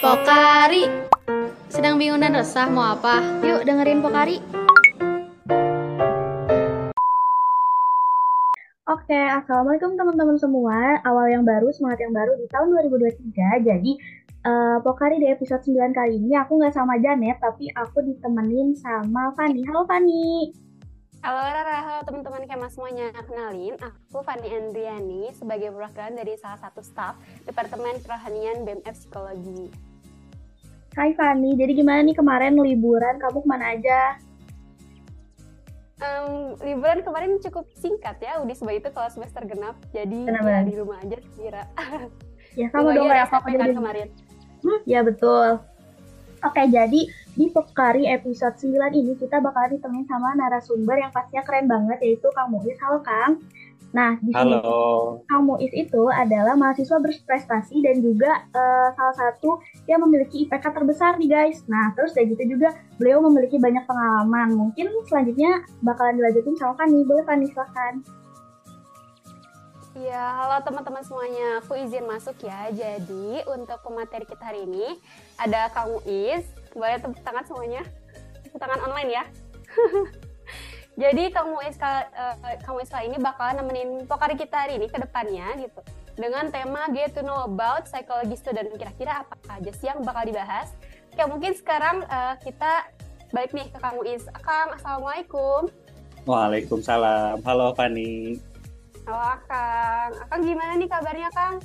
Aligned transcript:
Pokari 0.00 0.88
Sedang 1.68 2.00
bingung 2.00 2.24
dan 2.24 2.32
resah 2.32 2.64
mau 2.72 2.96
apa? 2.96 3.20
Yuk 3.44 3.68
dengerin 3.68 4.00
Pokari 4.00 4.40
Oke, 8.90 9.14
Assalamualaikum 9.14 9.94
teman-teman 9.94 10.34
semua. 10.34 10.98
Awal 11.06 11.38
yang 11.38 11.44
baru, 11.46 11.70
semangat 11.70 12.02
yang 12.02 12.10
baru 12.10 12.34
di 12.34 12.50
tahun 12.50 12.74
2023. 12.74 13.62
Jadi, 13.62 13.92
uh, 14.42 14.82
Pokari 14.82 15.22
di 15.22 15.30
episode 15.30 15.62
9 15.62 15.94
kali 15.94 16.18
ini 16.18 16.34
aku 16.34 16.58
nggak 16.58 16.74
sama 16.74 16.98
Janet, 16.98 17.38
tapi 17.38 17.70
aku 17.70 18.02
ditemenin 18.02 18.74
sama 18.74 19.30
Fani. 19.38 19.62
Halo 19.62 19.86
Fani. 19.86 20.50
Halo 21.20 21.36
Rara, 21.36 21.78
halo 21.84 22.00
teman-teman 22.08 22.48
Kema 22.48 22.72
semuanya. 22.72 23.12
Kenalin, 23.28 23.76
aku 23.76 24.24
Fanny 24.24 24.56
Andriani 24.56 25.28
sebagai 25.36 25.68
perwakilan 25.68 26.16
dari 26.16 26.32
salah 26.40 26.56
satu 26.56 26.80
staff 26.80 27.12
Departemen 27.44 28.00
Kerohanian 28.00 28.64
BMF 28.64 28.96
Psikologi. 28.96 29.68
Hai 30.96 31.12
Fanny, 31.12 31.60
jadi 31.60 31.76
gimana 31.76 32.00
nih 32.08 32.16
kemarin 32.16 32.56
liburan? 32.56 33.20
Kamu 33.20 33.44
ke 33.44 33.48
mana 33.52 33.76
aja? 33.76 34.16
Um, 36.00 36.56
liburan 36.64 37.04
kemarin 37.04 37.36
cukup 37.44 37.68
singkat 37.76 38.16
ya, 38.24 38.40
Udi 38.40 38.56
sebab 38.56 38.80
itu 38.80 38.88
kalau 38.88 39.12
semester 39.12 39.44
genap, 39.44 39.76
jadi 39.92 40.24
ya 40.24 40.64
di 40.64 40.72
rumah 40.72 41.04
aja 41.04 41.20
kira. 41.36 41.68
Ya 42.56 42.72
sama 42.72 42.96
dong 42.96 43.12
ya, 43.12 43.28
apa 43.28 43.44
kan 43.44 43.76
kemarin. 43.76 44.08
Hmm, 44.64 44.80
ya 44.88 45.04
betul. 45.04 45.60
Oke, 46.40 46.64
jadi 46.72 47.12
di 47.40 47.48
Pokari 47.48 48.04
episode 48.04 48.52
9 48.60 48.76
ini 48.92 49.16
kita 49.16 49.40
bakal 49.40 49.72
ditemenin 49.72 50.04
sama 50.04 50.36
narasumber 50.36 51.00
yang 51.00 51.08
pastinya 51.08 51.40
keren 51.48 51.64
banget 51.72 51.96
yaitu 52.04 52.28
Kang 52.36 52.52
Muiz. 52.52 52.76
Halo 52.84 53.00
Kang. 53.00 53.40
Nah, 53.96 54.20
di 54.20 54.28
sini 54.28 54.60
Halo. 54.60 55.24
Kang 55.24 55.48
Muiz 55.48 55.72
itu 55.72 56.04
adalah 56.12 56.52
mahasiswa 56.52 57.00
berprestasi 57.00 57.80
dan 57.80 58.04
juga 58.04 58.44
uh, 58.52 58.92
salah 58.92 59.16
satu 59.16 59.56
yang 59.88 60.04
memiliki 60.04 60.44
IPK 60.44 60.68
terbesar 60.68 61.16
nih 61.16 61.32
guys. 61.32 61.64
Nah, 61.64 61.96
terus 61.96 62.12
dari 62.12 62.28
gitu 62.28 62.60
juga 62.60 62.76
beliau 63.00 63.24
memiliki 63.24 63.56
banyak 63.56 63.88
pengalaman. 63.88 64.52
Mungkin 64.60 64.92
selanjutnya 65.08 65.64
bakalan 65.80 66.20
dilanjutin 66.20 66.60
sama 66.60 66.76
Fani. 66.76 67.08
Boleh 67.08 67.24
Fani 67.24 67.48
silahkan. 67.48 68.04
Ya, 69.96 70.44
halo 70.44 70.60
teman-teman 70.60 71.00
semuanya. 71.02 71.64
Aku 71.64 71.72
izin 71.72 72.04
masuk 72.04 72.36
ya. 72.44 72.68
Jadi, 72.68 73.48
untuk 73.48 73.80
pemateri 73.80 74.28
kita 74.28 74.44
hari 74.44 74.68
ini 74.68 75.00
ada 75.40 75.72
Kang 75.72 75.88
Muiz. 75.88 76.59
Boleh 76.74 76.96
tepuk 76.98 77.20
tangan 77.22 77.44
semuanya. 77.46 77.82
Tepuk 78.46 78.60
tangan 78.60 78.80
online 78.86 79.10
ya. 79.10 79.24
Jadi, 81.00 81.32
Kang 81.32 81.54
Muiz, 81.54 81.78
uh, 81.80 82.34
Kang 82.60 82.74
Muiz 82.76 82.90
ini 83.00 83.16
bakalan 83.16 83.64
nemenin 83.64 84.04
pokari 84.04 84.36
kita 84.36 84.68
hari 84.68 84.76
ini 84.76 84.90
ke 84.90 85.00
depannya 85.00 85.56
gitu. 85.56 85.80
Dengan 86.18 86.52
tema 86.52 86.90
Get 86.92 87.16
to 87.16 87.24
know 87.24 87.46
about 87.46 87.88
psychology 87.88 88.36
student. 88.36 88.68
Kira-kira 88.76 89.24
apa 89.24 89.34
aja 89.48 89.70
sih 89.72 89.88
yang 89.88 90.04
bakal 90.04 90.28
dibahas? 90.28 90.74
Oke, 91.14 91.22
mungkin 91.24 91.56
sekarang 91.56 92.04
uh, 92.04 92.36
kita 92.42 92.90
balik 93.32 93.54
nih 93.56 93.70
ke 93.72 93.78
Kang 93.80 93.96
Muiz. 93.96 94.28
Kang, 94.44 94.76
Assalamualaikum. 94.76 95.72
Waalaikumsalam. 96.28 97.40
Halo, 97.46 97.72
Fani. 97.72 98.36
Halo 99.08 99.16
Akang. 99.16 100.10
Akang 100.22 100.40
gimana 100.44 100.76
nih 100.76 100.86
kabarnya 100.86 101.30
Kang? 101.32 101.56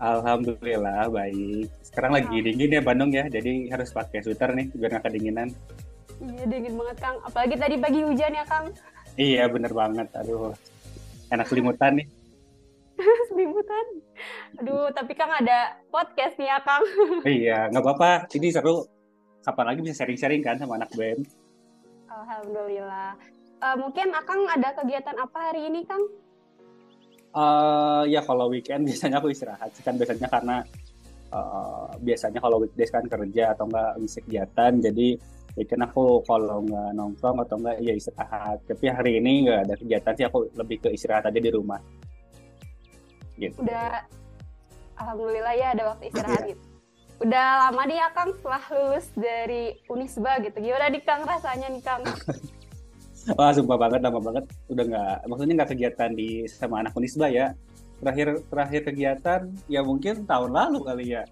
Alhamdulillah 0.00 1.06
baik. 1.06 1.70
Sekarang 1.94 2.18
lagi 2.18 2.42
dingin 2.42 2.74
ya 2.74 2.82
Bandung 2.82 3.14
ya, 3.14 3.30
jadi 3.30 3.70
harus 3.70 3.94
pakai 3.94 4.18
sweater 4.18 4.50
nih 4.50 4.66
biar 4.74 4.98
nggak 4.98 5.06
kedinginan. 5.06 5.54
Iya 6.18 6.42
dingin 6.50 6.74
banget 6.74 6.98
Kang. 6.98 7.22
Apalagi 7.22 7.54
tadi 7.54 7.78
pagi 7.78 8.00
hujan 8.02 8.34
ya 8.34 8.42
Kang. 8.50 8.66
Iya 9.14 9.46
bener 9.46 9.70
banget. 9.70 10.10
Aduh, 10.18 10.50
enak 11.30 11.46
selimutan 11.46 12.02
nih. 12.02 12.06
selimutan. 13.30 13.86
Aduh, 14.58 14.90
tapi 14.90 15.14
Kang 15.14 15.30
ada 15.38 15.78
podcast 15.86 16.34
nih 16.34 16.50
ya 16.50 16.58
Kang. 16.66 16.82
iya, 17.38 17.58
nggak 17.70 17.86
apa-apa. 17.86 18.26
Ini 18.34 18.50
seru. 18.50 18.90
Kapan 19.46 19.70
lagi 19.70 19.86
bisa 19.86 20.02
sharing-sharing 20.02 20.42
kan 20.42 20.58
sama 20.58 20.82
anak 20.82 20.90
BEM? 20.98 21.22
Alhamdulillah. 22.10 23.14
Uh, 23.62 23.76
mungkin 23.78 24.10
Akang 24.18 24.50
ada 24.50 24.74
kegiatan 24.74 25.14
apa 25.14 25.38
hari 25.54 25.70
ini 25.70 25.86
Kang? 25.86 26.02
Uh, 27.30 28.02
ya 28.10 28.18
kalau 28.26 28.50
weekend 28.50 28.82
biasanya 28.90 29.22
aku 29.22 29.30
istirahat 29.30 29.70
kan 29.86 29.94
biasanya 29.94 30.26
karena 30.26 30.66
uh, 31.34 31.90
biasanya 31.98 32.38
kalau 32.38 32.62
weekdays 32.62 32.94
kan 32.94 33.04
kerja 33.04 33.52
atau 33.58 33.66
enggak 33.66 33.90
ngisi 33.98 34.18
kegiatan 34.22 34.72
jadi 34.78 35.08
weekend 35.58 35.82
aku 35.82 36.22
kalau 36.22 36.62
nggak 36.62 36.90
nongkrong 36.94 37.42
atau 37.42 37.56
enggak 37.58 37.76
ya 37.82 37.94
istirahat 37.94 38.58
tapi 38.66 38.84
hari 38.90 39.18
ini 39.18 39.50
nggak 39.50 39.60
ada 39.66 39.74
kegiatan 39.74 40.12
sih 40.14 40.24
aku 40.30 40.38
lebih 40.54 40.76
ke 40.86 40.88
istirahat 40.94 41.26
aja 41.26 41.40
di 41.42 41.50
rumah 41.50 41.82
gitu. 43.38 43.58
udah 43.62 44.06
alhamdulillah 44.98 45.54
ya 45.58 45.66
ada 45.74 45.82
waktu 45.90 46.04
istirahat 46.14 46.42
gitu 46.54 46.62
udah 47.22 47.46
lama 47.70 47.82
nih 47.86 47.98
ya 48.02 48.08
Kang 48.10 48.30
setelah 48.34 48.64
lulus 48.74 49.06
dari 49.14 49.78
Unisba 49.86 50.42
gitu 50.42 50.58
gimana 50.58 50.90
nih 50.90 51.02
Kang 51.02 51.22
rasanya 51.22 51.70
nih 51.70 51.82
Kang 51.82 52.02
Wah, 53.24 53.56
sumpah 53.56 53.80
banget, 53.80 54.04
lama 54.04 54.20
banget. 54.20 54.44
Udah 54.68 54.84
nggak, 54.84 55.16
maksudnya 55.32 55.54
nggak 55.56 55.70
kegiatan 55.72 56.10
di 56.12 56.44
sama 56.44 56.84
anak 56.84 56.92
Unisba 56.92 57.32
ya. 57.32 57.56
Terakhir 58.02 58.28
terakhir 58.50 58.80
kegiatan 58.86 59.40
ya 59.70 59.80
mungkin 59.80 60.26
tahun 60.26 60.50
lalu 60.50 60.78
kali 60.84 61.04
ya. 61.14 61.22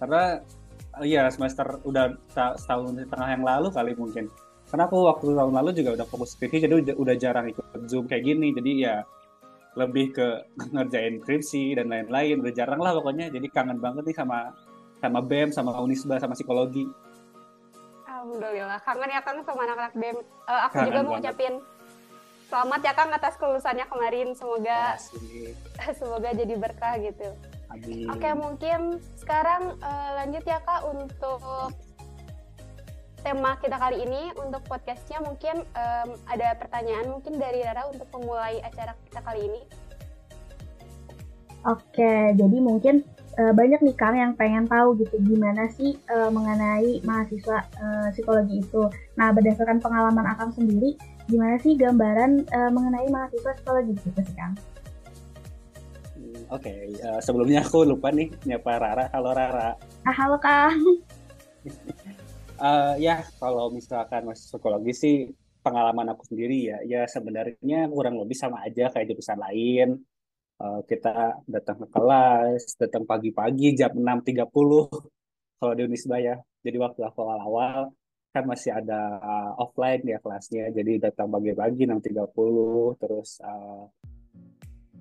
Karena 0.00 0.42
ya 1.00 1.30
semester 1.32 1.80
udah 1.88 2.12
setahun 2.32 2.92
setengah 2.92 3.28
yang 3.32 3.44
lalu 3.44 3.68
kali 3.72 3.92
mungkin. 3.96 4.28
Karena 4.68 4.88
aku 4.88 5.04
waktu 5.04 5.36
tahun 5.36 5.52
lalu 5.52 5.70
juga 5.76 6.00
udah 6.00 6.06
fokus 6.08 6.32
skripsi, 6.32 6.64
jadi 6.64 6.74
udah, 6.80 6.94
udah 6.96 7.14
jarang 7.20 7.46
ikut 7.48 7.64
Zoom 7.88 8.08
kayak 8.08 8.24
gini. 8.24 8.56
Jadi 8.56 8.88
ya 8.88 9.04
lebih 9.76 10.16
ke 10.16 10.28
ngerjain 10.74 11.20
skripsi 11.20 11.76
dan 11.76 11.92
lain-lain. 11.92 12.40
Udah 12.40 12.52
jarang 12.52 12.80
lah 12.80 12.96
pokoknya. 12.96 13.28
Jadi 13.32 13.46
kangen 13.52 13.80
banget 13.80 14.08
nih 14.08 14.16
sama 14.16 14.52
sama 15.02 15.18
BEM, 15.20 15.50
sama 15.50 15.76
Unisba, 15.76 16.16
sama 16.16 16.32
psikologi. 16.32 16.88
Alhamdulillah. 18.06 18.78
Kangen 18.86 19.10
ya 19.10 19.20
Kang 19.20 19.38
sama 19.42 19.60
anak-anak 19.66 19.94
BEM. 19.98 20.16
Uh, 20.46 20.60
aku 20.70 20.74
Kangen 20.78 20.88
juga 20.88 21.00
mau 21.04 21.14
ucapin 21.18 21.54
selamat 22.52 22.80
ya 22.84 22.92
Kang 22.92 23.08
atas 23.16 23.40
kelulusannya 23.40 23.88
kemarin. 23.88 24.36
Semoga 24.36 25.00
semoga 25.98 26.36
jadi 26.36 26.54
berkah 26.60 27.00
gitu. 27.00 27.32
Amin. 27.72 28.12
Oke, 28.12 28.28
mungkin 28.36 29.00
sekarang 29.16 29.80
uh, 29.80 30.10
lanjut 30.20 30.44
ya 30.44 30.60
Kak 30.60 30.84
untuk 30.84 31.40
tema 33.24 33.56
kita 33.56 33.80
kali 33.80 34.04
ini 34.04 34.34
untuk 34.36 34.60
podcastnya 34.68 35.24
mungkin 35.24 35.64
um, 35.72 36.08
ada 36.28 36.52
pertanyaan 36.60 37.08
mungkin 37.08 37.40
dari 37.40 37.64
Rara 37.64 37.88
untuk 37.88 38.10
memulai 38.12 38.60
acara 38.60 38.92
kita 39.08 39.24
kali 39.24 39.48
ini. 39.48 39.62
Oke, 41.62 42.34
jadi 42.34 42.58
mungkin 42.58 43.06
uh, 43.38 43.54
banyak 43.54 43.80
nih 43.80 43.96
Kang 43.96 44.18
yang 44.18 44.34
pengen 44.34 44.66
tahu 44.66 44.98
gitu 44.98 45.16
gimana 45.22 45.70
sih 45.72 45.94
uh, 46.10 46.28
mengenai 46.28 47.00
mahasiswa 47.06 47.64
uh, 47.78 48.10
psikologi 48.10 48.60
itu. 48.60 48.90
Nah 49.14 49.30
berdasarkan 49.30 49.78
pengalaman 49.78 50.26
Akang 50.26 50.50
sendiri, 50.50 50.98
gimana 51.30 51.56
sih 51.62 51.78
gambaran 51.78 52.46
uh, 52.50 52.70
mengenai 52.70 53.06
mahasiswa 53.10 53.52
psikologi 53.58 53.92
gitu 54.00 54.20
sih 54.22 54.34
Kang? 54.34 54.54
Hmm, 56.16 56.42
oke, 56.50 56.62
okay. 56.62 56.94
uh, 57.02 57.20
sebelumnya 57.22 57.62
aku 57.62 57.86
lupa 57.86 58.10
nih 58.10 58.30
nyapa 58.46 58.78
Rara. 58.78 59.06
Halo 59.14 59.30
Rara. 59.34 59.76
Ah, 60.06 60.14
halo 60.14 60.36
Kang. 60.38 60.78
uh, 62.58 62.94
ya 63.06 63.22
kalau 63.38 63.70
misalkan 63.70 64.26
mahasiswa 64.26 64.58
psikologi 64.58 64.92
sih 64.94 65.16
pengalaman 65.62 66.10
aku 66.10 66.26
sendiri 66.26 66.74
ya, 66.74 66.78
ya 66.82 67.00
sebenarnya 67.06 67.86
kurang 67.86 68.18
lebih 68.18 68.34
sama 68.34 68.66
aja 68.66 68.90
kayak 68.90 69.14
jurusan 69.14 69.38
lain 69.38 70.02
uh, 70.62 70.80
kita 70.86 71.42
datang 71.50 71.76
ke 71.82 71.86
kelas, 71.90 72.62
datang 72.78 73.02
pagi-pagi 73.06 73.74
jam 73.74 73.92
6.30 73.94 74.46
kalau 75.58 75.72
di 75.74 75.82
Unisba 75.86 76.16
ya. 76.22 76.38
Jadi 76.62 76.76
waktu 76.78 77.00
aku 77.02 77.18
awal-awal 77.26 77.90
kan 78.32 78.48
masih 78.48 78.72
ada 78.72 79.20
uh, 79.20 79.52
offline 79.60 80.00
ya 80.08 80.16
kelasnya, 80.24 80.72
jadi 80.72 81.12
datang 81.12 81.28
pagi-pagi 81.28 81.84
6.30, 81.84 82.96
terus 82.96 83.36
uh, 83.44 83.84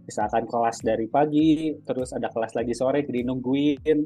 misalkan 0.03 0.43
kelas 0.51 0.77
dari 0.83 1.07
pagi, 1.07 1.71
terus 1.87 2.11
ada 2.11 2.27
kelas 2.27 2.59
lagi 2.59 2.75
sore, 2.75 3.07
jadi 3.07 3.23
nungguin, 3.23 3.99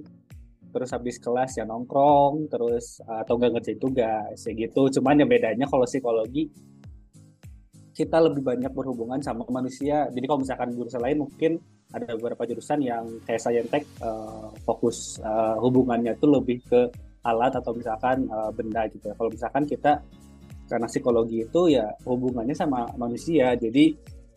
terus 0.69 0.93
habis 0.93 1.17
kelas 1.17 1.57
ya 1.57 1.65
nongkrong, 1.65 2.53
terus 2.53 3.01
uh, 3.01 3.25
atau 3.25 3.41
nggak 3.41 3.57
ngerjain 3.57 3.81
tugas, 3.81 4.37
ya 4.45 4.51
gitu. 4.53 4.93
Cuman 4.93 5.17
yang 5.17 5.29
bedanya 5.29 5.65
kalau 5.65 5.89
psikologi 5.89 6.45
kita 7.95 8.19
lebih 8.19 8.43
banyak 8.43 8.69
berhubungan 8.75 9.23
sama 9.23 9.47
manusia. 9.47 10.05
Jadi 10.11 10.25
kalau 10.27 10.43
misalkan 10.43 10.69
jurusan 10.75 10.99
lain 10.99 11.17
mungkin 11.23 11.51
ada 11.95 12.11
beberapa 12.19 12.43
jurusan 12.43 12.83
yang 12.83 13.07
kayak 13.23 13.39
saintek 13.39 13.87
uh, 14.03 14.51
fokus 14.67 15.15
uh, 15.23 15.55
hubungannya 15.63 16.11
itu 16.11 16.27
lebih 16.27 16.59
ke 16.67 16.91
alat 17.25 17.53
atau 17.57 17.73
misalkan 17.73 18.29
uh, 18.29 18.53
benda 18.53 18.85
gitu 18.87 19.09
ya. 19.09 19.15
Kalau 19.17 19.29
misalkan 19.33 19.63
kita 19.65 19.99
karena 20.65 20.87
psikologi 20.89 21.45
itu 21.45 21.61
ya 21.73 21.89
hubungannya 22.05 22.53
sama 22.53 22.85
manusia. 22.97 23.53
Jadi 23.57 23.93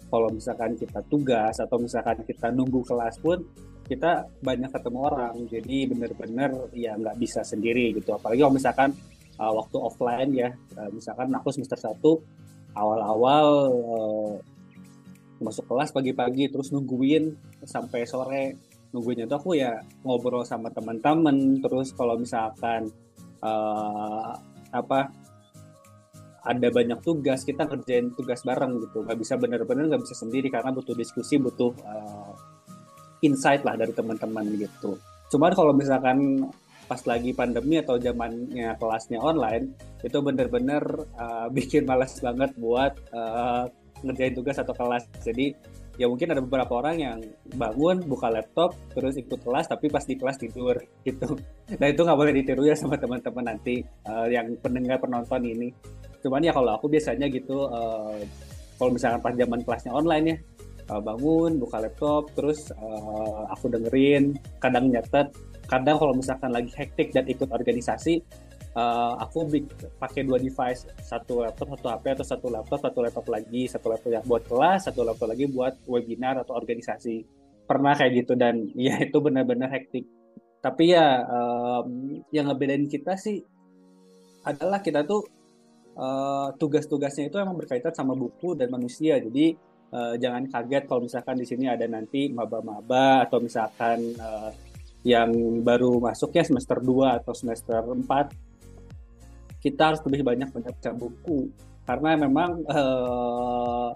kalau 0.08 0.32
misalkan 0.32 0.72
kita 0.76 1.04
tugas 1.08 1.56
atau 1.60 1.76
misalkan 1.76 2.24
kita 2.24 2.48
nunggu 2.48 2.80
kelas 2.84 3.20
pun 3.20 3.44
kita 3.84 4.24
banyak 4.40 4.72
ketemu 4.72 4.98
orang. 5.04 5.34
Jadi 5.48 5.78
benar-benar 5.88 6.50
ya 6.72 6.96
nggak 6.96 7.16
bisa 7.20 7.44
sendiri 7.44 7.92
gitu. 7.96 8.16
Apalagi 8.16 8.40
kalau 8.40 8.56
misalkan 8.56 8.90
uh, 9.36 9.52
waktu 9.52 9.76
offline 9.76 10.30
ya, 10.32 10.48
uh, 10.80 10.88
misalkan 10.92 11.28
aku 11.36 11.52
semester 11.52 11.76
satu 11.76 12.20
awal-awal 12.76 13.48
masuk 15.38 15.70
kelas 15.70 15.94
pagi-pagi 15.94 16.50
terus 16.50 16.74
nungguin 16.74 17.30
sampai 17.62 18.02
sore 18.04 18.67
nunggunya 18.92 19.28
tuh 19.28 19.36
aku 19.40 19.50
ya 19.58 19.80
ngobrol 20.04 20.44
sama 20.44 20.72
teman-teman. 20.72 21.60
Terus 21.60 21.92
kalau 21.92 22.16
misalkan 22.16 22.88
uh, 23.42 24.32
apa 24.72 25.08
ada 26.48 26.68
banyak 26.72 27.04
tugas 27.04 27.44
kita 27.44 27.68
kerjain 27.68 28.14
tugas 28.16 28.40
bareng 28.46 28.80
gitu. 28.88 29.04
Nggak 29.04 29.18
bisa 29.20 29.34
bener-bener 29.36 29.84
nggak 29.92 30.02
bisa 30.04 30.16
sendiri 30.16 30.48
karena 30.48 30.72
butuh 30.72 30.96
diskusi 30.96 31.36
butuh 31.36 31.72
uh, 31.84 32.32
insight 33.20 33.66
lah 33.66 33.74
dari 33.76 33.92
teman-teman 33.92 34.46
gitu. 34.56 34.96
Cuman 35.28 35.52
kalau 35.52 35.76
misalkan 35.76 36.48
pas 36.88 37.04
lagi 37.04 37.36
pandemi 37.36 37.76
atau 37.76 38.00
zamannya 38.00 38.72
kelasnya 38.80 39.20
online 39.20 39.76
itu 40.00 40.18
bener-bener 40.24 40.80
uh, 41.20 41.46
bikin 41.56 41.84
malas 41.84 42.16
banget 42.24 42.56
buat 42.56 42.96
uh, 43.12 43.68
ngerjain 44.02 44.34
tugas 44.34 44.56
atau 44.56 44.72
kelas. 44.72 45.04
Jadi 45.20 45.52
ya 45.98 46.06
mungkin 46.06 46.30
ada 46.30 46.38
beberapa 46.38 46.78
orang 46.78 46.96
yang 47.02 47.18
bangun 47.58 48.06
buka 48.06 48.30
laptop 48.30 48.78
terus 48.94 49.18
ikut 49.18 49.42
kelas 49.42 49.66
tapi 49.66 49.90
pas 49.90 50.06
di 50.06 50.14
kelas 50.14 50.38
tidur 50.38 50.78
gitu. 51.06 51.34
Nah 51.74 51.86
itu 51.90 52.00
nggak 52.06 52.18
boleh 52.18 52.32
ditiru 52.32 52.62
ya 52.64 52.78
sama 52.78 52.94
teman-teman 52.96 53.52
nanti 53.52 53.82
uh, 54.06 54.30
yang 54.30 54.54
pendengar 54.62 55.02
penonton 55.02 55.42
ini. 55.42 55.74
Cuman 56.22 56.46
ya 56.46 56.54
kalau 56.54 56.78
aku 56.78 56.86
biasanya 56.86 57.26
gitu 57.26 57.66
uh, 57.66 58.14
kalau 58.78 58.94
misalkan 58.94 59.20
pas 59.20 59.34
zaman 59.34 59.60
kelasnya 59.66 59.92
online 59.92 60.24
ya 60.24 60.36
uh, 60.94 61.02
bangun 61.02 61.58
buka 61.58 61.82
laptop 61.82 62.30
terus 62.38 62.70
uh, 62.78 63.50
aku 63.50 63.66
dengerin 63.68 64.38
kadang 64.62 64.94
nyatet. 64.94 65.34
Kadang 65.68 66.00
kalau 66.00 66.16
misalkan 66.16 66.48
lagi 66.48 66.72
hektik 66.72 67.12
dan 67.12 67.28
ikut 67.28 67.50
organisasi 67.52 68.24
uh, 68.78 69.12
aku 69.18 69.50
pakai 69.98 70.22
dua 70.22 70.38
device 70.38 70.86
satu 71.02 71.42
laptop 71.42 71.74
satu 71.74 71.86
HP 71.90 72.04
atau 72.14 72.26
satu 72.26 72.46
laptop 72.46 72.78
satu 72.78 72.98
laptop 73.02 73.26
lagi 73.26 73.66
satu 73.66 73.86
laptop 73.90 74.10
yang 74.14 74.24
buat 74.24 74.46
kelas 74.46 74.86
satu 74.86 75.02
laptop 75.02 75.34
lagi 75.34 75.50
buat 75.50 75.74
webinar 75.90 76.38
atau 76.46 76.54
organisasi. 76.54 77.26
Pernah 77.66 77.98
kayak 77.98 78.24
gitu 78.24 78.32
dan 78.38 78.70
ya 78.78 79.02
itu 79.02 79.18
benar-benar 79.18 79.68
hektik. 79.74 80.06
Tapi 80.58 80.94
ya 80.94 81.22
um, 81.26 82.18
yang 82.34 82.50
ngebedain 82.50 82.86
kita 82.86 83.14
sih 83.18 83.42
adalah 84.46 84.80
kita 84.80 85.04
tuh 85.04 85.26
uh, 85.98 86.54
tugas-tugasnya 86.56 87.28
itu 87.28 87.36
emang 87.38 87.58
berkaitan 87.58 87.92
sama 87.94 88.14
buku 88.14 88.54
dan 88.58 88.70
manusia. 88.72 89.20
Jadi 89.22 89.54
uh, 89.92 90.14
jangan 90.18 90.50
kaget 90.50 90.84
kalau 90.88 91.04
misalkan 91.04 91.36
di 91.38 91.46
sini 91.46 91.70
ada 91.70 91.86
nanti 91.86 92.26
maba-maba 92.32 93.28
atau 93.28 93.38
misalkan 93.38 94.18
uh, 94.18 94.50
yang 95.06 95.30
baru 95.62 96.02
masuk 96.02 96.34
ya 96.34 96.42
semester 96.42 96.82
2 96.82 97.22
atau 97.22 97.30
semester 97.30 97.86
4 97.86 98.47
kita 99.58 99.94
harus 99.94 100.00
lebih 100.06 100.22
banyak 100.22 100.48
membaca 100.54 100.90
buku. 100.94 101.50
Karena 101.88 102.10
memang 102.20 102.50
uh, 102.68 103.90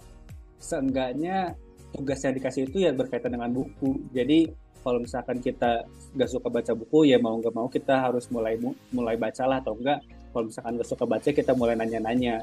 seenggaknya 0.57 1.53
tugas 1.93 2.25
yang 2.25 2.35
dikasih 2.35 2.63
itu 2.71 2.89
ya 2.89 2.91
berkaitan 2.97 3.37
dengan 3.37 3.53
buku. 3.53 4.01
Jadi 4.17 4.49
kalau 4.83 4.99
misalkan 4.99 5.39
kita 5.39 5.87
nggak 6.17 6.31
suka 6.31 6.49
baca 6.51 6.73
buku 6.75 7.15
ya 7.15 7.21
mau 7.23 7.39
nggak 7.39 7.55
mau 7.55 7.71
kita 7.71 8.11
harus 8.11 8.27
mulai 8.35 8.59
mulai 8.91 9.15
bacalah 9.15 9.63
atau 9.63 9.79
enggak 9.79 10.03
kalau 10.35 10.51
misalkan 10.51 10.73
nggak 10.81 10.89
suka 10.89 11.05
baca 11.07 11.29
kita 11.31 11.53
mulai 11.53 11.77
nanya-nanya. 11.77 12.43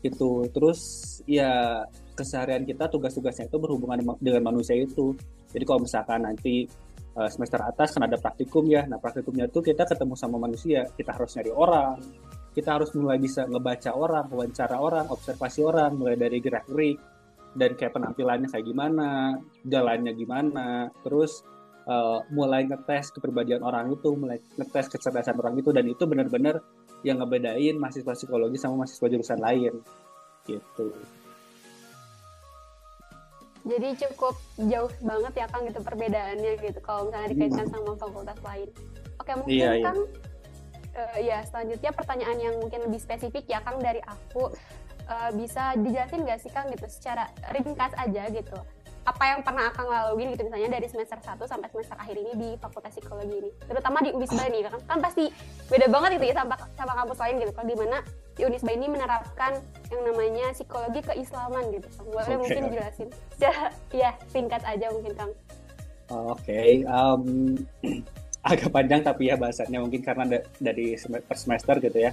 Itu 0.00 0.48
terus 0.52 0.80
ya 1.24 1.82
keseharian 2.16 2.68
kita 2.68 2.88
tugas-tugasnya 2.92 3.48
itu 3.48 3.56
berhubungan 3.56 4.16
dengan 4.20 4.52
manusia 4.52 4.76
itu. 4.76 5.16
Jadi 5.50 5.64
kalau 5.64 5.80
misalkan 5.84 6.28
nanti 6.28 6.68
eh, 7.16 7.30
semester 7.32 7.60
atas 7.64 7.96
kan 7.96 8.04
ada 8.04 8.20
praktikum 8.20 8.68
ya. 8.68 8.84
Nah 8.84 9.00
praktikumnya 9.00 9.48
itu 9.48 9.64
kita 9.64 9.88
ketemu 9.88 10.14
sama 10.16 10.36
manusia. 10.36 10.84
Kita 10.92 11.16
harus 11.16 11.32
nyari 11.36 11.52
orang 11.52 11.96
kita 12.50 12.80
harus 12.80 12.90
mulai 12.98 13.18
bisa 13.22 13.46
ngebaca 13.46 13.94
orang, 13.94 14.26
wawancara 14.26 14.76
orang, 14.78 15.06
observasi 15.06 15.62
orang, 15.62 15.94
mulai 15.94 16.18
dari 16.18 16.42
gerak-gerik 16.42 16.98
dan 17.54 17.74
kayak 17.74 17.94
penampilannya 17.94 18.48
kayak 18.50 18.66
gimana, 18.66 19.38
jalannya 19.66 20.12
gimana, 20.14 20.90
terus 21.02 21.42
uh, 21.86 22.22
mulai 22.30 22.66
ngetes 22.66 23.14
kepribadian 23.14 23.62
orang 23.62 23.94
itu, 23.94 24.14
mulai 24.14 24.38
ngetes 24.58 24.90
kecerdasan 24.90 25.38
orang 25.38 25.58
itu 25.58 25.70
dan 25.70 25.86
itu 25.86 26.02
benar-benar 26.06 26.62
yang 27.06 27.22
ngebedain 27.22 27.78
mahasiswa 27.80 28.12
psikologi 28.12 28.58
sama 28.60 28.84
mahasiswa 28.84 29.06
jurusan 29.08 29.40
lain 29.40 29.74
gitu. 30.44 30.90
Jadi 33.60 33.88
cukup 34.08 34.34
jauh 34.56 34.92
banget 35.04 35.32
ya 35.44 35.46
Kang 35.52 35.68
gitu 35.68 35.80
perbedaannya 35.84 36.52
gitu 36.64 36.80
kalau 36.80 37.12
misalnya 37.12 37.28
dikaitkan 37.28 37.66
hmm. 37.68 37.74
sama 37.76 37.92
fakultas 38.00 38.38
lain. 38.40 38.68
Oke 39.20 39.32
mungkin 39.36 39.52
iya, 39.52 39.70
iya. 39.76 39.92
Kang 40.90 41.06
uh, 41.06 41.18
ya 41.22 41.38
selanjutnya 41.46 41.90
pertanyaan 41.94 42.38
yang 42.38 42.54
mungkin 42.58 42.82
lebih 42.86 43.00
spesifik 43.00 43.46
ya 43.46 43.62
Kang 43.62 43.78
dari 43.78 44.02
aku. 44.04 44.50
Uh, 45.10 45.34
bisa 45.34 45.74
dijelasin 45.74 46.22
nggak 46.22 46.38
sih 46.38 46.50
Kang 46.54 46.70
gitu 46.70 46.86
secara 46.86 47.26
ringkas 47.50 47.90
aja 47.98 48.30
gitu? 48.30 48.54
Apa 49.02 49.34
yang 49.34 49.40
pernah 49.42 49.74
Akang 49.74 49.90
lalui 49.90 50.30
gitu 50.30 50.46
misalnya 50.46 50.78
dari 50.78 50.86
semester 50.86 51.18
1 51.18 51.34
sampai 51.50 51.66
semester 51.66 51.98
akhir 51.98 52.14
ini 52.14 52.32
di 52.38 52.48
Fakultas 52.62 52.94
Psikologi 52.94 53.42
ini? 53.42 53.50
Terutama 53.66 54.06
di 54.06 54.14
Unisba 54.14 54.46
ini 54.46 54.62
kan 54.62 54.78
kan 54.86 54.98
pasti 55.02 55.26
beda 55.66 55.90
banget 55.90 56.22
itu 56.22 56.30
ya 56.30 56.34
sama, 56.38 56.54
sama 56.78 56.92
kampus 56.94 57.18
lain 57.18 57.34
gitu 57.42 57.52
kan 57.58 57.66
di 57.66 57.74
mana 57.74 57.98
di 58.38 58.42
Unisba 58.46 58.70
ini 58.70 58.86
menerapkan 58.86 59.52
yang 59.90 60.02
namanya 60.06 60.46
psikologi 60.54 61.00
keislaman 61.02 61.64
gitu. 61.74 61.88
Boleh 62.06 62.30
okay. 62.30 62.38
mungkin 62.38 62.62
dijelasin? 62.70 63.08
Ya 63.90 64.14
singkat 64.30 64.62
aja 64.62 64.94
mungkin 64.94 65.10
Kang. 65.18 65.32
Oke 66.06 66.38
okay. 66.38 66.70
um, 66.86 67.58
agak 68.40 68.70
panjang 68.72 69.04
tapi 69.04 69.28
ya 69.28 69.36
bahasannya 69.36 69.78
mungkin 69.80 70.00
karena 70.00 70.24
da 70.24 70.38
dari 70.58 70.96
semester 70.96 71.36
semester 71.36 71.76
gitu 71.80 71.98
ya. 72.08 72.12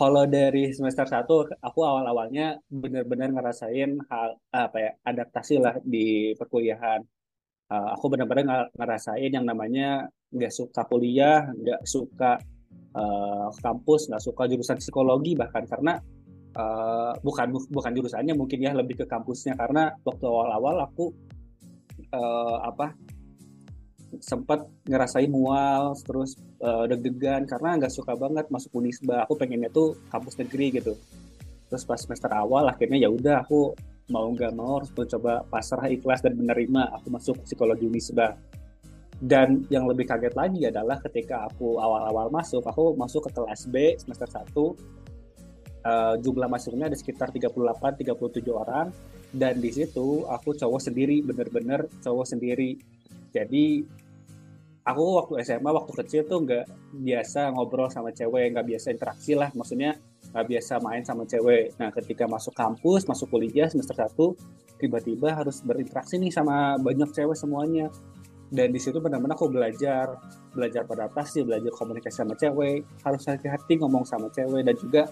Kalau 0.00 0.24
dari 0.24 0.72
semester 0.72 1.04
satu 1.04 1.44
aku 1.60 1.80
awal-awalnya 1.84 2.56
benar-benar 2.72 3.36
ngerasain 3.36 4.00
hal 4.08 4.30
apa 4.48 4.76
ya 4.80 4.90
adaptasi 5.04 5.60
lah 5.60 5.76
di 5.84 6.32
perkuliahan. 6.38 7.04
Uh, 7.70 7.94
aku 7.94 8.10
benar-benar 8.10 8.72
ngerasain 8.74 9.30
yang 9.30 9.46
namanya 9.46 10.08
nggak 10.32 10.50
suka 10.50 10.88
kuliah, 10.88 11.52
nggak 11.52 11.84
suka 11.84 12.40
uh, 12.96 13.52
kampus, 13.60 14.08
nggak 14.10 14.24
suka 14.24 14.48
jurusan 14.48 14.80
psikologi 14.80 15.36
bahkan 15.36 15.68
karena 15.68 16.00
uh, 16.56 17.12
bukan 17.20 17.52
bukan 17.70 17.92
jurusannya 17.94 18.34
mungkin 18.34 18.58
ya 18.62 18.72
lebih 18.74 19.04
ke 19.04 19.06
kampusnya 19.06 19.54
karena 19.54 19.94
waktu 20.02 20.24
awal-awal 20.26 20.82
aku 20.86 21.12
uh, 22.14 22.58
apa 22.64 22.96
sempat 24.18 24.66
ngerasain 24.90 25.30
mual 25.30 25.94
terus 26.02 26.34
uh, 26.58 26.90
deg-degan 26.90 27.46
karena 27.46 27.78
nggak 27.78 27.94
suka 27.94 28.18
banget 28.18 28.50
masuk 28.50 28.82
Unisba 28.82 29.22
aku 29.22 29.38
pengennya 29.38 29.70
tuh 29.70 29.94
kampus 30.10 30.34
negeri 30.42 30.82
gitu. 30.82 30.98
Terus 31.70 31.86
pas 31.86 32.02
semester 32.02 32.30
awal 32.34 32.66
akhirnya 32.66 32.98
ya 32.98 33.08
udah 33.08 33.46
aku 33.46 33.78
mau 34.10 34.26
nggak 34.34 34.52
mau 34.58 34.82
harus 34.82 34.90
mencoba 34.90 35.46
pasrah 35.46 35.86
ikhlas 35.86 36.18
dan 36.26 36.34
menerima 36.34 36.98
aku 36.98 37.06
masuk 37.14 37.36
psikologi 37.46 37.86
Unisba 37.86 38.34
dan 39.20 39.68
yang 39.68 39.84
lebih 39.84 40.08
kaget 40.08 40.32
lagi 40.32 40.64
adalah 40.64 40.96
ketika 41.04 41.46
aku 41.46 41.76
awal-awal 41.76 42.32
masuk 42.32 42.64
aku 42.64 42.96
masuk 42.96 43.28
ke 43.28 43.30
kelas 43.36 43.68
B 43.68 43.94
semester 44.00 44.26
1 44.26 44.40
uh, 44.40 44.74
eh, 45.84 46.14
jumlah 46.20 46.48
masuknya 46.48 46.88
ada 46.88 46.96
sekitar 46.96 47.28
38 47.32 48.00
37 48.00 48.48
orang. 48.48 48.88
Dan 49.30 49.62
di 49.62 49.70
situ 49.70 50.26
aku 50.26 50.58
cowok 50.58 50.90
sendiri 50.90 51.22
bener-bener 51.22 51.86
cowok 52.02 52.26
sendiri 52.34 52.74
jadi 53.30 53.86
aku 54.84 55.02
waktu 55.22 55.32
SMA 55.46 55.70
waktu 55.70 55.92
kecil 56.04 56.22
tuh 56.26 56.42
nggak 56.42 56.64
biasa 56.98 57.54
ngobrol 57.54 57.88
sama 57.92 58.10
cewek 58.10 58.54
nggak 58.56 58.66
biasa 58.66 58.86
interaksi 58.94 59.32
lah. 59.38 59.50
Maksudnya 59.54 59.96
nggak 60.34 60.46
biasa 60.46 60.72
main 60.82 61.02
sama 61.06 61.22
cewek. 61.26 61.76
Nah 61.78 61.90
ketika 61.94 62.24
masuk 62.26 62.54
kampus 62.54 63.06
masuk 63.06 63.30
kuliah 63.30 63.70
semester 63.70 63.94
satu 63.94 64.34
tiba-tiba 64.80 65.36
harus 65.36 65.60
berinteraksi 65.60 66.16
nih 66.16 66.32
sama 66.32 66.80
banyak 66.80 67.12
cewek 67.12 67.36
semuanya. 67.36 67.92
Dan 68.50 68.74
di 68.74 68.82
situ 68.82 68.98
benar-benar 68.98 69.38
aku 69.38 69.46
belajar. 69.46 70.18
Belajar 70.50 70.82
beradaptasi 70.82 71.46
belajar 71.46 71.70
komunikasi 71.70 72.26
sama 72.26 72.34
cewek. 72.34 72.82
Harus 73.06 73.22
hati-hati 73.30 73.78
ngomong 73.78 74.02
sama 74.02 74.26
cewek. 74.34 74.66
Dan 74.66 74.74
juga 74.74 75.06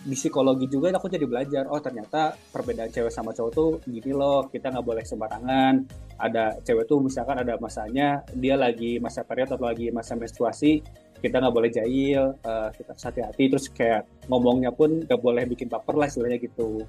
di 0.00 0.16
psikologi 0.16 0.64
juga 0.64 0.96
aku 0.96 1.12
jadi 1.12 1.28
belajar 1.28 1.68
oh 1.68 1.76
ternyata 1.76 2.32
perbedaan 2.32 2.88
cewek 2.88 3.12
sama 3.12 3.36
cowok 3.36 3.52
tuh 3.52 3.70
gini 3.84 4.16
loh 4.16 4.48
kita 4.48 4.72
nggak 4.72 4.86
boleh 4.86 5.04
sembarangan. 5.04 5.74
Ada 6.16 6.60
cewek 6.64 6.88
tuh 6.88 7.04
misalkan 7.04 7.36
ada 7.40 7.60
masanya 7.60 8.24
dia 8.32 8.56
lagi 8.56 8.96
masa 8.96 9.24
period 9.24 9.52
atau 9.52 9.68
lagi 9.68 9.92
masa 9.92 10.16
menstruasi 10.16 10.80
kita 11.20 11.36
nggak 11.36 11.52
boleh 11.52 11.68
jahil 11.68 12.32
uh, 12.48 12.72
kita 12.72 12.96
hati-hati. 12.96 13.44
Terus 13.52 13.66
kayak 13.68 14.08
ngomongnya 14.32 14.72
pun 14.72 15.04
nggak 15.04 15.20
boleh 15.20 15.44
bikin 15.44 15.68
baper 15.68 15.96
lah 15.96 16.08
istilahnya 16.08 16.40
gitu. 16.40 16.80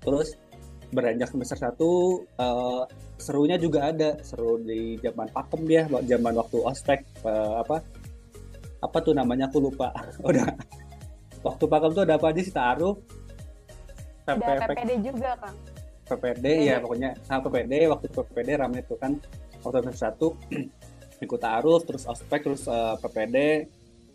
Terus 0.00 0.40
beranjak 0.94 1.28
semester 1.28 1.58
satu 1.60 2.24
uh, 2.40 2.88
serunya 3.20 3.60
juga 3.60 3.92
ada. 3.92 4.16
Seru 4.24 4.56
di 4.64 4.96
zaman 5.04 5.28
pakem 5.28 5.60
dia 5.68 5.84
zaman 5.88 6.32
waktu 6.40 6.56
ospek 6.64 7.04
uh, 7.28 7.60
apa 7.60 7.84
apa 8.80 8.96
tuh 9.04 9.12
namanya 9.12 9.52
aku 9.52 9.60
lupa. 9.60 9.92
Udah 10.28 10.48
waktu 11.44 11.64
pakem 11.68 11.90
tuh 11.92 12.02
ada 12.08 12.16
apa 12.16 12.32
aja 12.32 12.40
sih? 12.40 12.54
Taruh. 12.54 12.96
Ada 14.24 14.72
PPD 14.72 14.92
juga 15.04 15.36
kan 15.36 15.52
PPD 16.04 16.46
ya 16.68 16.76
pokoknya. 16.80 17.16
Nah, 17.28 17.38
PPD 17.40 17.72
waktu 17.88 18.06
PPD 18.12 18.48
ramai 18.60 18.80
itu 18.84 18.94
kan. 18.96 19.16
Waktu 19.64 19.80
semester 19.80 20.12
satu 20.12 20.28
ikut 21.24 21.40
taruh 21.40 21.80
terus 21.80 22.04
ospek 22.04 22.44
terus 22.44 22.68
uh, 22.68 22.92
eh, 22.92 22.94
PPD 23.00 23.36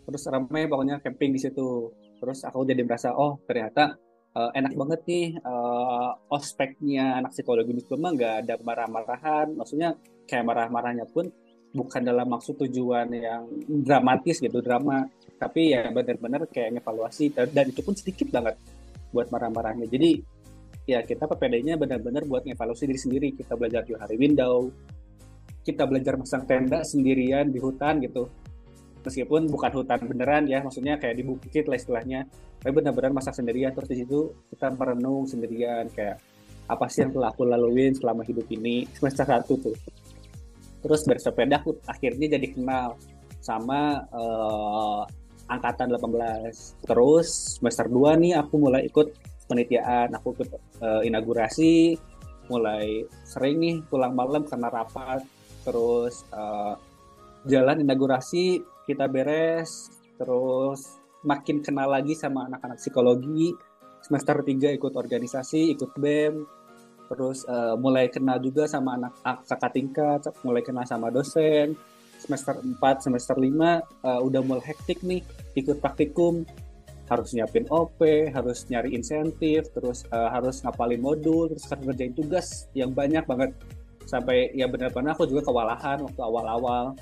terus 0.06 0.22
ramai 0.30 0.70
pokoknya 0.70 1.02
camping 1.02 1.34
di 1.34 1.42
situ. 1.42 1.90
Terus 2.22 2.46
aku 2.46 2.62
jadi 2.62 2.86
merasa 2.86 3.10
oh 3.10 3.42
ternyata 3.50 3.98
uh, 4.38 4.50
enak 4.54 4.78
banget 4.78 5.00
nih 5.10 5.26
uh, 5.42 6.14
ospeknya 6.30 7.18
anak 7.18 7.34
psikologi 7.34 7.74
di 7.74 7.82
memang 7.82 8.14
nggak 8.14 8.34
ada 8.46 8.54
marah-marahan. 8.62 9.46
Maksudnya 9.58 9.98
kayak 10.30 10.46
marah-marahnya 10.46 11.10
pun 11.10 11.26
bukan 11.70 12.02
dalam 12.02 12.26
maksud 12.26 12.58
tujuan 12.66 13.06
yang 13.14 13.46
dramatis 13.68 14.42
gitu 14.42 14.58
drama. 14.62 15.06
Tapi 15.40 15.72
ya 15.72 15.88
benar-benar 15.88 16.44
kayak 16.50 16.84
evaluasi 16.84 17.32
dan 17.32 17.64
itu 17.70 17.80
pun 17.80 17.96
sedikit 17.96 18.28
banget 18.28 18.60
buat 19.14 19.32
marah-marahnya. 19.32 19.88
Jadi 19.88 20.20
ya 20.84 21.00
kita 21.06 21.24
PPD-nya 21.24 21.80
benar-benar 21.80 22.28
buat 22.28 22.44
evaluasi 22.44 22.84
diri 22.90 23.00
sendiri. 23.00 23.28
Kita 23.32 23.56
belajar 23.56 23.86
di 23.86 23.96
hari 23.96 24.20
window 24.20 24.68
kita 25.60 25.84
belajar 25.84 26.16
masang 26.16 26.48
tenda 26.48 26.80
sendirian 26.82 27.52
di 27.52 27.60
hutan 27.60 28.00
gitu. 28.00 28.28
Meskipun 29.00 29.48
bukan 29.48 29.80
hutan 29.80 30.00
beneran 30.04 30.44
ya 30.44 30.60
maksudnya 30.60 31.00
kayak 31.00 31.16
di 31.20 31.24
bukit 31.24 31.64
lah 31.68 31.76
istilahnya. 31.76 32.28
Tapi 32.60 32.72
benar-benar 32.76 33.16
masak 33.16 33.32
sendirian 33.32 33.72
terus 33.72 33.88
di 33.88 34.04
kita 34.04 34.68
merenung 34.76 35.24
sendirian 35.24 35.88
kayak 35.88 36.20
apa 36.70 36.86
sih 36.86 37.02
yang 37.02 37.10
telah 37.16 37.32
aku 37.32 37.48
laluin 37.48 37.96
selama 37.96 38.22
hidup 38.22 38.46
ini 38.52 38.86
semester 38.94 39.26
satu 39.26 39.58
tuh 39.58 39.74
terus 40.80 41.04
bersepeda 41.04 41.60
aku 41.60 41.78
akhirnya 41.86 42.36
jadi 42.36 42.46
kenal 42.52 42.96
sama 43.40 44.04
uh, 44.12 45.04
angkatan 45.48 45.92
18 45.92 46.86
terus 46.86 47.58
semester 47.58 47.88
2 47.88 48.20
nih 48.20 48.32
aku 48.36 48.54
mulai 48.60 48.86
ikut 48.86 49.12
penelitian 49.48 50.12
aku 50.14 50.36
ikut 50.36 50.50
uh, 50.84 51.02
inaugurasi 51.02 51.96
mulai 52.50 53.06
sering 53.24 53.56
nih 53.62 53.76
pulang 53.86 54.12
malam 54.12 54.44
karena 54.44 54.68
rapat 54.68 55.22
terus 55.62 56.26
uh, 56.32 56.74
jalan 57.48 57.82
inaugurasi 57.82 58.60
kita 58.84 59.06
beres 59.08 59.90
terus 60.20 61.00
makin 61.24 61.60
kenal 61.60 61.92
lagi 61.92 62.16
sama 62.16 62.48
anak-anak 62.48 62.80
psikologi. 62.80 63.52
Semester 64.00 64.40
3 64.40 64.80
ikut 64.80 64.96
organisasi 64.96 65.76
ikut 65.76 65.92
BEM 66.00 66.59
terus 67.10 67.42
uh, 67.50 67.74
mulai 67.74 68.06
kenal 68.06 68.38
juga 68.38 68.70
sama 68.70 68.94
anak 68.94 69.18
kakak 69.42 69.74
tingkat 69.74 70.22
mulai 70.46 70.62
kenal 70.62 70.86
sama 70.86 71.10
dosen. 71.10 71.74
Semester 72.20 72.62
4 72.62 72.78
semester 73.02 73.34
5 73.34 73.50
uh, 73.50 74.20
udah 74.22 74.40
mulai 74.46 74.62
hektik 74.62 75.02
nih 75.02 75.26
ikut 75.58 75.82
praktikum. 75.82 76.46
Harus 77.10 77.34
nyiapin 77.34 77.66
OP, 77.74 77.98
harus 78.30 78.70
nyari 78.70 78.94
insentif, 78.94 79.66
terus 79.74 80.06
uh, 80.14 80.30
harus 80.30 80.62
ngapalin 80.62 81.02
modul, 81.02 81.50
terus 81.50 81.66
ngerjain 81.66 82.14
tugas 82.14 82.70
yang 82.70 82.94
banyak 82.94 83.26
banget. 83.26 83.50
Sampai 84.06 84.54
ya 84.54 84.70
benar-benar 84.70 85.18
aku 85.18 85.26
juga 85.26 85.50
kewalahan 85.50 86.06
waktu 86.06 86.22
awal-awal. 86.22 86.94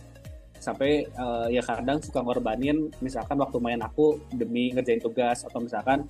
Sampai 0.56 1.04
uh, 1.20 1.52
ya 1.52 1.60
kadang 1.60 2.00
suka 2.00 2.24
ngorbanin 2.24 2.88
misalkan 3.04 3.36
waktu 3.36 3.60
main 3.60 3.84
aku 3.84 4.16
demi 4.32 4.72
ngerjain 4.72 5.04
tugas 5.04 5.44
atau 5.44 5.60
misalkan 5.60 6.08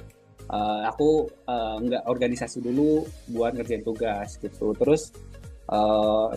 uh, 0.52 0.82
aku 0.88 1.28
uh, 1.48 1.76
nggak 1.80 2.04
organisasi 2.08 2.64
dulu 2.64 3.04
buat 3.32 3.56
ngerjain 3.56 3.84
tugas 3.84 4.36
gitu. 4.40 4.72
Terus 4.76 5.12
uh, 5.68 6.32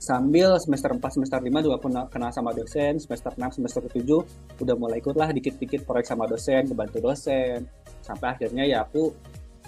sambil 0.00 0.56
semester 0.56 0.90
4 0.96 1.02
semester 1.12 1.38
5 1.38 1.66
juga 1.66 1.76
kenal, 1.76 2.04
kenal 2.08 2.30
sama 2.32 2.56
dosen 2.56 2.96
semester 2.96 3.36
6 3.36 3.60
semester 3.60 3.84
7 3.84 4.64
udah 4.64 4.74
mulai 4.80 5.04
ikut 5.04 5.12
lah 5.12 5.28
dikit-dikit 5.28 5.84
proyek 5.84 6.08
sama 6.08 6.24
dosen 6.24 6.70
kebantu 6.70 6.98
dosen. 7.04 7.68
Sampai 8.00 8.32
akhirnya 8.32 8.64
ya 8.64 8.86
aku 8.86 9.12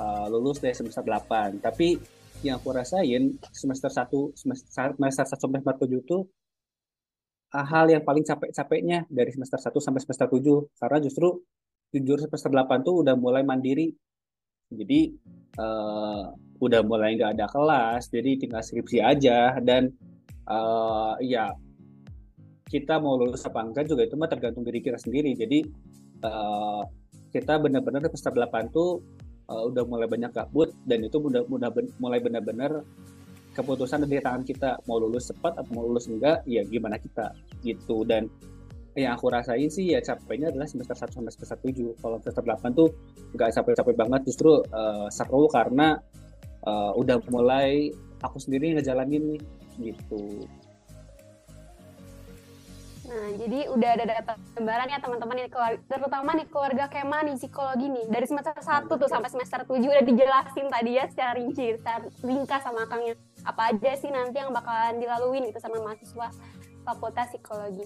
uh, 0.01 0.27
lulus 0.33 0.63
deh 0.63 0.73
semester 0.73 1.05
8 1.05 1.61
tapi 1.61 2.01
yang 2.43 2.59
aku 2.59 2.75
rasain 2.75 3.39
semester 3.55 3.87
1 3.87 4.35
semester, 4.35 4.67
semester 4.99 5.25
1 5.31 5.43
sampai 5.47 5.59
semester 5.63 5.87
7 5.87 6.03
itu 6.03 6.19
hal 7.53 7.85
yang 7.93 8.01
paling 8.01 8.25
capek-capeknya 8.25 9.05
dari 9.13 9.29
semester 9.29 9.61
1 9.61 9.77
sampai 9.77 10.01
semester 10.01 10.27
7 10.27 10.81
karena 10.81 10.99
justru 11.05 11.29
jujur 11.93 12.17
semester 12.17 12.49
8 12.49 12.83
tuh 12.83 13.05
udah 13.05 13.15
mulai 13.15 13.45
mandiri. 13.45 13.93
Jadi 14.73 15.13
uh, 15.61 16.33
udah 16.65 16.81
mulai 16.81 17.21
nggak 17.21 17.37
ada 17.37 17.47
kelas 17.53 18.09
jadi 18.09 18.41
tinggal 18.41 18.65
skripsi 18.65 19.05
aja. 19.05 19.61
Dan 19.61 19.93
uh, 20.49 21.21
ya 21.21 21.53
kita 22.73 22.97
mau 22.97 23.21
lulus 23.21 23.45
apa 23.45 23.61
enggak 23.61 23.85
juga 23.85 24.09
itu 24.09 24.17
mah 24.17 24.33
tergantung 24.33 24.65
diri 24.65 24.81
kita 24.81 24.97
sendiri. 24.97 25.37
Jadi 25.37 25.69
uh, 26.25 26.83
kita 27.29 27.61
benar-benar 27.61 28.09
semester 28.09 28.33
8 28.33 28.73
tuh 28.73 29.05
uh, 29.53 29.69
udah 29.69 29.85
mulai 29.85 30.09
banyak 30.09 30.33
gabut 30.33 30.73
dan 30.89 31.05
itu 31.05 31.21
udah, 31.21 31.45
udah 31.45 31.69
ben, 31.69 31.93
mulai 32.01 32.25
benar-benar 32.25 32.81
keputusan 33.53 34.09
dari 34.09 34.25
tangan 34.25 34.49
kita 34.49 34.81
mau 34.89 34.97
lulus 34.97 35.29
cepat 35.29 35.61
atau 35.61 35.71
mau 35.77 35.85
lulus 35.85 36.09
enggak 36.09 36.41
ya 36.49 36.65
gimana 36.65 36.97
kita 36.97 37.37
gitu. 37.61 38.09
Dan 38.09 38.33
yang 38.93 39.17
aku 39.17 39.33
rasain 39.33 39.73
sih 39.73 39.97
ya 39.97 40.05
capeknya 40.05 40.53
adalah 40.53 40.69
semester 40.69 40.93
1 40.93 41.17
sampai 41.17 41.33
semester 41.33 41.59
7 41.65 41.97
kalau 41.97 42.17
semester 42.21 42.45
8 42.45 42.77
tuh 42.77 42.89
nggak 43.33 43.49
capek-capek 43.57 43.97
banget 43.97 44.21
justru 44.29 44.61
uh, 44.69 45.09
seru 45.09 45.49
karena 45.49 45.97
uh, 46.69 46.93
udah 47.01 47.17
mulai 47.33 47.89
aku 48.21 48.37
sendiri 48.37 48.77
ngejalanin 48.77 49.37
nih 49.37 49.41
gitu 49.81 50.45
Nah, 53.13 53.29
jadi 53.37 53.69
udah 53.69 53.91
ada 53.93 54.05
data 54.09 54.33
gambaran 54.57 54.89
ya 54.89 54.99
teman-teman 55.05 55.37
ini 55.45 55.51
terutama 55.85 56.33
nih 56.33 56.49
keluarga 56.49 56.89
Kema 56.89 57.21
nih 57.29 57.37
psikologi 57.37 57.93
nih 57.93 58.09
dari 58.09 58.25
semester 58.25 58.57
1 58.57 58.89
tuh 58.89 59.05
sampai 59.05 59.29
semester 59.29 59.69
7 59.69 59.77
udah 59.85 60.01
dijelasin 60.01 60.73
tadi 60.73 60.91
ya 60.97 61.05
secara 61.13 61.37
rinci, 61.37 61.77
secara 61.77 62.09
ringkas 62.25 62.65
sama 62.65 62.89
Kangnya. 62.89 63.13
Apa 63.45 63.77
aja 63.77 63.93
sih 64.01 64.09
nanti 64.09 64.41
yang 64.41 64.49
bakalan 64.49 64.97
dilaluin 64.97 65.45
itu 65.45 65.61
sama 65.61 65.85
mahasiswa 65.85 66.33
Fakultas 66.89 67.29
Psikologi. 67.37 67.85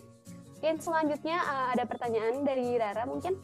Mungkin 0.56 0.80
selanjutnya 0.80 1.36
uh, 1.36 1.68
ada 1.76 1.84
pertanyaan 1.84 2.40
dari 2.40 2.80
Rara 2.80 3.04
mungkin? 3.04 3.36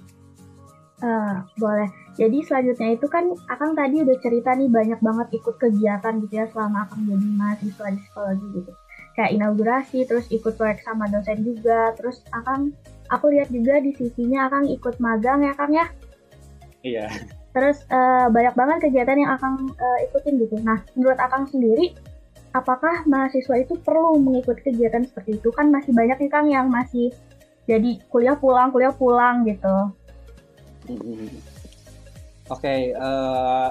Uh, 1.02 1.44
boleh. 1.60 1.92
Jadi 2.16 2.40
selanjutnya 2.40 2.96
itu 2.96 3.04
kan 3.10 3.36
Akang 3.52 3.76
tadi 3.76 4.00
udah 4.00 4.16
cerita 4.22 4.56
nih 4.56 4.72
banyak 4.72 4.96
banget 5.02 5.28
ikut 5.36 5.60
kegiatan 5.60 6.24
gitu 6.24 6.34
ya 6.40 6.46
selama 6.48 6.88
Akang 6.88 7.04
jadi 7.04 7.28
mahasiswa 7.36 7.86
di 7.92 7.98
psikologi 8.00 8.46
gitu. 8.56 8.72
Kayak 9.12 9.30
inaugurasi 9.36 9.98
terus 10.08 10.24
ikut 10.32 10.56
proyek 10.56 10.80
sama 10.86 11.04
dosen 11.12 11.44
juga. 11.44 11.92
Terus 12.00 12.24
akan 12.32 12.72
aku 13.12 13.28
lihat 13.28 13.52
juga 13.52 13.82
di 13.84 13.92
sisinya 13.92 14.48
akan 14.48 14.72
ikut 14.72 14.96
magang 15.02 15.44
ya 15.44 15.52
kang 15.52 15.74
ya? 15.76 15.86
Iya. 16.80 17.06
Terus 17.52 17.84
uh, 17.92 18.32
banyak 18.32 18.56
banget 18.56 18.88
kegiatan 18.88 19.20
yang 19.20 19.36
akan 19.36 19.68
uh, 19.68 19.98
ikutin 20.08 20.40
gitu. 20.40 20.56
Nah 20.64 20.80
menurut 20.96 21.20
akang 21.20 21.44
sendiri 21.44 21.92
apakah 22.52 23.04
mahasiswa 23.08 23.56
itu 23.60 23.74
perlu 23.80 24.20
mengikuti 24.20 24.72
kegiatan 24.72 25.04
seperti 25.04 25.40
itu? 25.40 25.48
Kan 25.52 25.72
masih 25.72 25.92
banyak 25.96 26.16
nih 26.20 26.30
kang 26.30 26.48
yang 26.48 26.68
masih 26.68 27.12
jadi 27.64 27.98
kuliah 28.12 28.36
pulang 28.36 28.68
kuliah 28.70 28.92
pulang 28.92 29.48
gitu. 29.48 29.76
Oke 30.88 30.98
okay, 32.48 32.80
uh, 32.98 33.70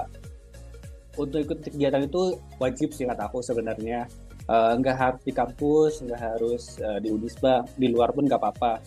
untuk 1.20 1.44
ikut 1.44 1.58
kegiatan 1.60 2.02
itu 2.08 2.40
wajib 2.56 2.90
sih 2.96 3.06
kata 3.06 3.30
aku 3.30 3.44
sebenarnya. 3.44 4.08
Uh, 4.50 4.74
nggak 4.74 4.98
harus 4.98 5.22
di 5.22 5.30
kampus 5.30 6.02
nggak 6.02 6.18
harus 6.18 6.74
uh, 6.82 6.98
di 6.98 7.14
Unisba 7.14 7.62
di 7.78 7.86
luar 7.92 8.10
pun 8.10 8.26
nggak 8.26 8.40
apa-apa. 8.42 8.82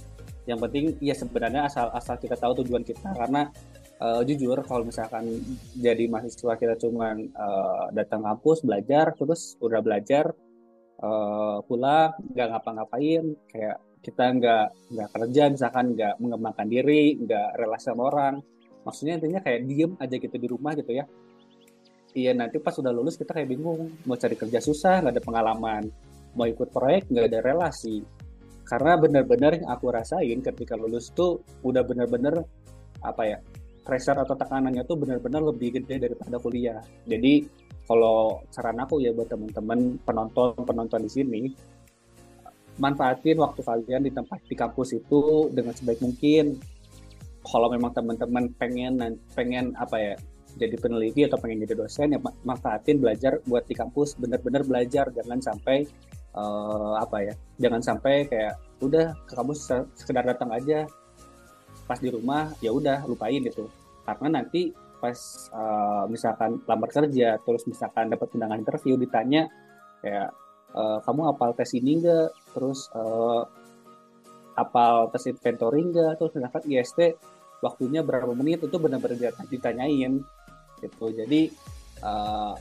Yang 0.46 0.60
penting 0.68 0.86
ya 1.00 1.16
sebenarnya 1.16 1.72
asal 1.72 1.90
asal 1.96 2.20
kita 2.20 2.36
tahu 2.36 2.66
tujuan 2.66 2.84
kita. 2.84 3.14
Karena 3.16 3.48
uh, 4.02 4.22
jujur 4.26 4.60
kalau 4.66 4.84
misalkan 4.88 5.40
jadi 5.76 6.08
mahasiswa 6.10 6.54
kita 6.60 6.76
cuma 6.80 7.16
uh, 7.16 7.88
datang 7.96 8.24
kampus 8.26 8.66
belajar 8.66 9.16
terus 9.16 9.56
udah 9.64 9.80
belajar 9.80 10.32
uh, 11.00 11.60
pulang 11.64 12.16
nggak 12.34 12.48
ngapa-ngapain 12.52 13.24
kayak 13.52 13.78
kita 14.06 14.26
nggak 14.38 14.66
nggak 14.94 15.10
kerja 15.18 15.44
misalkan 15.50 15.86
nggak 15.98 16.14
mengembangkan 16.22 16.68
diri 16.70 17.18
nggak 17.18 17.58
relasi 17.58 17.90
sama 17.90 18.04
orang. 18.14 18.36
Maksudnya 18.86 19.18
intinya 19.18 19.42
kayak 19.42 19.66
diem 19.66 19.92
aja 19.98 20.16
gitu 20.22 20.36
di 20.38 20.46
rumah 20.46 20.78
gitu 20.78 20.94
ya. 20.94 21.10
Iya 22.14 22.38
nanti 22.38 22.62
pas 22.62 22.78
udah 22.78 22.94
lulus 22.94 23.18
kita 23.18 23.34
kayak 23.34 23.50
bingung 23.50 23.98
mau 24.06 24.14
cari 24.14 24.38
kerja 24.38 24.62
susah 24.62 25.02
nggak 25.02 25.14
ada 25.18 25.24
pengalaman. 25.26 25.90
Mau 26.38 26.46
ikut 26.46 26.70
proyek 26.70 27.10
nggak 27.10 27.34
ada 27.34 27.40
relasi. 27.42 28.06
Karena 28.66 28.94
benar-benar 28.98 29.58
yang 29.58 29.74
aku 29.74 29.90
rasain 29.90 30.38
ketika 30.46 30.78
lulus 30.78 31.10
tuh 31.10 31.42
udah 31.66 31.82
benar-benar 31.82 32.46
apa 33.02 33.24
ya 33.26 33.38
pressure 33.86 34.18
atau 34.18 34.34
tekanannya 34.34 34.82
tuh 34.84 34.98
benar-benar 34.98 35.46
lebih 35.46 35.78
gede 35.80 36.10
daripada 36.10 36.42
kuliah. 36.42 36.82
Jadi 37.06 37.46
kalau 37.86 38.42
saran 38.50 38.82
aku 38.82 38.98
ya 38.98 39.14
buat 39.14 39.30
teman-teman 39.30 40.02
penonton 40.02 40.58
penonton 40.66 41.06
di 41.06 41.12
sini 41.14 41.42
manfaatin 42.82 43.40
waktu 43.40 43.62
kalian 43.64 44.04
di 44.04 44.12
tempat 44.12 44.42
di 44.50 44.56
kampus 44.58 44.98
itu 44.98 45.48
dengan 45.54 45.72
sebaik 45.72 46.02
mungkin. 46.02 46.58
Kalau 47.46 47.70
memang 47.70 47.94
teman-teman 47.94 48.50
pengen 48.58 49.22
pengen 49.38 49.78
apa 49.78 49.96
ya 50.02 50.14
jadi 50.58 50.76
peneliti 50.82 51.22
atau 51.30 51.38
pengen 51.38 51.62
jadi 51.62 51.78
dosen 51.78 52.18
ya 52.18 52.20
manfaatin 52.42 52.98
belajar 52.98 53.38
buat 53.46 53.70
di 53.70 53.78
kampus. 53.78 54.18
Bener-bener 54.18 54.66
belajar 54.66 55.14
jangan 55.14 55.40
sampai 55.40 55.86
uh, 56.36 56.98
apa 57.00 57.32
ya 57.32 57.34
jangan 57.62 57.82
sampai 57.86 58.28
kayak 58.28 58.58
udah 58.84 59.16
ke 59.30 59.34
kampus 59.38 59.72
sekedar 59.96 60.26
datang 60.26 60.52
aja 60.52 60.84
pas 61.86 61.98
di 62.02 62.10
rumah 62.10 62.52
ya 62.62 62.74
udah 62.74 63.06
lupain 63.06 63.42
gitu. 63.42 63.70
Karena 64.06 64.42
nanti 64.42 64.74
pas 65.00 65.18
uh, 65.54 66.06
misalkan 66.10 66.62
lamar 66.66 66.90
kerja 66.90 67.38
terus 67.46 67.68
misalkan 67.70 68.10
dapat 68.10 68.32
undangan 68.34 68.58
interview 68.58 68.98
ditanya 68.98 69.46
kayak 70.02 70.34
uh, 70.74 70.98
kamu 71.06 71.30
apal 71.30 71.52
tes 71.54 71.70
ini 71.78 72.02
enggak 72.02 72.34
terus 72.56 72.90
uh, 72.96 73.46
apal 74.56 75.12
tes 75.14 75.30
inventory 75.30 75.84
enggak 75.84 76.18
terus 76.18 76.34
misalkan 76.34 76.64
IST 76.66 77.00
waktunya 77.62 78.02
berapa 78.02 78.34
menit 78.34 78.66
itu 78.66 78.78
benar-benar 78.78 79.34
ditanyain 79.50 80.22
gitu. 80.84 81.06
Jadi 81.14 81.50
uh, 82.04 82.54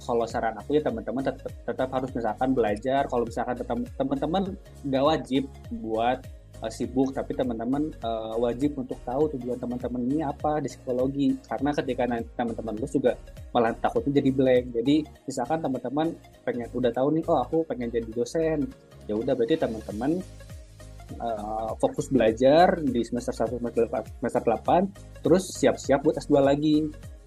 kalau 0.00 0.24
saran 0.24 0.56
aku 0.56 0.80
ya 0.80 0.82
teman-teman 0.82 1.22
tetap, 1.22 1.52
tetap 1.68 1.88
harus 1.92 2.10
misalkan 2.16 2.50
belajar. 2.56 3.04
Kalau 3.06 3.24
misalkan 3.28 3.56
teman-teman 3.94 4.42
nggak 4.88 5.04
wajib 5.04 5.44
buat 5.70 6.24
uh, 6.60 6.72
sibuk 6.72 7.12
tapi 7.16 7.32
teman-teman 7.32 7.90
uh, 8.04 8.36
wajib 8.36 8.76
untuk 8.76 9.00
tahu 9.02 9.32
tujuan 9.36 9.56
teman-teman 9.56 10.00
ini 10.06 10.20
apa 10.24 10.60
di 10.60 10.68
psikologi. 10.68 11.28
Karena 11.48 11.70
ketika 11.74 12.02
nanti 12.06 12.28
teman-teman 12.36 12.74
lulus 12.76 12.92
juga 12.94 13.12
malah 13.52 13.72
takutnya 13.76 14.20
jadi 14.20 14.30
blank. 14.30 14.64
Jadi 14.76 14.96
misalkan 15.24 15.58
teman-teman 15.64 16.06
pengen 16.44 16.68
udah 16.72 16.92
tahu 16.92 17.08
nih 17.16 17.24
oh 17.26 17.38
aku 17.40 17.56
pengen 17.66 17.88
jadi 17.88 18.08
dosen. 18.12 18.68
Ya 19.08 19.14
udah 19.16 19.32
berarti 19.32 19.56
teman-teman 19.58 20.20
uh, 21.18 21.72
fokus 21.80 22.12
belajar 22.12 22.78
di 22.78 23.02
semester 23.02 23.34
1 23.34 23.58
semester 24.20 24.42
8 24.44 25.24
terus 25.24 25.50
siap-siap 25.56 26.04
buat 26.04 26.16
S2 26.20 26.34
lagi. 26.38 26.76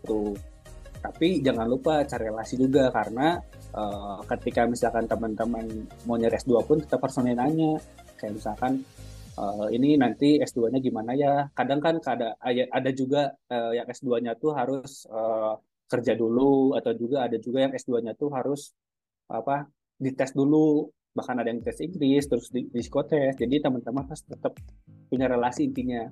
Tuh. 0.05 0.37
Tapi 1.03 1.43
jangan 1.43 1.67
lupa 1.67 2.07
cari 2.07 2.31
relasi 2.31 2.55
juga 2.55 2.87
karena 2.87 3.35
uh, 3.75 4.23
ketika 4.23 4.63
misalkan 4.63 5.03
teman-teman 5.03 5.67
mau 6.07 6.15
nyari 6.15 6.39
S2 6.39 6.63
pun 6.63 6.79
tetap 6.79 7.03
harus 7.03 7.19
nanya 7.19 7.75
kayak 8.23 8.39
misalkan 8.39 8.79
uh, 9.37 9.67
ini 9.69 9.95
nanti 9.97 10.39
S2-nya 10.41 10.79
gimana 10.79 11.13
ya. 11.17 11.47
Kadang 11.53 11.79
kan 11.81 11.99
ada 12.03 12.37
ada 12.39 12.91
juga 12.93 13.33
uh, 13.49 13.71
yang 13.73 13.87
S2-nya 13.87 14.37
tuh 14.37 14.51
harus 14.53 15.05
uh, 15.09 15.57
kerja 15.89 16.17
dulu 16.17 16.73
atau 16.73 16.91
juga 16.97 17.27
ada 17.29 17.37
juga 17.37 17.69
yang 17.69 17.73
S2-nya 17.73 18.17
tuh 18.17 18.29
harus 18.33 18.73
apa 19.29 19.67
dites 19.97 20.33
dulu. 20.33 20.89
Bahkan 21.13 21.35
ada 21.45 21.49
yang 21.53 21.61
tes 21.61 21.77
Inggris 21.77 22.25
terus 22.25 22.49
di, 22.49 22.65
di 22.73 22.81
jadi 22.81 23.55
teman-teman 23.61 24.09
harus 24.09 24.25
tetap 24.25 24.57
punya 25.09 25.29
relasi 25.29 25.69
intinya. 25.69 26.09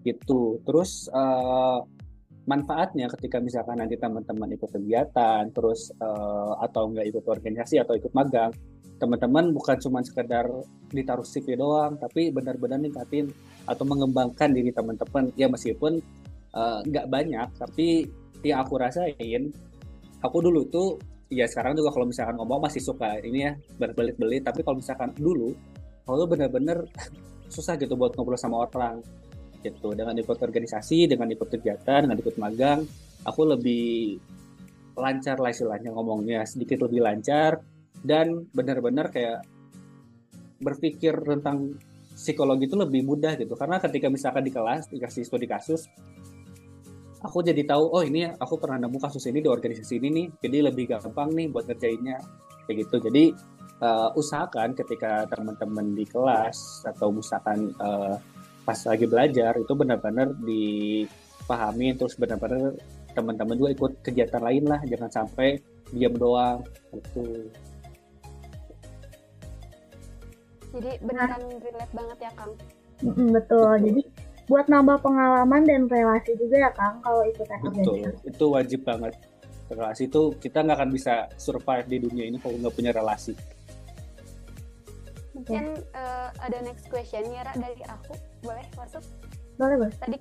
Gitu. 0.00 0.64
Terus 0.64 1.12
uh, 1.12 1.84
manfaatnya 2.48 3.06
ketika 3.12 3.36
misalkan 3.38 3.78
nanti 3.78 4.00
teman-teman 4.00 4.48
ikut 4.56 4.70
kegiatan 4.72 5.44
terus 5.52 5.92
uh, 6.00 6.56
atau 6.64 6.88
enggak 6.88 7.12
ikut 7.12 7.24
organisasi 7.28 7.76
atau 7.84 7.92
ikut 7.94 8.16
magang 8.16 8.48
teman-teman 9.00 9.56
bukan 9.56 9.80
cuma 9.80 10.04
sekedar 10.04 10.44
ditaruh 10.92 11.24
CV 11.24 11.56
doang, 11.56 11.96
tapi 11.96 12.28
benar-benar 12.28 12.76
ningkatin 12.76 13.32
atau 13.64 13.84
mengembangkan 13.88 14.52
diri 14.52 14.68
teman-teman. 14.70 15.32
Ya 15.34 15.48
meskipun 15.48 15.98
eh, 16.52 16.78
nggak 16.84 17.06
uh, 17.06 17.10
banyak, 17.10 17.48
tapi 17.56 18.04
yang 18.44 18.60
aku 18.60 18.76
rasain, 18.76 19.48
aku 20.20 20.36
dulu 20.44 20.68
tuh 20.68 21.00
ya 21.32 21.48
sekarang 21.48 21.78
juga 21.78 21.94
kalau 21.96 22.06
misalkan 22.06 22.36
ngomong 22.36 22.60
masih 22.60 22.84
suka 22.84 23.16
ini 23.24 23.48
ya 23.48 23.52
berbelit-belit, 23.80 24.44
tapi 24.44 24.60
kalau 24.60 24.76
misalkan 24.78 25.10
dulu, 25.16 25.56
kalau 26.04 26.28
benar-benar 26.28 26.84
susah 27.54 27.80
gitu 27.80 27.96
buat 27.96 28.12
ngobrol 28.14 28.36
sama 28.36 28.68
orang 28.68 29.00
gitu 29.64 29.96
dengan 29.96 30.16
ikut 30.16 30.36
organisasi, 30.36 31.08
dengan 31.08 31.28
ikut 31.32 31.48
kegiatan, 31.48 32.04
dengan 32.04 32.16
ikut 32.20 32.36
magang, 32.36 32.84
aku 33.24 33.42
lebih 33.48 34.20
lancar 34.96 35.40
lah 35.40 35.48
istilahnya 35.48 35.92
ngomongnya 35.96 36.44
sedikit 36.44 36.84
lebih 36.84 37.00
lancar 37.00 37.60
dan 38.00 38.48
benar-benar 38.52 39.12
kayak 39.12 39.44
berpikir 40.60 41.16
tentang 41.24 41.76
psikologi 42.12 42.68
itu 42.68 42.76
lebih 42.76 43.00
mudah 43.04 43.36
gitu. 43.40 43.56
Karena 43.56 43.80
ketika 43.80 44.12
misalkan 44.12 44.44
di 44.44 44.52
kelas 44.52 44.92
dikasih 44.92 45.24
studi 45.24 45.48
kasus 45.48 45.88
aku 47.20 47.44
jadi 47.44 47.64
tahu 47.68 47.84
oh 47.92 48.00
ini 48.04 48.32
aku 48.32 48.56
pernah 48.56 48.80
nemu 48.80 48.96
kasus 48.96 49.28
ini 49.28 49.44
di 49.44 49.48
organisasi 49.48 50.00
ini 50.00 50.08
nih 50.08 50.26
jadi 50.40 50.72
lebih 50.72 50.96
gampang 50.96 51.32
nih 51.32 51.48
buat 51.48 51.64
ngerjainnya. 51.68 52.20
Kayak 52.68 52.86
gitu. 52.86 52.96
Jadi 53.08 53.24
uh, 53.82 54.12
usahakan 54.14 54.76
ketika 54.76 55.26
teman-teman 55.32 55.96
di 55.96 56.04
kelas 56.06 56.84
atau 56.86 57.10
misalkan 57.10 57.72
uh, 57.80 58.14
pas 58.62 58.78
lagi 58.86 59.08
belajar 59.08 59.56
itu 59.56 59.72
benar-benar 59.72 60.36
dipahami 60.44 61.96
terus 61.96 62.14
benar-benar 62.14 62.76
teman-teman 63.10 63.58
juga 63.58 63.70
ikut 63.74 63.92
kegiatan 64.06 64.44
lain 64.44 64.64
lah. 64.68 64.80
Jangan 64.86 65.10
sampai 65.10 65.58
diam 65.90 66.14
doang 66.14 66.62
gitu 66.94 67.50
Jadi 70.70 70.90
beneran 71.02 71.42
relate 71.58 71.92
banget 71.94 72.18
ya 72.22 72.30
Kang. 72.38 72.52
Mm-mm, 73.00 73.28
betul. 73.34 73.70
Jadi 73.80 74.02
buat 74.50 74.66
nambah 74.66 74.98
pengalaman 75.02 75.62
dan 75.62 75.86
relasi 75.86 76.34
juga 76.38 76.56
ya 76.68 76.70
Kang 76.74 76.98
kalau 77.02 77.22
ikutan 77.26 77.58
Betul. 77.62 78.14
Itu 78.26 78.44
wajib 78.50 78.80
banget. 78.86 79.14
Relasi 79.70 80.10
itu 80.10 80.34
kita 80.42 80.66
nggak 80.66 80.78
akan 80.82 80.90
bisa 80.90 81.30
survive 81.38 81.86
di 81.86 82.02
dunia 82.02 82.26
ini 82.26 82.36
kalau 82.42 82.58
nggak 82.58 82.74
punya 82.74 82.90
relasi. 82.90 83.34
Mungkin 85.34 85.78
uh, 85.94 86.28
ada 86.42 86.58
next 86.66 86.90
question 86.90 87.30
ya 87.30 87.46
dari 87.54 87.78
aku. 87.86 88.18
Boleh 88.42 88.66
masuk? 88.74 89.02
Boleh, 89.56 89.76
boleh. 89.78 89.94
Tadi 89.96 90.16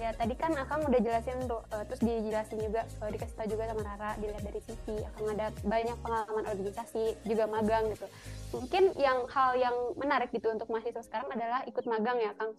Ya 0.00 0.08
tadi 0.16 0.32
kan 0.32 0.56
Akang 0.56 0.88
udah 0.88 1.00
jelasin 1.04 1.36
tuh, 1.44 1.60
uh, 1.68 1.84
terus 1.84 2.00
dijelasin 2.00 2.64
juga, 2.64 2.88
uh, 3.04 3.12
dikasih 3.12 3.36
tahu 3.36 3.48
juga 3.52 3.68
sama 3.68 3.82
Rara, 3.84 4.16
dilihat 4.16 4.40
dari 4.40 4.60
CV, 4.64 5.04
Akang 5.04 5.28
ada 5.28 5.46
banyak 5.68 5.96
pengalaman 6.00 6.44
organisasi, 6.48 7.04
juga 7.28 7.44
magang 7.44 7.92
gitu. 7.92 8.08
Mungkin 8.56 8.96
yang 8.96 9.28
hal 9.28 9.52
yang 9.60 9.76
menarik 10.00 10.32
gitu 10.32 10.48
untuk 10.48 10.72
mahasiswa 10.72 11.04
sekarang 11.04 11.28
adalah 11.28 11.60
ikut 11.68 11.84
magang 11.84 12.24
ya 12.24 12.32
Kang. 12.40 12.56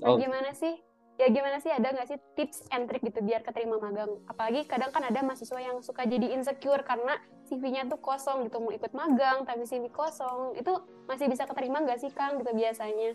Nah, 0.00 0.08
oh. 0.08 0.16
gimana 0.16 0.56
sih? 0.56 0.72
Ya 1.20 1.28
gimana 1.28 1.60
sih 1.60 1.68
ada 1.68 1.92
nggak 1.92 2.08
sih 2.08 2.16
tips 2.32 2.64
and 2.72 2.88
trick 2.88 3.04
gitu 3.04 3.20
biar 3.20 3.44
keterima 3.44 3.76
magang? 3.76 4.16
Apalagi 4.24 4.64
kadang 4.64 4.88
kan 4.88 5.04
ada 5.04 5.20
mahasiswa 5.20 5.60
yang 5.60 5.84
suka 5.84 6.08
jadi 6.08 6.32
insecure 6.32 6.80
karena 6.80 7.20
CV-nya 7.44 7.92
tuh 7.92 8.00
kosong 8.00 8.48
gitu 8.48 8.56
mau 8.56 8.72
ikut 8.72 8.88
magang 8.96 9.44
tapi 9.44 9.68
CV 9.68 9.92
kosong 9.92 10.56
itu 10.56 10.72
masih 11.04 11.28
bisa 11.28 11.44
keterima 11.44 11.84
nggak 11.84 12.00
sih 12.00 12.08
Kang 12.08 12.40
gitu 12.40 12.56
biasanya? 12.56 13.12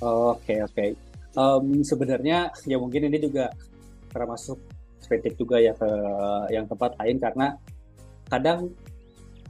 Oke 0.00 0.48
okay, 0.48 0.58
oke. 0.64 0.72
Okay 0.72 1.11
um, 1.36 1.84
sebenarnya 1.84 2.52
ya 2.68 2.76
mungkin 2.76 3.08
ini 3.08 3.18
juga 3.20 3.52
termasuk 4.12 4.60
kritik 5.08 5.34
juga 5.36 5.58
ya 5.58 5.74
ke 5.76 5.90
yang 6.54 6.64
tempat 6.68 6.96
lain 7.00 7.16
karena 7.20 7.46
kadang 8.30 8.72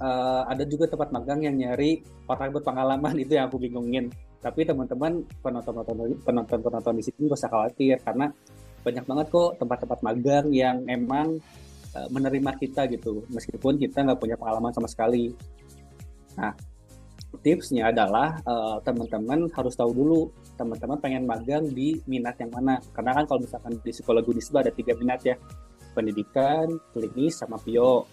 uh, 0.03 0.43
ada 0.49 0.67
juga 0.67 0.91
tempat 0.91 1.15
magang 1.15 1.47
yang 1.47 1.55
nyari 1.55 2.03
orang 2.27 2.51
berpengalaman. 2.55 3.15
Itu 3.23 3.39
yang 3.39 3.47
aku 3.47 3.63
bingungin. 3.63 4.11
Tapi 4.43 4.67
teman-teman 4.67 5.23
penonton-penonton 5.39 6.19
penonton-penonton 6.27 6.95
di 6.99 7.05
sini 7.07 7.31
gak 7.31 7.39
usah 7.39 7.51
khawatir 7.53 7.95
karena 8.03 8.27
banyak 8.83 9.05
banget 9.07 9.27
kok 9.31 9.51
tempat-tempat 9.63 9.99
magang 10.03 10.47
yang 10.51 10.83
emang 10.91 11.39
uh, 11.95 12.09
menerima 12.11 12.51
kita 12.59 12.91
gitu. 12.91 13.23
Meskipun 13.31 13.79
kita 13.79 14.03
nggak 14.03 14.19
punya 14.19 14.35
pengalaman 14.35 14.75
sama 14.75 14.91
sekali. 14.91 15.31
Nah 16.35 16.51
tipsnya 17.43 17.91
adalah 17.91 18.39
uh, 18.47 18.79
teman-teman 18.87 19.51
harus 19.53 19.75
tahu 19.75 19.91
dulu 19.93 20.31
teman-teman 20.55 20.99
pengen 21.03 21.27
magang 21.27 21.67
di 21.69 21.99
minat 22.07 22.39
yang 22.39 22.55
mana. 22.55 22.79
Karena 22.95 23.13
kan 23.19 23.25
kalau 23.27 23.43
misalkan 23.43 23.77
di 23.83 23.91
psikologi 23.91 24.31
unisba 24.31 24.63
ada 24.63 24.73
tiga 24.73 24.95
minat 24.95 25.21
ya 25.27 25.37
pendidikan 25.93 26.67
klinis 26.97 27.37
sama 27.37 27.61
pio 27.61 28.09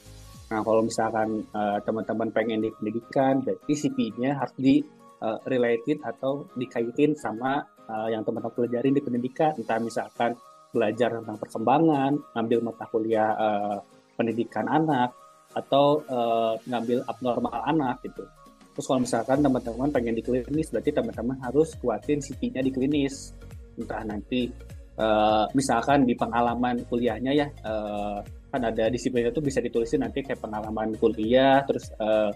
nah 0.49 0.65
kalau 0.65 0.81
misalkan 0.81 1.45
uh, 1.53 1.77
teman-teman 1.85 2.33
pengen 2.33 2.65
di 2.65 2.73
pendidikan 2.73 3.37
berarti 3.45 3.69
CP-nya 3.85 4.33
harus 4.33 4.57
di 4.57 4.81
uh, 5.21 5.37
related 5.45 6.01
atau 6.01 6.49
dikaitin 6.57 7.13
sama 7.13 7.61
uh, 7.85 8.09
yang 8.09 8.25
teman-teman 8.25 8.57
pelajarin 8.57 8.97
di 8.97 9.01
pendidikan. 9.05 9.53
Entah 9.53 9.77
misalkan 9.77 10.33
belajar 10.73 11.21
tentang 11.21 11.37
perkembangan 11.37 12.33
ngambil 12.33 12.59
mata 12.65 12.85
kuliah 12.89 13.29
uh, 13.37 13.77
pendidikan 14.17 14.65
anak 14.65 15.13
atau 15.53 16.01
uh, 16.09 16.57
ngambil 16.65 17.05
abnormal 17.05 17.61
anak 17.69 18.01
gitu 18.05 18.25
Terus 18.73 18.85
kalau 18.85 19.01
misalkan 19.03 19.43
teman-teman 19.43 19.89
pengen 19.91 20.15
di 20.15 20.23
klinis, 20.23 20.71
berarti 20.71 20.91
teman-teman 20.95 21.37
harus 21.43 21.75
kuatin 21.79 22.23
CP-nya 22.23 22.63
di 22.63 22.71
klinis. 22.71 23.35
Entah 23.75 24.03
nanti 24.07 24.51
uh, 24.99 25.47
misalkan 25.55 26.07
di 26.07 26.15
pengalaman 26.15 26.83
kuliahnya 26.87 27.31
ya, 27.35 27.47
uh, 27.67 28.23
kan 28.49 28.61
ada 28.65 28.87
disiplin 28.87 29.29
itu 29.29 29.41
bisa 29.43 29.59
ditulisin 29.59 30.01
nanti 30.01 30.23
kayak 30.23 30.39
pengalaman 30.39 30.95
kuliah, 30.97 31.61
terus 31.67 31.91
uh, 31.99 32.31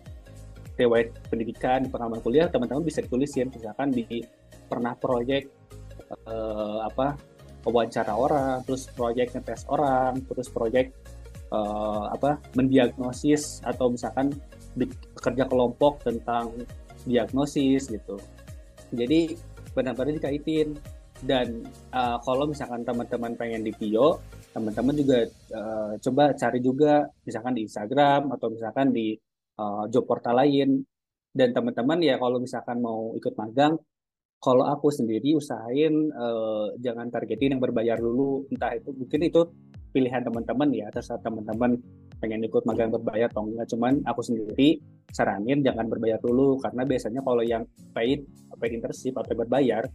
riwayat 0.75 1.13
pendidikan 1.29 1.85
di 1.85 1.89
pengalaman 1.89 2.19
kuliah, 2.19 2.49
teman-teman 2.49 2.83
bisa 2.83 2.99
ditulisin. 2.99 3.53
Misalkan 3.53 3.93
di 3.93 4.25
pernah 4.67 4.97
proyek 4.97 5.47
uh, 6.27 6.83
apa 6.85 7.15
wawancara 7.63 8.13
orang, 8.17 8.65
terus 8.67 8.89
proyek 8.91 9.31
ngetes 9.37 9.63
orang, 9.71 10.19
terus 10.27 10.51
proyek 10.51 10.91
uh, 11.53 12.11
apa 12.11 12.41
mendiagnosis 12.57 13.63
atau 13.63 13.93
misalkan 13.93 14.33
bekerja 14.73 15.45
kelompok 15.45 16.03
tentang 16.03 16.53
diagnosis 17.05 17.89
gitu. 17.89 18.17
Jadi 18.93 19.35
benar-benar 19.73 20.13
dikaitin. 20.17 20.77
Dan 21.23 21.63
uh, 21.95 22.19
kalau 22.19 22.51
misalkan 22.51 22.83
teman-teman 22.83 23.31
pengen 23.39 23.63
di 23.63 23.71
Pio, 23.71 24.19
teman-teman 24.51 24.91
juga 24.91 25.23
uh, 25.55 25.95
coba 25.95 26.35
cari 26.35 26.59
juga 26.59 27.07
misalkan 27.23 27.55
di 27.55 27.63
Instagram 27.63 28.27
atau 28.35 28.51
misalkan 28.51 28.91
di 28.91 29.15
uh, 29.55 29.87
job 29.87 30.03
portal 30.03 30.43
lain. 30.43 30.83
Dan 31.31 31.55
teman-teman 31.55 31.97
ya 32.03 32.19
kalau 32.19 32.43
misalkan 32.43 32.83
mau 32.83 33.15
ikut 33.15 33.33
magang 33.39 33.79
kalau 34.43 34.67
aku 34.67 34.91
sendiri 34.91 35.39
usahain 35.39 36.11
uh, 36.11 36.75
jangan 36.83 37.07
targetin 37.07 37.55
yang 37.55 37.63
berbayar 37.63 37.95
dulu. 37.95 38.43
Entah 38.51 38.75
itu 38.75 38.91
mungkin 38.91 39.19
itu 39.23 39.41
pilihan 39.93 40.25
teman-teman 40.25 40.69
ya 40.73 40.89
terserah 40.89 41.21
teman-teman 41.21 41.77
pengen 42.17 42.41
ikut 42.43 42.65
magang 42.65 42.89
berbayar 42.89 43.29
atau 43.29 43.45
enggak. 43.45 43.69
Cuman 43.69 44.01
aku 44.03 44.21
sendiri 44.25 44.81
saranin 45.13 45.61
jangan 45.61 45.85
berbayar 45.85 46.17
dulu 46.17 46.57
karena 46.57 46.81
biasanya 46.83 47.21
kalau 47.21 47.43
yang 47.45 47.63
paid 47.93 48.25
paid 48.57 48.71
internship 48.73 49.13
atau 49.13 49.37
berbayar 49.37 49.85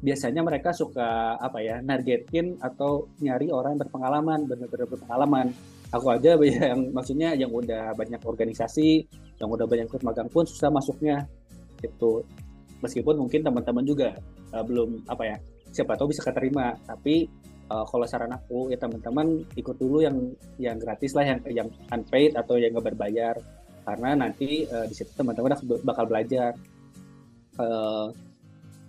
biasanya 0.00 0.40
mereka 0.40 0.72
suka 0.72 1.36
apa 1.36 1.60
ya 1.60 1.80
nargetin 1.84 2.56
atau 2.60 3.08
nyari 3.20 3.52
orang 3.52 3.76
yang 3.76 3.82
berpengalaman 3.88 4.38
benar-benar 4.44 4.86
berpengalaman. 4.86 5.46
Aku 5.90 6.06
aja 6.12 6.36
yang 6.70 6.92
maksudnya 6.92 7.32
yang 7.32 7.50
udah 7.50 7.96
banyak 7.96 8.20
organisasi 8.20 9.08
yang 9.40 9.48
udah 9.48 9.64
banyak 9.64 9.88
ikut 9.88 10.04
magang 10.04 10.28
pun 10.28 10.44
susah 10.44 10.68
masuknya 10.68 11.24
itu 11.80 12.20
meskipun 12.84 13.16
mungkin 13.16 13.40
teman-teman 13.40 13.84
juga 13.84 14.12
uh, 14.52 14.64
belum 14.64 15.04
apa 15.08 15.24
ya 15.24 15.36
siapa 15.70 15.96
tahu 15.96 16.12
bisa 16.12 16.24
keterima 16.26 16.76
tapi 16.84 17.30
uh, 17.70 17.86
kalau 17.86 18.04
saran 18.04 18.34
aku 18.34 18.68
ya 18.74 18.76
teman-teman 18.76 19.46
ikut 19.54 19.76
dulu 19.78 20.02
yang 20.02 20.34
yang 20.58 20.76
gratis 20.76 21.14
lah 21.14 21.24
yang 21.24 21.40
yang 21.48 21.68
unpaid 21.94 22.34
atau 22.34 22.58
yang 22.58 22.74
nggak 22.74 22.92
berbayar. 22.92 23.38
Karena 23.86 24.12
nanti 24.18 24.66
uh, 24.68 24.84
di 24.84 24.94
situ 24.94 25.14
teman-teman 25.14 25.56
bakal 25.86 26.04
belajar. 26.10 26.58
Uh, 27.56 28.10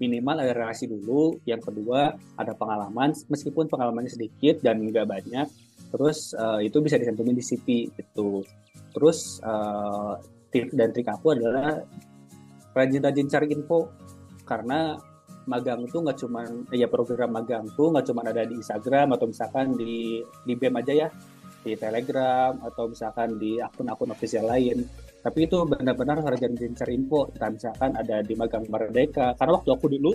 minimal 0.02 0.42
ada 0.42 0.58
relasi 0.58 0.90
dulu. 0.90 1.38
Yang 1.46 1.70
kedua 1.70 2.18
ada 2.36 2.54
pengalaman 2.58 3.14
meskipun 3.30 3.70
pengalamannya 3.70 4.10
sedikit 4.10 4.58
dan 4.66 4.82
nggak 4.82 5.06
banyak 5.06 5.48
terus 5.92 6.32
uh, 6.40 6.64
itu 6.64 6.80
bisa 6.80 6.96
disentuhin 6.98 7.36
di 7.36 7.44
CV 7.44 7.92
gitu. 7.94 8.42
Terus 8.96 9.44
uh, 9.44 10.18
tip 10.50 10.72
dan 10.72 10.96
trik 10.96 11.12
aku 11.12 11.36
adalah 11.36 11.84
rajin-rajin 12.72 13.28
cari 13.28 13.48
info. 13.52 13.92
Karena 14.48 14.96
magang 15.52 15.84
itu 15.84 16.00
nggak 16.00 16.18
cuma 16.24 16.48
ya 16.72 16.88
program 16.88 17.36
magang 17.36 17.68
tuh 17.76 17.92
nggak 17.92 18.06
cuma 18.08 18.24
ada 18.24 18.48
di 18.48 18.56
Instagram 18.56 19.20
atau 19.20 19.28
misalkan 19.28 19.76
di 19.76 20.24
di 20.48 20.54
BEM 20.56 20.80
aja 20.80 20.94
ya. 20.96 21.10
Di 21.62 21.78
Telegram 21.78 22.58
atau 22.66 22.90
misalkan 22.90 23.38
di 23.38 23.62
akun-akun 23.62 24.10
official 24.16 24.50
lain. 24.50 24.82
Tapi 25.22 25.46
itu 25.46 25.62
benar-benar 25.62 26.26
jadi 26.34 26.58
cari 26.74 26.98
info 26.98 27.30
kita 27.30 27.54
misalkan 27.54 27.94
ada 27.94 28.26
di 28.26 28.34
magang 28.34 28.66
merdeka. 28.66 29.38
Karena 29.38 29.52
waktu 29.60 29.70
aku 29.70 29.86
dulu 29.92 30.12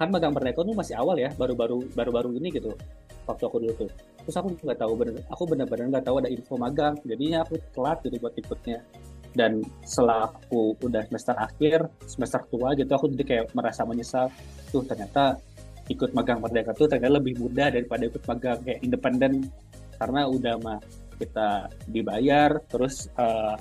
kan 0.00 0.10
magang 0.10 0.34
merdeka 0.34 0.66
itu 0.66 0.74
masih 0.74 0.98
awal 0.98 1.14
ya 1.14 1.30
baru-baru 1.38 1.86
baru-baru 1.94 2.34
ini 2.42 2.48
gitu. 2.58 2.74
Waktu 3.28 3.42
aku 3.46 3.56
dulu 3.62 3.86
tuh. 3.86 3.90
Terus 4.26 4.34
aku 4.34 4.48
nggak 4.58 4.78
tahu 4.82 4.92
bener 4.98 5.14
aku 5.30 5.42
benar-benar 5.46 5.86
nggak 5.94 6.04
tahu 6.10 6.16
ada 6.18 6.30
info 6.32 6.58
magang. 6.58 6.98
Jadinya 7.06 7.46
aku 7.46 7.54
telat 7.70 8.02
gitu 8.02 8.18
buat 8.18 8.34
ikutnya 8.34 8.82
dan 9.32 9.64
setelah 9.84 10.28
aku 10.28 10.76
udah 10.84 11.08
semester 11.08 11.34
akhir 11.36 11.78
semester 12.04 12.40
tua 12.52 12.76
gitu 12.76 12.92
aku 12.92 13.08
jadi 13.16 13.24
kayak 13.24 13.44
merasa 13.56 13.82
menyesal. 13.88 14.28
Tuh 14.68 14.84
ternyata 14.84 15.40
ikut 15.88 16.14
magang 16.14 16.40
merdeka 16.40 16.72
tuh 16.76 16.86
ternyata 16.88 17.18
lebih 17.18 17.40
mudah 17.40 17.72
daripada 17.72 18.06
ikut 18.06 18.22
magang 18.28 18.58
kayak 18.64 18.80
independen. 18.84 19.48
Karena 19.96 20.26
udah 20.26 20.54
mah 20.58 20.78
kita 21.16 21.70
dibayar 21.86 22.58
terus 22.66 23.06
uh, 23.14 23.54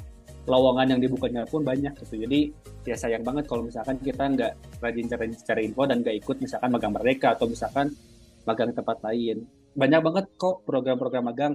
lowongan 0.49 0.97
yang 0.97 1.01
dibukanya 1.01 1.45
pun 1.45 1.61
banyak 1.61 1.93
gitu. 2.01 2.17
Jadi 2.25 2.49
ya 2.81 2.97
sayang 2.97 3.21
banget 3.21 3.45
kalau 3.45 3.61
misalkan 3.61 4.01
kita 4.01 4.25
nggak 4.25 4.81
rajin 4.81 5.05
cari, 5.05 5.25
cari 5.37 5.61
info 5.69 5.85
dan 5.85 6.01
nggak 6.01 6.17
ikut 6.17 6.37
misalkan 6.41 6.69
magang 6.73 6.93
mereka 6.97 7.37
atau 7.37 7.45
misalkan 7.45 7.93
magang 8.49 8.73
tempat 8.73 8.97
lain. 9.05 9.45
Banyak 9.77 10.01
banget 10.01 10.25
kok 10.35 10.65
program-program 10.65 11.23
magang. 11.29 11.53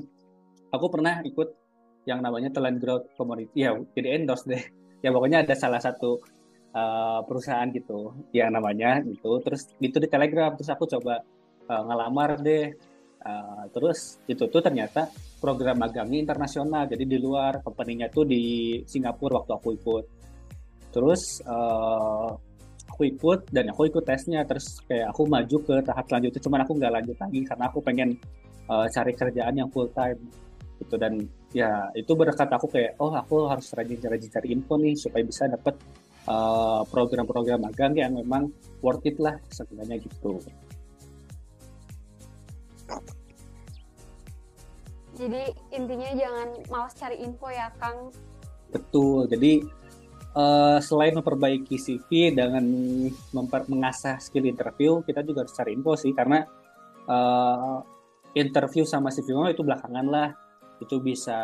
Aku 0.70 0.86
pernah 0.88 1.20
ikut 1.26 1.65
yang 2.06 2.22
namanya 2.22 2.54
Talent 2.54 2.78
Growth 2.78 3.12
Community 3.18 3.66
ya 3.66 3.74
jadi 3.92 4.16
endorse 4.16 4.46
deh. 4.46 4.62
Ya 5.04 5.12
pokoknya 5.12 5.44
ada 5.44 5.54
salah 5.58 5.82
satu 5.82 6.22
uh, 6.72 7.20
perusahaan 7.26 7.66
gitu 7.72 8.14
yang 8.30 8.54
namanya 8.54 9.02
gitu. 9.04 9.42
Terus 9.42 9.74
itu 9.82 9.96
di 9.98 10.08
Telegram 10.08 10.54
terus 10.54 10.70
aku 10.70 10.86
coba 10.86 11.20
uh, 11.68 11.82
ngelamar 11.84 12.40
deh. 12.40 12.72
Uh, 13.26 13.66
terus 13.74 14.22
itu 14.30 14.46
tuh 14.46 14.62
ternyata 14.62 15.10
program 15.42 15.82
magangnya 15.82 16.22
internasional. 16.22 16.86
Jadi 16.86 17.04
di 17.10 17.18
luar 17.18 17.58
company-nya 17.64 18.06
tuh 18.12 18.22
di 18.22 18.78
Singapura 18.86 19.42
waktu 19.42 19.52
aku 19.58 19.68
ikut. 19.74 20.04
Terus 20.94 21.42
uh, 21.42 22.30
aku 22.86 23.02
ikut 23.10 23.50
dan 23.50 23.74
aku 23.74 23.90
ikut 23.90 24.06
tesnya. 24.06 24.46
Terus 24.46 24.78
kayak 24.86 25.10
aku 25.10 25.26
maju 25.26 25.56
ke 25.58 25.74
tahap 25.82 26.06
selanjutnya. 26.06 26.40
Cuman 26.40 26.60
aku 26.62 26.72
nggak 26.78 26.92
lanjut 27.02 27.16
lagi 27.18 27.40
karena 27.44 27.64
aku 27.66 27.78
pengen 27.82 28.08
uh, 28.70 28.86
cari 28.86 29.12
kerjaan 29.12 29.54
yang 29.58 29.68
full 29.74 29.90
time 29.90 30.22
gitu. 30.78 30.94
Dan 30.94 31.26
ya 31.56 31.88
itu 31.96 32.12
berkat 32.12 32.52
aku 32.52 32.68
kayak 32.68 33.00
oh 33.00 33.16
aku 33.16 33.48
harus 33.48 33.72
rajin-rajin 33.72 34.28
cari 34.28 34.48
info 34.52 34.76
nih 34.76 34.92
supaya 34.92 35.24
bisa 35.24 35.48
dapat 35.48 35.72
uh, 36.28 36.84
program-program 36.84 37.64
magang 37.64 37.96
yang 37.96 38.12
memang 38.12 38.52
worth 38.84 39.08
it 39.08 39.16
lah 39.16 39.40
sebenarnya 39.48 39.96
gitu. 40.04 40.36
Jadi 45.16 45.48
intinya 45.72 46.12
jangan 46.12 46.48
malas 46.68 46.92
cari 46.92 47.16
info 47.24 47.48
ya, 47.48 47.72
Kang. 47.80 48.12
Betul. 48.68 49.24
Jadi 49.32 49.64
uh, 50.36 50.76
selain 50.84 51.16
memperbaiki 51.16 51.80
CV 51.80 52.36
dengan 52.36 52.60
memper 53.32 53.64
mengasah 53.72 54.20
skill 54.20 54.44
interview, 54.44 55.00
kita 55.08 55.24
juga 55.24 55.48
harus 55.48 55.56
cari 55.56 55.72
info 55.72 55.96
sih 55.96 56.12
karena 56.12 56.44
uh, 57.08 57.80
interview 58.36 58.84
sama 58.84 59.08
CV 59.08 59.32
itu 59.56 59.64
belakangan 59.64 60.04
lah. 60.04 60.28
Itu 60.82 61.00
bisa 61.00 61.38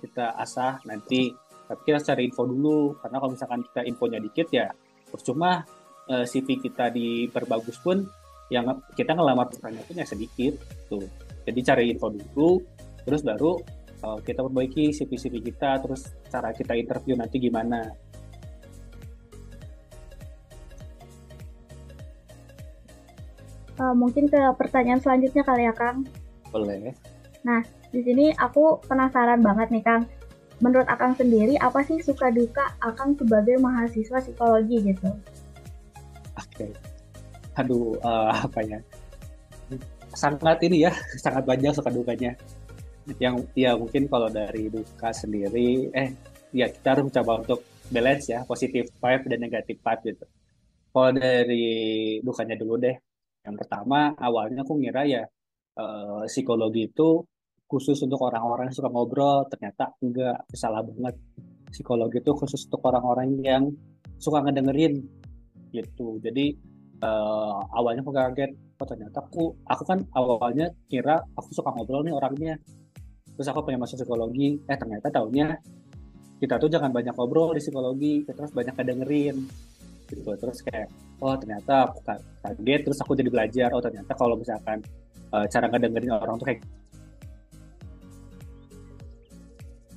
kita 0.00 0.36
asah 0.38 0.82
nanti. 0.84 1.32
Tapi 1.68 1.80
kita 1.84 2.00
cari 2.00 2.28
info 2.28 2.48
dulu 2.48 2.96
karena 2.96 3.16
kalau 3.20 3.32
misalkan 3.36 3.60
kita 3.60 3.84
infonya 3.84 4.18
dikit 4.24 4.48
ya 4.48 4.72
percuma 5.08 5.60
uh, 6.08 6.24
CV 6.24 6.60
kita 6.64 6.88
diperbagus 6.88 7.76
pun 7.84 8.08
yang 8.48 8.80
kita 8.96 9.12
ngelamar 9.12 9.52
pekerjaan 9.52 9.84
pun 9.84 9.96
ya 10.00 10.06
sedikit 10.08 10.56
tuh. 10.88 11.04
Jadi 11.44 11.60
cari 11.64 11.84
info 11.92 12.08
dulu, 12.12 12.60
terus 13.04 13.20
baru 13.24 13.60
uh, 14.02 14.18
kita 14.22 14.44
perbaiki 14.44 14.94
CV-CV 14.94 15.42
kita 15.52 15.80
terus 15.82 16.12
cara 16.28 16.52
kita 16.54 16.74
interview 16.76 17.16
nanti 17.18 17.40
gimana 17.40 17.88
uh, 23.78 23.94
mungkin 23.94 24.28
ke 24.28 24.40
pertanyaan 24.58 25.00
selanjutnya 25.00 25.42
kali 25.42 25.66
ya 25.66 25.74
Kang 25.74 26.06
boleh 26.50 26.94
nah 27.46 27.62
di 27.88 28.00
sini 28.04 28.26
aku 28.36 28.84
penasaran 28.84 29.40
banget 29.40 29.68
nih 29.72 29.84
Kang. 29.84 30.04
Menurut 30.58 30.90
Akang 30.90 31.14
sendiri 31.14 31.54
apa 31.62 31.86
sih 31.86 32.02
suka 32.02 32.34
duka 32.34 32.74
Akang 32.82 33.14
sebagai 33.14 33.56
mahasiswa 33.62 34.18
psikologi 34.18 34.92
gitu? 34.92 35.08
Oke. 36.36 36.68
Okay. 36.68 36.70
aduh 37.58 37.94
uh, 38.02 38.30
apa 38.46 38.60
ya? 38.62 38.78
Sangat 40.14 40.62
ini 40.66 40.86
ya 40.86 40.92
sangat 41.18 41.46
banyak 41.46 41.72
suka 41.72 41.88
dukanya. 41.88 42.34
Yang 43.16 43.48
ya 43.56 43.72
mungkin 43.78 44.04
kalau 44.10 44.28
dari 44.28 44.68
duka 44.68 45.08
sendiri 45.14 45.88
eh 45.96 46.12
ya 46.52 46.68
kita 46.68 46.98
harus 46.98 47.08
mencoba 47.08 47.32
untuk 47.40 47.60
balance 47.88 48.28
ya 48.28 48.44
positif 48.44 48.92
vibe 49.00 49.24
dan 49.32 49.40
negatif 49.40 49.80
vibe 49.80 50.02
gitu. 50.12 50.26
Kalau 50.92 51.10
dari 51.14 52.18
dukanya 52.20 52.58
dulu 52.58 52.76
deh. 52.76 52.96
Yang 53.46 53.56
pertama 53.64 54.12
awalnya 54.18 54.60
aku 54.66 54.76
ngira 54.76 55.02
ya 55.08 55.22
eh, 55.78 56.22
psikologi 56.28 56.90
itu 56.90 57.24
khusus 57.68 58.00
untuk 58.00 58.18
orang-orang 58.24 58.72
yang 58.72 58.76
suka 58.76 58.88
ngobrol 58.88 59.44
ternyata 59.52 59.92
enggak 60.00 60.40
salah 60.56 60.80
banget. 60.80 61.14
Psikologi 61.68 62.24
itu 62.24 62.32
khusus 62.32 62.64
untuk 62.64 62.80
orang-orang 62.88 63.28
yang 63.44 63.68
suka 64.16 64.40
ngedengerin 64.40 65.04
gitu. 65.70 66.16
Jadi 66.24 66.56
eh, 67.04 67.58
awalnya 67.76 68.00
aku 68.00 68.12
kaget 68.16 68.50
oh 68.78 68.86
ternyata 68.88 69.18
aku 69.20 69.44
aku 69.68 69.82
kan 69.84 69.98
awalnya 70.16 70.72
kira 70.88 71.20
aku 71.36 71.52
suka 71.52 71.68
ngobrol 71.76 72.00
nih 72.08 72.16
orangnya. 72.16 72.54
Terus 73.36 73.48
aku 73.52 73.68
pengen 73.68 73.84
masuk 73.84 74.00
psikologi 74.00 74.58
eh 74.64 74.78
ternyata 74.80 75.12
tahunya 75.12 75.46
kita 76.40 76.54
tuh 76.56 76.70
jangan 76.72 76.90
banyak 76.94 77.14
ngobrol 77.14 77.52
di 77.52 77.60
psikologi 77.60 78.24
harus 78.24 78.52
banyak 78.56 78.74
kedengerin 78.74 79.36
gitu. 80.08 80.30
Terus 80.40 80.58
kayak 80.64 80.88
oh 81.20 81.36
ternyata 81.36 81.92
aku 81.92 82.00
kaget 82.40 82.80
terus 82.80 82.98
aku 83.04 83.12
jadi 83.12 83.28
belajar 83.28 83.68
oh 83.76 83.82
ternyata 83.84 84.16
kalau 84.16 84.40
misalkan 84.40 84.80
uh, 85.34 85.44
cara 85.46 85.66
ngedengerin 85.68 86.16
orang 86.16 86.40
tuh 86.40 86.46
kayak 86.48 86.62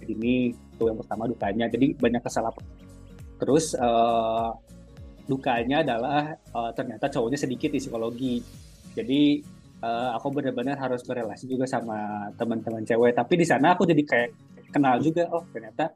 ini 0.07 0.53
tuh 0.79 0.89
yang 0.89 0.99
pertama 0.99 1.29
dukanya. 1.29 1.65
Jadi 1.69 1.93
banyak 1.97 2.21
kesalahan. 2.23 2.63
Terus 3.41 3.73
uh, 3.77 4.53
dukanya 5.25 5.81
adalah 5.81 6.33
uh, 6.53 6.71
ternyata 6.73 7.09
cowoknya 7.09 7.39
sedikit 7.39 7.69
di 7.73 7.79
psikologi. 7.81 8.35
Jadi 8.93 9.41
uh, 9.81 10.15
aku 10.17 10.27
benar-benar 10.33 10.77
harus 10.77 11.01
berrelasi 11.05 11.49
juga 11.49 11.65
sama 11.65 12.29
teman-teman 12.37 12.85
cewek. 12.85 13.13
Tapi 13.17 13.33
di 13.37 13.45
sana 13.45 13.73
aku 13.73 13.85
jadi 13.85 14.03
kayak 14.05 14.29
kenal 14.71 15.01
juga 15.03 15.27
oh 15.33 15.43
ternyata 15.51 15.91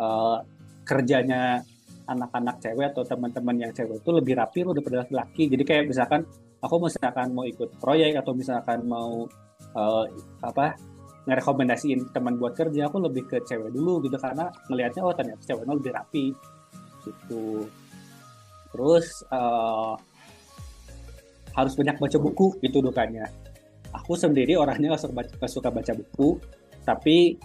uh, 0.00 0.38
kerjanya 0.84 1.60
anak-anak 2.04 2.60
cewek 2.60 2.92
atau 2.92 3.02
teman-teman 3.04 3.56
yang 3.68 3.72
cewek 3.72 4.04
itu 4.04 4.10
lebih 4.12 4.34
rapi 4.36 4.60
loh 4.64 4.76
daripada 4.76 5.04
laki-laki. 5.04 5.48
Jadi 5.48 5.62
kayak 5.64 5.84
misalkan 5.88 6.20
aku 6.60 6.74
misalkan 6.84 7.32
mau 7.32 7.44
ikut 7.48 7.80
proyek 7.80 8.20
atau 8.20 8.32
misalkan 8.36 8.84
mau 8.84 9.24
uh, 9.76 10.04
apa 10.44 10.76
ngerekomendasiin 11.24 12.12
teman 12.12 12.36
buat 12.36 12.52
kerja 12.52 12.92
aku 12.92 13.00
lebih 13.00 13.24
ke 13.24 13.40
cewek 13.48 13.72
dulu 13.72 14.04
gitu 14.04 14.16
karena 14.20 14.52
melihatnya 14.68 15.02
oh 15.04 15.14
ternyata 15.16 15.40
ceweknya 15.40 15.74
lebih 15.76 15.92
rapi 15.96 16.26
gitu. 17.04 17.64
Terus 18.74 19.06
uh, 19.32 19.96
harus 21.54 21.72
banyak 21.78 21.96
baca 21.96 22.18
buku 22.18 22.46
itu 22.60 22.78
dukanya. 22.82 23.24
Aku 23.94 24.18
sendiri 24.18 24.58
orangnya 24.58 24.98
gak 24.98 25.06
suka 25.06 25.14
baca, 25.14 25.46
suka 25.46 25.68
baca 25.70 25.92
buku 25.94 26.28
tapi 26.84 27.38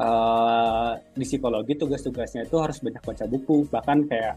uh, 0.00 0.96
di 1.14 1.22
psikologi 1.28 1.76
tugas-tugasnya 1.78 2.48
itu 2.48 2.56
harus 2.58 2.82
banyak 2.82 3.02
baca 3.04 3.24
buku. 3.30 3.68
Bahkan 3.70 3.98
kayak 4.10 4.36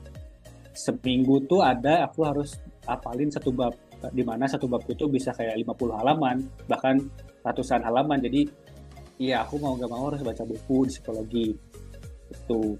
seminggu 0.73 1.45
tuh 1.49 1.65
ada 1.65 2.05
aku 2.05 2.25
harus 2.25 2.57
apalin 2.85 3.29
satu 3.29 3.53
bab 3.53 3.73
di 4.11 4.25
mana 4.25 4.49
satu 4.49 4.67
bab 4.67 4.83
itu 4.89 5.07
bisa 5.07 5.31
kayak 5.31 5.55
50 5.63 5.95
halaman 5.95 6.43
bahkan 6.67 6.99
ratusan 7.41 7.81
halaman. 7.81 8.19
Jadi 8.19 8.62
iya 9.23 9.47
aku 9.47 9.55
mau 9.63 9.79
gak 9.79 9.87
mau 9.87 10.11
harus 10.11 10.19
baca 10.19 10.43
buku 10.43 10.77
di 10.87 10.91
psikologi. 10.91 11.47
Itu 12.27 12.75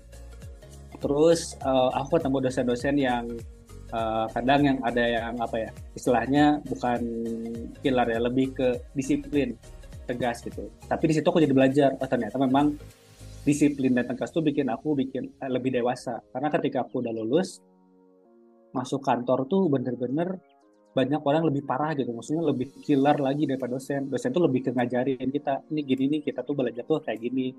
terus 1.00 1.60
uh, 1.64 1.92
aku 1.92 2.16
ketemu 2.16 2.38
dosen-dosen 2.48 2.96
yang 2.96 3.26
uh, 3.92 4.28
kadang 4.32 4.62
yang 4.64 4.78
ada 4.88 5.04
yang 5.04 5.36
apa 5.36 5.68
ya 5.68 5.70
istilahnya 5.96 6.64
bukan 6.64 7.00
killer 7.84 8.08
ya 8.08 8.20
lebih 8.24 8.56
ke 8.56 8.68
disiplin 8.96 9.56
tegas 10.08 10.44
gitu. 10.44 10.68
Tapi 10.88 11.04
di 11.08 11.14
situ 11.16 11.28
aku 11.28 11.40
jadi 11.40 11.56
belajar 11.56 11.90
oh 11.96 12.08
ternyata 12.08 12.36
memang 12.40 12.76
disiplin 13.44 13.92
dan 13.92 14.08
tegas 14.08 14.32
tuh 14.32 14.40
bikin 14.40 14.72
aku 14.72 14.96
bikin 14.96 15.28
eh, 15.40 15.52
lebih 15.52 15.76
dewasa. 15.76 16.20
Karena 16.32 16.48
ketika 16.52 16.88
aku 16.88 17.04
udah 17.04 17.12
lulus 17.12 17.60
masuk 18.74 19.06
kantor 19.06 19.46
tuh 19.46 19.70
bener-bener 19.70 20.40
banyak 20.94 21.22
orang 21.26 21.44
lebih 21.50 21.66
parah 21.66 21.92
gitu. 21.98 22.14
Maksudnya 22.14 22.44
lebih 22.54 22.70
killer 22.86 23.18
lagi 23.18 23.50
daripada 23.50 23.76
dosen. 23.76 24.08
Dosen 24.08 24.30
tuh 24.30 24.46
lebih 24.46 24.70
ke 24.70 24.72
ngajarin 24.72 25.28
kita 25.34 25.66
ini 25.74 25.82
gini 25.82 26.04
nih 26.18 26.22
kita 26.22 26.46
tuh 26.46 26.54
belajar 26.54 26.86
tuh 26.86 27.02
kayak 27.02 27.20
gini. 27.20 27.50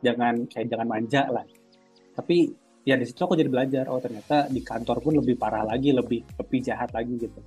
Jangan 0.00 0.46
kayak 0.46 0.66
jangan 0.70 0.86
manja 0.86 1.26
lah. 1.26 1.44
Tapi 2.14 2.54
ya 2.86 2.94
di 2.94 3.04
situ 3.04 3.18
aku 3.26 3.34
jadi 3.34 3.50
belajar 3.50 3.90
oh 3.90 3.98
ternyata 3.98 4.46
di 4.46 4.60
kantor 4.62 5.02
pun 5.02 5.18
lebih 5.18 5.34
parah 5.34 5.66
lagi 5.66 5.90
lebih 5.90 6.22
lebih 6.38 6.60
jahat 6.62 6.94
lagi 6.94 7.18
gitu. 7.18 7.40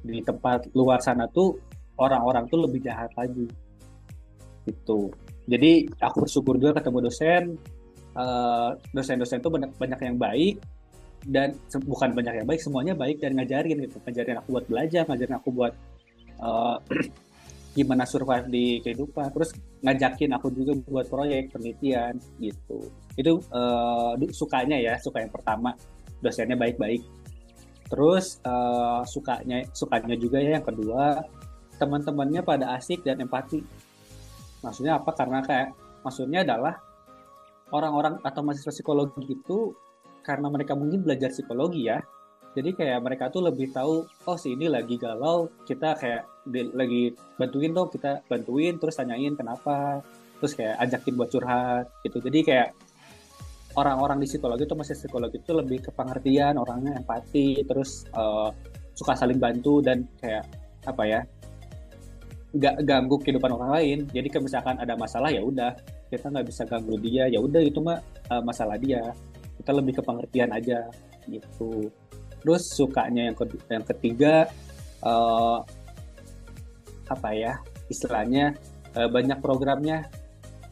Di 0.00 0.24
tempat 0.24 0.72
luar 0.72 1.04
sana 1.04 1.28
tuh 1.28 1.60
orang-orang 2.00 2.48
tuh 2.48 2.64
lebih 2.64 2.80
jahat 2.80 3.12
lagi. 3.20 3.44
Gitu. 4.64 5.12
Jadi 5.44 5.92
aku 6.00 6.24
bersyukur 6.24 6.56
juga 6.56 6.80
ketemu 6.80 6.98
dosen. 7.04 7.44
Uh, 8.10 8.74
dosen-dosen 8.90 9.38
tuh 9.38 9.54
banyak 9.54 9.70
banyak 9.78 10.00
yang 10.02 10.18
baik 10.18 10.58
dan 11.28 11.52
bukan 11.84 12.16
banyak 12.16 12.40
yang 12.40 12.48
baik 12.48 12.60
semuanya 12.64 12.96
baik 12.96 13.20
dan 13.20 13.36
ngajarin 13.36 13.76
gitu. 13.84 14.00
Ngajarin 14.00 14.40
aku 14.40 14.48
buat 14.56 14.66
belajar 14.68 15.02
ngajarin 15.04 15.36
aku 15.36 15.48
buat 15.52 15.72
uh, 16.40 16.76
gimana 17.76 18.08
survive 18.08 18.48
di 18.48 18.80
kehidupan. 18.80 19.28
Terus 19.36 19.50
ngajakin 19.84 20.30
aku 20.36 20.48
juga 20.56 20.72
buat 20.88 21.06
proyek 21.12 21.52
penelitian 21.52 22.16
gitu. 22.40 22.88
Itu 23.16 23.44
uh, 23.52 24.16
sukanya 24.32 24.80
ya 24.80 24.96
suka 24.96 25.20
yang 25.20 25.32
pertama. 25.32 25.76
Dosennya 26.24 26.56
baik-baik. 26.56 27.04
Terus 27.90 28.40
uh, 28.46 29.02
sukanya 29.04 29.66
sukanya 29.76 30.14
juga 30.16 30.38
ya 30.40 30.60
yang 30.60 30.66
kedua 30.66 31.20
teman-temannya 31.76 32.44
pada 32.44 32.76
asik 32.76 33.04
dan 33.04 33.20
empati. 33.20 33.60
Maksudnya 34.60 35.00
apa? 35.00 35.10
Karena 35.16 35.40
kayak 35.40 35.72
maksudnya 36.04 36.44
adalah 36.44 36.76
orang-orang 37.72 38.20
atau 38.20 38.40
mahasiswa 38.44 38.72
psikologi 38.72 39.24
itu 39.30 39.72
karena 40.22 40.48
mereka 40.52 40.72
mungkin 40.76 41.02
belajar 41.02 41.32
psikologi 41.32 41.88
ya. 41.88 41.98
Jadi 42.50 42.74
kayak 42.74 42.98
mereka 43.06 43.30
tuh 43.30 43.46
lebih 43.46 43.70
tahu 43.70 44.02
oh 44.26 44.36
si 44.38 44.58
ini 44.58 44.66
lagi 44.66 44.98
galau 44.98 45.46
kita 45.62 45.94
kayak 45.94 46.26
di, 46.42 46.66
lagi 46.74 47.14
bantuin 47.38 47.70
dong 47.70 47.94
kita 47.94 48.26
bantuin 48.26 48.74
terus 48.74 48.98
tanyain 48.98 49.38
kenapa 49.38 50.02
terus 50.42 50.58
kayak 50.58 50.74
ajakin 50.82 51.14
buat 51.14 51.30
curhat 51.30 51.86
gitu. 52.02 52.18
Jadi 52.18 52.38
kayak 52.42 52.68
orang-orang 53.78 54.18
di 54.18 54.26
psikologi 54.26 54.66
itu 54.66 54.74
masih 54.74 54.98
psikologi 54.98 55.38
itu 55.38 55.52
lebih 55.54 55.78
ke 55.78 55.90
pengertian 55.94 56.58
orangnya 56.58 56.98
empati 56.98 57.62
terus 57.62 58.02
uh, 58.18 58.50
suka 58.98 59.14
saling 59.14 59.38
bantu 59.38 59.78
dan 59.78 60.10
kayak 60.18 60.42
apa 60.90 61.02
ya 61.06 61.20
nggak 62.50 62.82
ganggu 62.82 63.16
kehidupan 63.22 63.50
orang 63.54 63.70
lain. 63.78 63.98
Jadi 64.10 64.26
kalau 64.26 64.50
misalkan 64.50 64.74
ada 64.82 64.98
masalah 64.98 65.30
ya 65.30 65.38
udah 65.38 65.70
kita 66.10 66.26
nggak 66.26 66.46
bisa 66.50 66.66
ganggu 66.66 66.98
dia 66.98 67.30
ya 67.30 67.38
udah 67.38 67.62
itu 67.62 67.78
mah 67.78 68.02
uh, 68.26 68.42
masalah 68.42 68.74
dia 68.74 69.14
kita 69.60 69.76
lebih 69.76 70.00
ke 70.00 70.02
pengertian 70.02 70.50
aja 70.56 70.88
gitu. 71.28 71.92
Terus 72.40 72.72
sukanya 72.72 73.28
yang 73.28 73.36
kedua, 73.36 73.60
yang 73.68 73.84
ketiga 73.84 74.48
uh, 75.04 75.60
apa 77.10 77.30
ya 77.36 77.60
istilahnya 77.92 78.56
uh, 78.96 79.08
banyak 79.12 79.38
programnya. 79.44 80.08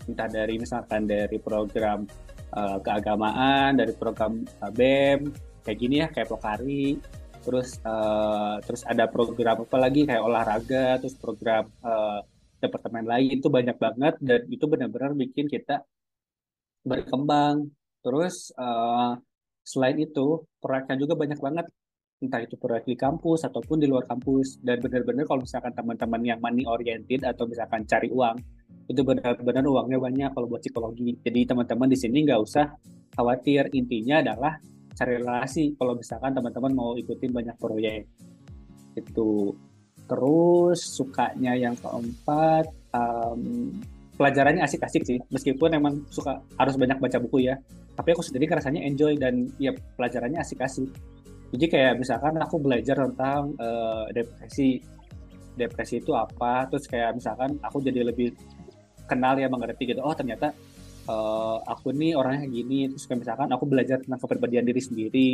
Entah 0.08 0.24
dari 0.24 0.56
misalkan 0.56 1.04
dari 1.04 1.36
program 1.36 2.08
uh, 2.56 2.80
keagamaan 2.80 3.76
dari 3.76 3.92
program 3.92 4.40
uh, 4.64 4.72
BEM 4.72 5.28
kayak 5.68 5.78
gini 5.78 5.96
ya 6.00 6.08
kayak 6.08 6.32
Pokari. 6.32 6.96
Terus 7.44 7.76
uh, 7.84 8.60
terus 8.64 8.82
ada 8.88 9.04
program 9.08 9.64
apa 9.64 9.76
lagi 9.76 10.08
kayak 10.08 10.24
olahraga 10.24 10.96
terus 11.00 11.16
program 11.20 11.68
uh, 11.84 12.24
departemen 12.64 13.04
lain. 13.04 13.36
Itu 13.36 13.52
banyak 13.52 13.76
banget 13.76 14.14
dan 14.24 14.48
itu 14.48 14.64
benar-benar 14.64 15.12
bikin 15.12 15.44
kita 15.52 15.84
berkembang 16.88 17.68
terus 18.02 18.50
uh, 18.56 19.18
selain 19.68 20.00
itu 20.00 20.48
proyeknya 20.56 20.96
juga 20.96 21.14
banyak 21.20 21.36
banget. 21.36 21.66
Entah 22.18 22.42
itu 22.42 22.58
proyek 22.58 22.88
di 22.88 22.96
kampus 22.98 23.46
ataupun 23.46 23.78
di 23.78 23.86
luar 23.86 24.08
kampus. 24.08 24.58
Dan 24.64 24.80
benar-benar 24.80 25.28
kalau 25.28 25.44
misalkan 25.44 25.70
teman-teman 25.76 26.20
yang 26.24 26.40
money 26.40 26.64
oriented 26.64 27.22
atau 27.22 27.44
misalkan 27.44 27.84
cari 27.84 28.08
uang 28.10 28.36
itu 28.88 29.04
benar-benar 29.04 29.64
uangnya 29.68 29.98
banyak 30.00 30.30
kalau 30.32 30.48
buat 30.48 30.64
psikologi. 30.64 31.14
Jadi 31.20 31.44
teman-teman 31.44 31.92
di 31.92 31.98
sini 32.00 32.24
nggak 32.24 32.40
usah 32.40 32.64
khawatir. 33.12 33.68
Intinya 33.76 34.24
adalah 34.24 34.56
cari 34.96 35.20
relasi 35.20 35.76
kalau 35.76 35.94
misalkan 35.94 36.32
teman-teman 36.32 36.72
mau 36.72 36.90
ikutin 36.96 37.30
banyak 37.30 37.56
proyek. 37.60 38.08
Itu 38.96 39.54
terus 40.08 40.80
sukanya 40.80 41.52
yang 41.54 41.76
keempat 41.76 42.66
um, 42.96 43.70
pelajarannya 44.16 44.64
asik-asik 44.64 45.04
sih. 45.04 45.20
Meskipun 45.30 45.76
emang 45.76 46.02
suka 46.08 46.40
harus 46.56 46.74
banyak 46.74 46.98
baca 46.98 47.20
buku 47.22 47.46
ya 47.46 47.60
tapi 47.98 48.14
aku 48.14 48.22
sendiri 48.22 48.46
rasanya 48.54 48.86
enjoy 48.86 49.18
dan 49.18 49.50
ya 49.58 49.74
pelajarannya 49.98 50.38
asik-asik. 50.38 50.86
Jadi 51.50 51.66
kayak 51.66 51.98
misalkan 51.98 52.38
aku 52.38 52.62
belajar 52.62 52.94
tentang 52.94 53.58
uh, 53.58 54.06
depresi. 54.14 54.78
Depresi 55.58 55.98
itu 55.98 56.14
apa? 56.14 56.70
Terus 56.70 56.86
kayak 56.86 57.18
misalkan 57.18 57.58
aku 57.58 57.82
jadi 57.82 58.06
lebih 58.06 58.38
kenal 59.10 59.34
ya 59.34 59.50
mengerti 59.50 59.90
gitu. 59.90 59.98
Oh 60.06 60.14
ternyata 60.14 60.54
uh, 61.10 61.58
aku 61.66 61.90
nih 61.90 62.14
orangnya 62.14 62.46
gini. 62.46 62.86
Terus 62.94 63.10
kayak 63.10 63.26
misalkan 63.26 63.50
aku 63.50 63.64
belajar 63.66 63.98
tentang 63.98 64.20
kepribadian 64.22 64.62
diri 64.62 64.78
sendiri. 64.78 65.30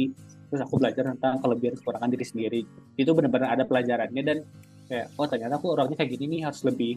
Terus 0.48 0.64
aku 0.64 0.80
belajar 0.80 1.04
tentang 1.12 1.44
kelebihan 1.44 1.76
kekurangan 1.76 2.08
diri 2.16 2.24
sendiri. 2.24 2.60
Itu 2.96 3.12
benar-benar 3.12 3.60
ada 3.60 3.68
pelajarannya 3.68 4.22
dan 4.24 4.40
kayak 4.88 5.12
oh 5.20 5.28
ternyata 5.28 5.60
aku 5.60 5.76
orangnya 5.76 6.00
kayak 6.00 6.16
gini 6.16 6.40
nih 6.40 6.40
harus 6.48 6.64
lebih 6.64 6.96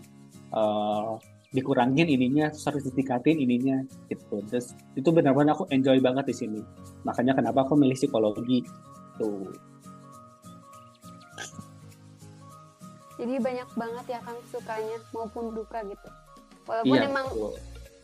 uh, 0.56 1.19
dikurangin 1.58 2.06
ininya 2.06 2.54
harus 2.54 2.84
ditingkatin 2.86 3.41
ininya 3.41 3.82
gitu. 4.06 4.46
Terus 4.46 4.78
itu 4.93 5.10
benar-benar 5.10 5.58
aku 5.58 5.65
enjoy 5.74 5.98
banget 5.98 6.30
di 6.30 6.36
sini. 6.38 6.62
Makanya 7.02 7.34
kenapa 7.34 7.65
aku 7.65 7.74
milih 7.74 7.98
psikologi 7.98 8.62
tuh 9.17 9.50
jadi 13.17 13.34
banyak 13.41 13.70
banget 13.74 14.06
ya 14.13 14.20
kang 14.22 14.39
sukanya 14.54 14.98
maupun 15.10 15.50
duka 15.58 15.82
gitu. 15.89 16.10
Walaupun 16.70 16.98
iya, 17.02 17.10
emang 17.10 17.26
betul. 17.34 17.54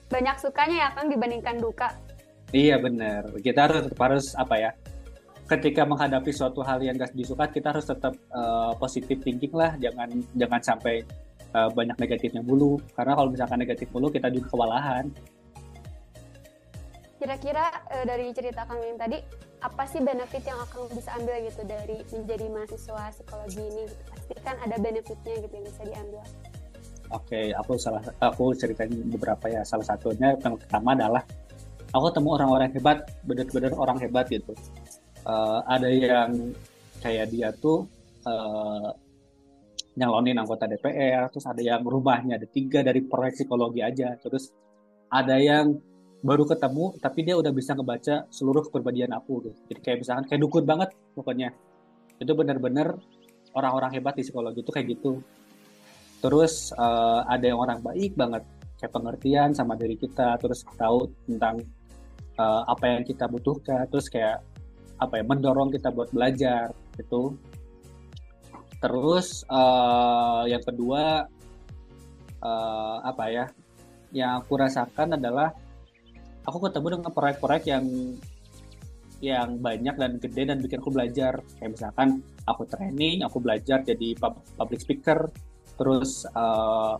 banyak 0.09 0.35
sukanya 0.41 0.75
ya 0.75 0.87
kang 0.97 1.07
dibandingkan 1.13 1.57
duka. 1.61 1.89
Iya 2.49 2.81
benar. 2.81 3.29
Kita 3.37 3.69
harus 3.69 3.79
tetap 3.85 4.01
harus 4.01 4.25
apa 4.33 4.55
ya 4.57 4.71
ketika 5.43 5.85
menghadapi 5.85 6.33
suatu 6.33 6.65
hal 6.65 6.81
yang 6.81 6.97
gak 6.97 7.13
disuka 7.13 7.45
kita 7.51 7.75
harus 7.75 7.85
tetap 7.85 8.17
uh, 8.33 8.73
positif 8.81 9.21
thinking 9.21 9.53
lah. 9.53 9.77
Jangan 9.77 10.09
jangan 10.33 10.61
sampai 10.65 11.05
uh, 11.53 11.69
banyak 11.71 11.95
negatifnya 11.97 12.41
dulu 12.41 12.81
karena 12.97 13.13
kalau 13.15 13.29
misalkan 13.29 13.57
negatif 13.61 13.87
dulu 13.93 14.09
kita 14.09 14.27
juga 14.33 14.49
kewalahan. 14.51 15.05
Kira-kira 17.21 17.71
uh, 17.93 18.03
dari 18.03 18.33
cerita 18.35 18.67
kang 18.67 18.81
yang 18.83 18.99
tadi 18.99 19.23
apa 19.63 19.83
sih 19.87 20.03
benefit 20.03 20.43
yang 20.43 20.59
akan 20.59 20.91
bisa 20.91 21.15
ambil 21.15 21.39
gitu 21.47 21.61
dari 21.63 21.97
menjadi 22.11 22.45
mahasiswa 22.51 23.03
psikologi 23.15 23.63
ini? 23.63 23.83
Gitu. 23.87 24.03
pasti 24.11 24.33
kan 24.43 24.55
ada 24.59 24.75
benefitnya 24.75 25.33
gitu 25.39 25.53
yang 25.55 25.65
bisa 25.71 25.81
diambil. 25.87 26.23
Oke 27.13 27.29
okay, 27.29 27.45
aku 27.55 27.77
salah 27.79 28.03
aku 28.19 28.51
ceritain 28.57 28.91
beberapa 29.07 29.45
ya. 29.47 29.63
Salah 29.63 29.87
satunya 29.87 30.35
yang 30.35 30.59
pertama 30.59 30.97
adalah 30.97 31.23
aku 31.93 32.11
ketemu 32.11 32.29
orang-orang 32.41 32.69
hebat 32.75 32.97
benar-benar 33.23 33.71
orang 33.77 33.97
hebat 34.01 34.25
gitu. 34.27 34.53
Uh, 35.23 35.63
ada 35.71 35.87
yang 35.87 36.51
kayak 36.99 37.31
dia 37.31 37.55
tuh 37.55 37.87
uh, 38.27 38.91
nyalonin 39.93 40.37
anggota 40.41 40.65
DPR, 40.65 41.29
terus 41.29 41.45
ada 41.45 41.61
yang 41.61 41.85
rumahnya 41.85 42.41
ada 42.41 42.47
tiga 42.49 42.81
dari 42.81 43.05
proyek 43.05 43.37
psikologi 43.37 43.81
aja, 43.85 44.17
terus 44.17 44.49
ada 45.13 45.37
yang 45.37 45.77
baru 46.23 46.47
ketemu 46.47 46.95
tapi 47.03 47.19
dia 47.27 47.35
udah 47.35 47.51
bisa 47.51 47.75
ngebaca 47.75 48.25
seluruh 48.31 48.63
kepribadian 48.65 49.11
aku 49.13 49.43
gitu. 49.45 49.59
Jadi 49.69 49.79
kayak 49.83 49.97
misalkan 50.01 50.25
kayak 50.25 50.41
dukun 50.41 50.63
banget 50.65 50.89
pokoknya. 51.13 51.53
Itu 52.17 52.33
benar-benar 52.33 52.95
orang-orang 53.53 53.91
hebat 53.99 54.17
di 54.17 54.23
psikologi 54.25 54.63
itu 54.63 54.71
kayak 54.71 54.87
gitu. 54.97 55.19
Terus 56.23 56.71
uh, 56.79 57.27
ada 57.27 57.43
yang 57.43 57.59
orang 57.59 57.83
baik 57.83 58.15
banget 58.15 58.47
kayak 58.79 58.93
pengertian 58.95 59.51
sama 59.51 59.75
diri 59.75 59.99
kita, 59.99 60.39
terus 60.39 60.63
tahu 60.79 61.11
tentang 61.27 61.59
uh, 62.39 62.63
apa 62.65 62.97
yang 62.97 63.03
kita 63.03 63.27
butuhkan, 63.27 63.85
terus 63.91 64.07
kayak 64.07 64.39
apa 65.03 65.19
ya 65.19 65.23
mendorong 65.27 65.69
kita 65.75 65.91
buat 65.91 66.09
belajar 66.15 66.71
gitu 66.95 67.35
Terus 68.83 69.47
uh, 69.47 70.43
yang 70.43 70.59
kedua 70.59 71.23
uh, 72.43 72.97
apa 73.07 73.25
ya? 73.31 73.45
Yang 74.11 74.31
aku 74.43 74.53
rasakan 74.59 75.15
adalah 75.15 75.55
aku 76.43 76.67
ketemu 76.67 76.99
dengan 76.99 77.11
proyek-proyek 77.15 77.63
yang 77.71 77.85
yang 79.23 79.55
banyak 79.63 79.95
dan 79.95 80.19
gede 80.19 80.43
dan 80.51 80.59
bikin 80.59 80.83
aku 80.83 80.91
belajar. 80.91 81.39
Kayak 81.55 81.71
misalkan 81.79 82.19
aku 82.43 82.67
training, 82.67 83.23
aku 83.23 83.39
belajar 83.39 83.79
jadi 83.87 84.19
public 84.59 84.83
speaker, 84.83 85.31
terus 85.79 86.27
uh, 86.35 86.99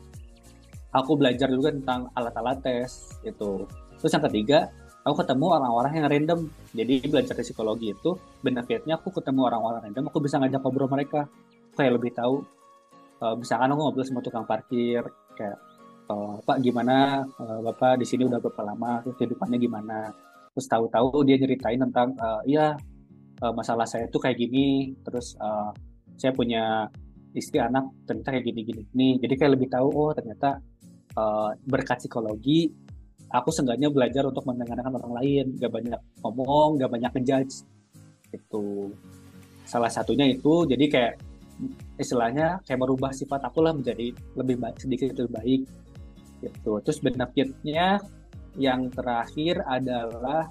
aku 0.94 1.18
belajar 1.18 1.50
juga 1.50 1.74
tentang 1.74 2.10
alat-alat 2.14 2.62
tes 2.62 3.18
itu 3.26 3.66
terus 3.98 4.12
yang 4.14 4.26
ketiga 4.30 4.70
aku 5.04 5.26
ketemu 5.26 5.46
orang-orang 5.58 5.94
yang 6.00 6.08
random 6.08 6.40
jadi 6.72 7.02
belajar 7.10 7.34
psikologi 7.42 7.92
itu 7.92 8.16
benefitnya 8.46 9.02
aku 9.02 9.10
ketemu 9.10 9.50
orang-orang 9.50 9.90
random 9.90 10.06
aku 10.08 10.22
bisa 10.22 10.38
ngajak 10.38 10.62
ngobrol 10.62 10.88
mereka 10.88 11.26
kayak 11.74 12.00
lebih 12.00 12.12
tahu 12.14 12.46
uh, 13.24 13.36
misalkan 13.40 13.72
aku 13.72 13.80
ngobrol 13.80 14.06
sama 14.06 14.22
tukang 14.22 14.46
parkir 14.46 15.04
kayak 15.38 15.58
uh, 16.12 16.38
pak 16.44 16.60
gimana? 16.60 17.24
Uh, 17.40 17.60
bapak 17.64 18.02
di 18.02 18.06
sini 18.06 18.28
udah 18.28 18.40
berapa 18.44 18.62
lama? 18.64 19.02
Terus 19.06 19.16
kehidupannya 19.20 19.58
gimana? 19.58 20.00
Terus 20.54 20.68
tahu-tahu 20.70 21.26
dia 21.26 21.36
nyeritain 21.40 21.80
tentang 21.82 22.14
uh, 22.20 22.42
iya 22.46 22.78
uh, 23.42 23.54
masalah 23.56 23.88
saya 23.88 24.06
tuh 24.12 24.22
kayak 24.22 24.38
gini 24.38 24.94
terus 25.02 25.34
uh, 25.42 25.74
saya 26.20 26.32
punya 26.36 26.88
istri 27.34 27.58
anak 27.58 27.90
ternyata 28.06 28.38
kayak 28.38 28.46
gini-gini. 28.46 28.84
Nih 28.94 29.14
jadi 29.24 29.34
kayak 29.40 29.52
lebih 29.58 29.68
tahu 29.74 29.90
oh 29.90 30.12
ternyata 30.14 30.62
uh, 31.18 31.50
berkat 31.66 32.06
psikologi 32.06 32.70
aku 33.34 33.50
seenggaknya 33.50 33.90
belajar 33.90 34.24
untuk 34.30 34.46
mendengarkan 34.46 34.94
orang 34.94 35.14
lain. 35.18 35.46
Gak 35.58 35.74
banyak 35.74 36.00
ngomong 36.22 36.78
gak 36.78 36.92
banyak 36.94 37.12
ngejudge. 37.18 37.66
Itu 38.30 38.94
salah 39.66 39.90
satunya 39.90 40.30
itu 40.30 40.70
jadi 40.70 40.86
kayak 40.86 41.14
istilahnya 41.98 42.60
kayak 42.66 42.80
merubah 42.82 43.14
sifat 43.14 43.46
aku 43.46 43.62
lah 43.62 43.74
menjadi 43.74 44.14
lebih 44.38 44.58
baik 44.58 44.78
sedikit 44.82 45.14
lebih 45.14 45.34
baik 45.34 45.62
gitu 46.44 46.72
terus 46.84 47.00
benefitnya 47.00 48.02
yang 48.58 48.90
terakhir 48.90 49.62
adalah 49.66 50.50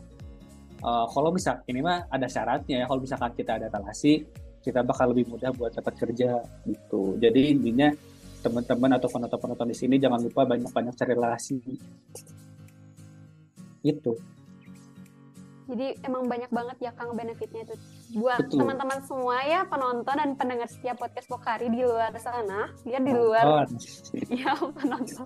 uh, 0.82 1.06
kalau 1.10 1.30
misal 1.30 1.62
ini 1.70 1.80
mah 1.82 2.06
ada 2.10 2.26
syaratnya 2.26 2.82
ya 2.82 2.86
kalau 2.86 3.00
misalkan 3.02 3.32
kita 3.34 3.58
ada 3.58 3.68
talasi 3.70 4.26
kita 4.62 4.80
bakal 4.86 5.10
lebih 5.10 5.26
mudah 5.26 5.50
buat 5.50 5.74
dapat 5.74 5.94
kerja 5.98 6.38
gitu. 6.64 7.18
Jadi 7.18 7.58
intinya 7.58 7.90
teman-teman 8.42 8.94
atau 8.98 9.10
penonton-penonton 9.10 9.68
di 9.70 9.76
sini 9.76 9.98
jangan 9.98 10.22
lupa 10.22 10.46
banyak-banyak 10.46 10.94
cari 10.94 11.12
relasi. 11.18 11.58
Gitu. 13.82 14.12
Jadi 15.66 15.86
emang 16.06 16.30
banyak 16.30 16.50
banget 16.54 16.76
ya 16.78 16.90
Kang 16.94 17.14
benefitnya 17.18 17.66
itu 17.66 17.74
buat 18.12 18.44
teman-teman 18.52 19.00
semua 19.08 19.40
ya 19.44 19.64
penonton 19.64 20.14
dan 20.14 20.30
pendengar 20.36 20.68
setiap 20.68 21.00
podcast 21.00 21.26
Pokari 21.32 21.72
di 21.72 21.80
luar 21.80 22.12
sana, 22.20 22.68
dia 22.84 23.00
di 23.00 23.12
luar. 23.12 23.64
ya 24.28 24.52
penonton. 24.52 25.24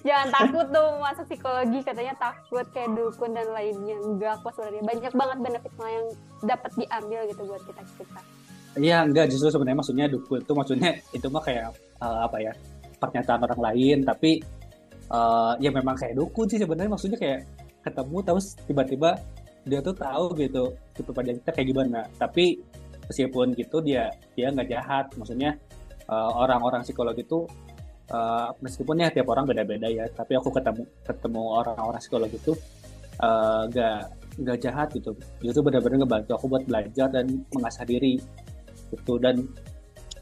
Jangan 0.00 0.28
takut 0.32 0.66
tuh 0.72 0.88
masuk 1.04 1.24
psikologi 1.28 1.78
katanya 1.84 2.14
takut 2.16 2.64
kayak 2.72 2.96
dukun 2.96 3.36
dan 3.36 3.48
lainnya. 3.52 3.96
Enggak 4.00 4.40
kok 4.40 4.56
sebenarnya 4.56 4.82
banyak 4.88 5.12
banget 5.12 5.38
benefitnya 5.44 5.88
yang 5.88 6.06
dapat 6.44 6.70
diambil 6.80 7.20
gitu 7.28 7.42
buat 7.44 7.62
kita 7.68 7.82
kita. 8.00 8.20
Iya 8.74 8.98
enggak 9.06 9.26
justru 9.30 9.48
sebenarnya 9.54 9.78
maksudnya 9.78 10.06
dukun 10.10 10.40
itu 10.42 10.52
maksudnya 10.56 10.90
itu 11.14 11.26
mah 11.30 11.42
kayak 11.44 11.76
uh, 12.00 12.26
apa 12.26 12.36
ya 12.40 12.52
pernyataan 12.98 13.40
orang 13.46 13.60
lain 13.60 13.98
tapi 14.02 14.40
uh, 15.12 15.54
ya 15.60 15.70
memang 15.70 15.94
kayak 15.94 16.16
dukun 16.16 16.48
sih 16.48 16.58
sebenarnya 16.58 16.90
maksudnya 16.90 17.18
kayak 17.20 17.46
ketemu 17.84 18.16
terus 18.24 18.56
tiba-tiba 18.64 19.20
dia 19.64 19.80
tuh 19.80 19.96
tahu 19.96 20.36
gitu 20.36 20.72
pada 21.12 21.30
kita 21.32 21.50
kayak 21.50 21.68
gimana. 21.72 22.00
Tapi 22.16 22.60
meskipun 23.08 23.56
gitu 23.56 23.80
dia 23.80 24.12
dia 24.36 24.52
nggak 24.52 24.68
jahat. 24.68 25.06
Maksudnya 25.16 25.56
uh, 26.08 26.30
orang-orang 26.40 26.84
psikologi 26.84 27.24
itu 27.24 27.48
uh, 28.12 28.52
meskipun 28.60 29.04
ya 29.04 29.08
tiap 29.12 29.28
orang 29.32 29.48
beda-beda 29.48 29.88
ya 29.88 30.04
tapi 30.12 30.36
aku 30.36 30.52
ketemu 30.52 30.84
ketemu 31.04 31.42
orang-orang 31.64 32.00
psikologi 32.00 32.36
itu 32.36 32.52
uh, 33.24 33.64
nggak 33.68 33.98
nggak 34.44 34.58
jahat 34.60 34.88
gitu. 34.92 35.16
Itu 35.40 35.60
benar-benar 35.64 36.04
ngebantu 36.04 36.30
aku 36.36 36.46
buat 36.50 36.64
belajar 36.66 37.08
dan 37.12 37.44
mengasah 37.54 37.86
diri 37.86 38.18
gitu. 38.92 39.16
Dan 39.16 39.48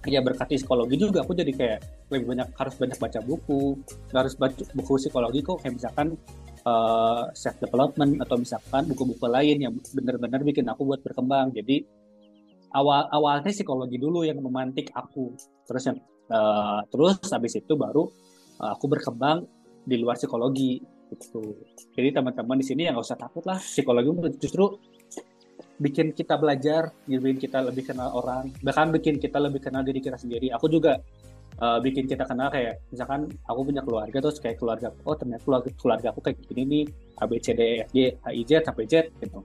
ya 0.02 0.18
berkati 0.18 0.58
psikologi 0.58 0.98
juga 0.98 1.22
aku 1.22 1.34
jadi 1.34 1.52
kayak 1.54 1.78
lebih 2.10 2.34
banyak 2.34 2.48
harus 2.58 2.74
banyak 2.76 2.98
baca 2.98 3.18
buku. 3.24 3.78
Harus 4.12 4.34
baca 4.36 4.62
buku 4.74 4.92
psikologi 4.98 5.40
kok 5.40 5.58
kayak 5.64 5.74
misalkan 5.80 6.08
uh, 6.66 6.70
eh, 6.70 7.24
self 7.34 7.56
development 7.58 8.22
atau 8.22 8.36
misalkan 8.38 8.86
buku-buku 8.90 9.26
lain 9.26 9.56
yang 9.68 9.72
benar-benar 9.74 10.40
bikin 10.46 10.66
aku 10.70 10.86
buat 10.86 11.00
berkembang. 11.02 11.54
Jadi 11.54 11.82
awal 12.74 13.10
awalnya 13.12 13.52
psikologi 13.52 13.98
dulu 13.98 14.24
yang 14.24 14.38
memantik 14.40 14.90
aku. 14.94 15.34
Terus 15.66 15.82
yang 15.90 15.98
uh, 16.30 16.80
terus 16.88 17.18
habis 17.30 17.58
itu 17.58 17.72
baru 17.74 18.08
uh, 18.62 18.70
aku 18.74 18.86
berkembang 18.90 19.44
di 19.82 19.98
luar 19.98 20.16
psikologi 20.16 20.78
gitu. 21.12 21.58
Jadi 21.92 22.08
teman-teman 22.14 22.56
di 22.56 22.66
sini 22.66 22.88
yang 22.88 22.96
nggak 22.96 23.06
usah 23.06 23.20
takut 23.20 23.44
lah. 23.44 23.58
Psikologi 23.60 24.08
justru 24.40 24.78
bikin 25.82 26.14
kita 26.14 26.38
belajar, 26.38 26.94
bikin 27.04 27.38
kita 27.42 27.58
lebih 27.66 27.90
kenal 27.90 28.14
orang, 28.14 28.54
bahkan 28.62 28.88
bikin 28.94 29.18
kita 29.18 29.42
lebih 29.42 29.58
kenal 29.58 29.82
diri 29.82 29.98
kita 29.98 30.14
sendiri. 30.14 30.54
Aku 30.54 30.70
juga 30.70 31.02
uh, 31.60 31.78
bikin 31.82 32.08
kita 32.08 32.24
kenal 32.24 32.48
kayak 32.48 32.80
misalkan 32.88 33.28
aku 33.44 33.60
punya 33.68 33.82
keluarga 33.84 34.18
terus 34.22 34.38
kayak 34.40 34.56
keluarga 34.56 34.88
oh 35.04 35.16
ternyata 35.18 35.42
keluarga 35.44 35.68
keluarga 35.76 36.06
aku 36.14 36.20
kayak 36.24 36.38
gini 36.48 36.62
nih 36.64 36.84
A 37.20 37.24
B 37.28 37.36
C 37.42 37.52
D 37.52 37.60
E 37.60 37.74
F 37.84 37.90
G 37.92 37.98
H 38.16 38.26
I 38.32 38.42
J 38.46 38.50
sampai 38.64 38.84
Z 38.88 38.94
gitu. 39.20 39.40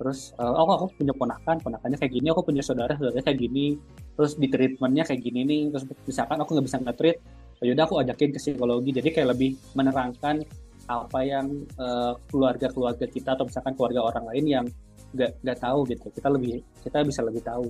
Terus 0.00 0.32
uh, 0.40 0.52
oh 0.56 0.68
aku 0.80 0.86
punya 1.04 1.12
ponakan 1.12 1.56
ponakannya 1.60 1.98
kayak 2.00 2.12
gini 2.14 2.28
aku 2.32 2.40
punya 2.46 2.62
saudara 2.64 2.94
saudara 2.96 3.20
kayak 3.20 3.36
gini 3.36 3.76
terus 4.16 4.36
di 4.36 4.48
treatmentnya 4.48 5.04
kayak 5.04 5.20
gini 5.20 5.40
nih 5.44 5.62
terus 5.72 5.84
misalkan 6.08 6.38
aku 6.40 6.56
nggak 6.56 6.66
bisa 6.68 6.78
nge-treat 6.80 7.18
oh 7.60 7.64
yaudah 7.68 7.84
aku 7.84 7.94
ajakin 8.00 8.30
ke 8.32 8.40
psikologi. 8.40 8.90
Jadi 8.96 9.08
kayak 9.12 9.28
lebih 9.36 9.56
menerangkan 9.76 10.40
apa 10.88 11.20
yang 11.22 11.46
uh, 11.78 12.18
keluarga-keluarga 12.32 13.06
kita 13.06 13.36
atau 13.36 13.46
misalkan 13.46 13.76
keluarga 13.76 14.00
orang 14.10 14.24
lain 14.34 14.44
yang 14.48 14.66
nggak 15.12 15.36
nggak 15.44 15.58
tahu 15.60 15.84
gitu. 15.86 16.06
Kita 16.10 16.28
lebih 16.32 16.64
kita 16.80 17.04
bisa 17.04 17.20
lebih 17.20 17.42
tahu. 17.44 17.68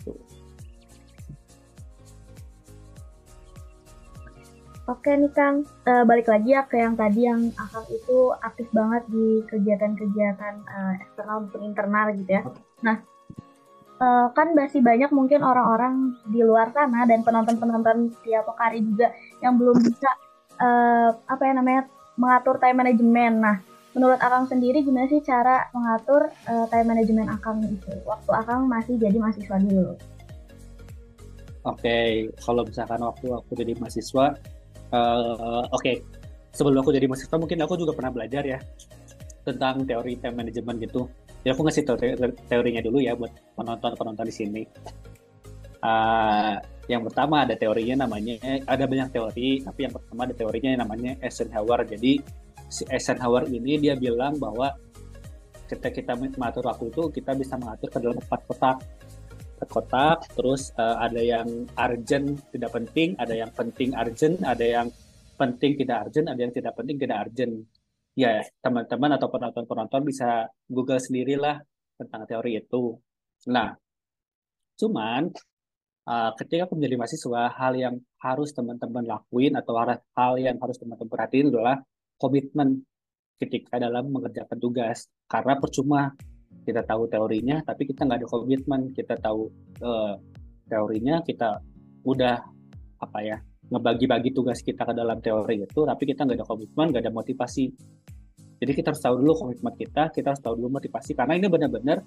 gitu. 0.00 0.35
Oke 4.86 5.18
nih 5.18 5.34
Kang, 5.34 5.66
uh, 5.90 6.06
balik 6.06 6.30
lagi 6.30 6.54
ya 6.54 6.62
ke 6.62 6.78
yang 6.78 6.94
tadi 6.94 7.26
yang 7.26 7.50
Akang 7.58 7.82
itu 7.90 8.30
aktif 8.38 8.70
banget 8.70 9.02
di 9.10 9.42
kegiatan-kegiatan 9.50 10.54
uh, 10.62 10.94
eksternal 11.02 11.42
maupun 11.42 11.66
internal 11.66 12.14
gitu 12.14 12.30
ya. 12.30 12.46
Nah, 12.86 13.02
uh, 13.98 14.30
kan 14.30 14.54
masih 14.54 14.86
banyak 14.86 15.10
mungkin 15.10 15.42
orang-orang 15.42 16.14
di 16.30 16.38
luar 16.38 16.70
sana 16.70 17.02
dan 17.02 17.26
penonton-penonton 17.26 18.14
tiap 18.22 18.46
hari 18.62 18.86
juga 18.86 19.10
yang 19.42 19.58
belum 19.58 19.74
bisa 19.74 20.06
uh, 20.62 21.18
apa 21.26 21.42
ya 21.42 21.52
namanya 21.58 21.82
mengatur 22.14 22.54
time 22.62 22.78
management. 22.78 23.42
Nah, 23.42 23.56
menurut 23.90 24.22
Akang 24.22 24.46
sendiri 24.46 24.86
gimana 24.86 25.10
sih 25.10 25.18
cara 25.18 25.66
mengatur 25.74 26.30
uh, 26.46 26.66
time 26.70 26.94
management 26.94 27.34
Akang 27.34 27.58
itu 27.66 27.90
waktu 28.06 28.30
Akang 28.38 28.70
masih 28.70 29.02
jadi 29.02 29.18
mahasiswa 29.18 29.58
dulu? 29.58 29.98
Oke, 31.66 31.82
okay. 31.82 32.10
kalau 32.38 32.62
misalkan 32.62 33.02
waktu 33.02 33.26
aku 33.34 33.58
jadi 33.58 33.74
mahasiswa, 33.74 34.38
uh, 34.92 35.64
oke. 35.70 35.82
Okay. 35.82 35.96
sebelum 36.56 36.80
aku 36.80 36.88
jadi 36.96 37.04
mahasiswa 37.04 37.36
mungkin 37.36 37.60
aku 37.60 37.76
juga 37.76 37.92
pernah 37.92 38.12
belajar 38.16 38.40
ya 38.40 38.56
tentang 39.44 39.84
teori 39.84 40.18
time 40.18 40.36
management 40.40 40.78
gitu. 40.88 41.06
Jadi 41.44 41.50
aku 41.52 41.60
ngasih 41.68 41.84
teori 41.84 42.08
teorinya 42.48 42.82
dulu 42.82 42.98
ya 42.98 43.12
buat 43.14 43.30
penonton 43.54 43.92
penonton 43.94 44.26
di 44.26 44.34
sini. 44.34 44.62
Uh, 45.84 46.56
yang 46.90 47.04
pertama 47.06 47.46
ada 47.46 47.54
teorinya 47.54 48.08
namanya 48.08 48.40
ada 48.66 48.84
banyak 48.88 49.12
teori 49.14 49.62
tapi 49.62 49.86
yang 49.86 49.94
pertama 49.94 50.26
ada 50.26 50.34
teorinya 50.34 50.70
yang 50.74 50.82
namanya 50.82 51.12
Eisenhower. 51.22 51.86
Jadi 51.86 52.24
si 52.66 52.82
Eisenhower 52.90 53.46
ini 53.46 53.78
dia 53.78 53.94
bilang 53.94 54.40
bahwa 54.40 54.74
ketika 55.66 55.90
kita 55.90 56.12
mengatur 56.14 56.66
waktu 56.66 56.90
itu 56.90 57.02
kita 57.10 57.34
bisa 57.34 57.58
mengatur 57.58 57.90
ke 57.90 57.98
dalam 57.98 58.18
empat 58.18 58.40
kotak 58.46 58.76
kotak 59.64 60.28
terus 60.36 60.68
uh, 60.76 61.00
ada 61.00 61.16
yang 61.24 61.48
urgent 61.72 62.44
tidak 62.52 62.76
penting 62.76 63.16
ada 63.16 63.32
yang 63.32 63.48
penting 63.56 63.96
urgent 63.96 64.44
ada 64.44 64.60
yang 64.60 64.92
penting 65.40 65.80
tidak 65.80 65.96
urgent 66.08 66.26
ada 66.28 66.40
yang 66.40 66.52
tidak 66.52 66.72
penting 66.76 66.96
tidak 67.00 67.18
urgent. 67.28 67.64
Ya 68.16 68.44
teman-teman 68.64 69.16
atau 69.16 69.28
penonton-penonton 69.28 70.02
bisa 70.08 70.48
google 70.68 71.00
sendirilah 71.00 71.60
tentang 71.96 72.24
teori 72.28 72.60
itu. 72.60 72.96
Nah 73.48 73.76
cuman 74.76 75.32
uh, 76.04 76.30
ketika 76.36 76.68
aku 76.68 76.76
menjadi 76.76 76.96
mahasiswa 77.00 77.42
hal 77.52 77.72
yang 77.76 77.94
harus 78.20 78.52
teman-teman 78.52 79.04
lakuin 79.04 79.56
atau 79.56 79.72
hal 80.16 80.32
yang 80.36 80.56
harus 80.60 80.76
teman-teman 80.80 81.12
perhatiin 81.12 81.48
adalah 81.52 81.80
komitmen 82.16 82.84
ketika 83.36 83.76
dalam 83.76 84.08
mengerjakan 84.08 84.56
tugas. 84.56 85.08
Karena 85.28 85.60
percuma 85.60 86.12
kita 86.66 86.82
tahu 86.82 87.06
teorinya 87.06 87.62
tapi 87.62 87.86
kita 87.86 88.02
nggak 88.02 88.26
ada 88.26 88.28
komitmen. 88.28 88.90
Kita 88.90 89.14
tahu 89.22 89.46
uh, 89.86 90.18
teorinya 90.66 91.22
kita 91.22 91.62
udah 92.02 92.36
apa 92.96 93.18
ya 93.22 93.36
ngebagi-bagi 93.66 94.30
tugas 94.34 94.62
kita 94.62 94.86
ke 94.86 94.94
dalam 94.94 95.18
teori 95.18 95.62
itu 95.66 95.80
tapi 95.82 96.02
kita 96.06 96.22
nggak 96.26 96.42
ada 96.42 96.46
komitmen 96.46 96.86
nggak 96.90 97.02
ada 97.06 97.14
motivasi. 97.14 97.64
Jadi 98.56 98.72
kita 98.72 98.90
harus 98.90 99.02
tahu 99.04 99.14
dulu 99.22 99.32
komitmen 99.46 99.74
kita 99.78 100.10
kita 100.10 100.34
harus 100.34 100.42
tahu 100.42 100.58
dulu 100.58 100.82
motivasi 100.82 101.14
karena 101.14 101.38
ini 101.38 101.46
benar-benar 101.46 102.02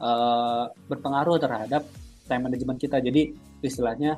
uh, 0.00 0.64
berpengaruh 0.88 1.36
terhadap 1.36 1.84
time 2.24 2.42
management 2.48 2.78
kita. 2.80 2.96
Jadi 3.04 3.36
istilahnya 3.60 4.16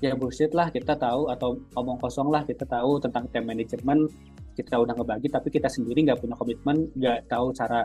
ya 0.00 0.16
bullshit 0.16 0.50
lah 0.56 0.72
kita 0.72 0.96
tahu 0.96 1.28
atau 1.28 1.60
omong 1.76 2.00
kosong 2.00 2.32
lah 2.32 2.42
kita 2.42 2.64
tahu 2.64 2.96
tentang 3.04 3.28
time 3.28 3.52
management 3.52 4.08
kita 4.56 4.80
udah 4.80 4.96
ngebagi 4.96 5.28
tapi 5.28 5.48
kita 5.52 5.68
sendiri 5.68 6.08
nggak 6.08 6.24
punya 6.24 6.36
komitmen 6.40 6.88
nggak 6.96 7.28
tahu 7.28 7.52
cara 7.52 7.84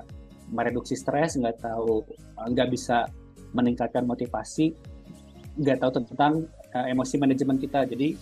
mereduksi 0.51 0.93
stres, 0.93 1.37
nggak 1.37 1.61
tahu 1.61 2.05
nggak 2.37 2.69
bisa 2.69 3.09
meningkatkan 3.55 4.03
motivasi, 4.03 4.75
nggak 5.57 5.79
tahu 5.81 5.91
tentang 6.03 6.45
uh, 6.75 6.85
emosi 6.89 7.15
manajemen 7.17 7.57
kita. 7.57 7.87
Jadi 7.87 8.13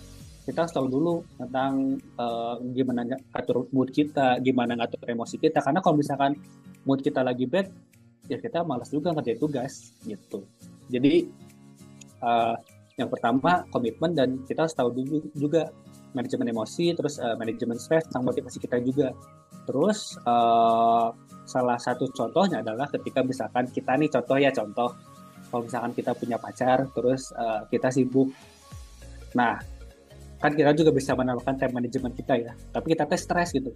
kita 0.44 0.68
harus 0.68 0.74
tahu 0.76 0.86
dulu 0.92 1.24
tentang 1.40 1.96
uh, 2.20 2.60
gimana 2.76 3.08
ngatur 3.08 3.66
mood 3.72 3.88
kita, 3.90 4.38
gimana 4.44 4.76
ngatur 4.76 5.00
emosi 5.08 5.40
kita. 5.40 5.64
Karena 5.64 5.80
kalau 5.80 5.96
misalkan 5.96 6.36
mood 6.84 7.00
kita 7.00 7.24
lagi 7.24 7.48
bad, 7.48 7.72
ya 8.28 8.36
kita 8.36 8.60
malas 8.64 8.92
juga 8.92 9.12
ngerjain 9.16 9.40
tugas 9.40 9.96
gitu. 10.04 10.44
Jadi 10.92 11.28
uh, 12.20 12.56
yang 12.94 13.10
pertama 13.10 13.66
komitmen 13.74 14.14
dan 14.14 14.44
kita 14.46 14.68
harus 14.68 14.76
tahu 14.76 14.92
dulu 14.92 15.18
juga 15.34 15.72
manajemen 16.14 16.54
emosi, 16.54 16.94
terus 16.94 17.18
uh, 17.18 17.34
manajemen 17.34 17.74
stres, 17.80 18.06
tentang 18.06 18.28
motivasi 18.28 18.62
kita 18.62 18.78
juga. 18.84 19.10
Terus 19.64 20.14
uh, 20.28 21.10
salah 21.44 21.76
satu 21.76 22.08
contohnya 22.10 22.64
adalah 22.64 22.88
ketika 22.88 23.20
misalkan 23.20 23.68
kita 23.68 23.96
nih 24.00 24.08
contoh 24.08 24.36
ya 24.40 24.50
contoh. 24.52 24.90
Kalau 25.52 25.62
misalkan 25.70 25.92
kita 25.94 26.12
punya 26.18 26.36
pacar 26.40 26.88
terus 26.90 27.30
uh, 27.36 27.62
kita 27.70 27.92
sibuk. 27.92 28.32
Nah 29.38 29.60
kan 30.40 30.52
kita 30.52 30.74
juga 30.74 30.90
bisa 30.90 31.14
menambahkan 31.14 31.56
time 31.60 31.74
management 31.78 32.14
kita 32.18 32.34
ya. 32.40 32.52
Tapi 32.74 32.96
kita 32.96 33.06
tes 33.06 33.22
stres 33.22 33.54
gitu. 33.54 33.70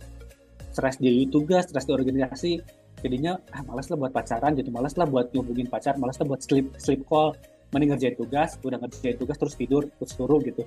Stres 0.74 0.98
di 0.98 1.28
tugas 1.30 1.70
stres 1.70 1.86
di 1.86 1.92
organisasi. 1.94 2.52
Jadinya 2.98 3.38
ah 3.54 3.62
malas 3.62 3.86
lah 3.94 3.96
buat 4.00 4.10
pacaran 4.10 4.58
jadi 4.58 4.70
malas 4.74 4.98
lah 4.98 5.06
buat 5.06 5.30
ngubungin 5.30 5.70
pacar. 5.70 5.94
Malas 6.02 6.18
lah 6.18 6.26
buat 6.26 6.42
sleep 6.42 6.74
sleep 6.82 7.06
call. 7.06 7.36
Mending 7.70 7.94
ngerjain 7.94 8.16
tugas 8.16 8.56
udah 8.64 8.80
ngerjain 8.80 9.14
tugas 9.20 9.36
terus 9.38 9.54
tidur 9.54 9.86
terus 9.86 10.12
suruh 10.16 10.40
gitu. 10.42 10.64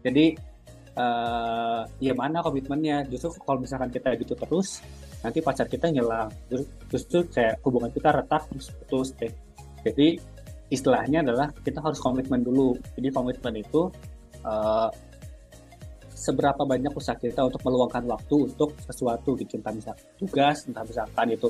Jadi 0.00 0.38
uh, 0.96 1.84
ya 2.00 2.14
mana 2.16 2.40
komitmennya? 2.40 3.04
Justru 3.12 3.36
kalau 3.44 3.60
misalkan 3.60 3.92
kita 3.92 4.14
gitu 4.16 4.32
terus 4.38 4.80
nanti 5.26 5.42
pacar 5.42 5.66
kita 5.66 5.90
ngilang 5.90 6.30
justru 6.86 7.26
kayak 7.26 7.58
hubungan 7.66 7.90
kita 7.90 8.14
retak 8.14 8.46
terus 8.46 8.70
putus 8.70 9.10
deh 9.18 9.34
jadi 9.82 10.18
istilahnya 10.70 11.22
adalah 11.22 11.54
kita 11.62 11.78
harus 11.78 12.02
komitmen 12.02 12.42
dulu. 12.42 12.74
Jadi 12.98 13.08
komitmen 13.14 13.54
itu 13.62 13.86
uh, 14.42 14.90
seberapa 16.10 16.66
banyak 16.66 16.90
usaha 16.90 17.14
kita 17.14 17.46
untuk 17.46 17.62
meluangkan 17.62 18.02
waktu 18.10 18.50
untuk 18.50 18.74
sesuatu 18.82 19.38
gitu. 19.38 19.62
Entah 19.62 19.74
misalkan 19.74 20.06
tugas 20.18 20.66
entah 20.66 20.82
misalkan 20.82 21.26
itu 21.30 21.48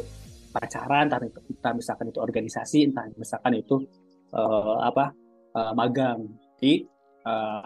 pacaran 0.53 1.09
entah, 1.09 1.20
entah 1.24 1.72
misalkan 1.72 2.07
itu 2.12 2.18
organisasi 2.20 2.79
entah 2.93 3.05
misalkan 3.16 3.53
itu 3.57 3.81
uh, 4.37 4.85
apa 4.85 5.16
uh, 5.57 5.72
magang. 5.72 6.29
Jadi 6.61 6.85
uh, 7.24 7.64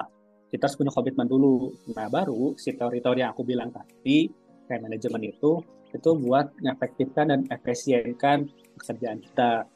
kita 0.50 0.70
harus 0.70 0.78
punya 0.78 0.94
komitmen 0.94 1.26
dulu. 1.26 1.74
Nah 1.98 2.06
baru 2.06 2.54
si 2.54 2.78
teori-teori 2.78 3.26
yang 3.26 3.34
aku 3.34 3.42
bilang 3.42 3.74
tadi 3.74 4.30
kayak 4.70 4.86
manajemen 4.86 5.34
itu 5.34 5.58
itu 5.94 6.10
buat 6.16 6.54
mengefektifkan 6.62 7.34
dan 7.34 7.40
efisienkan 7.50 8.46
pekerjaan 8.78 9.20
kita. 9.20 9.66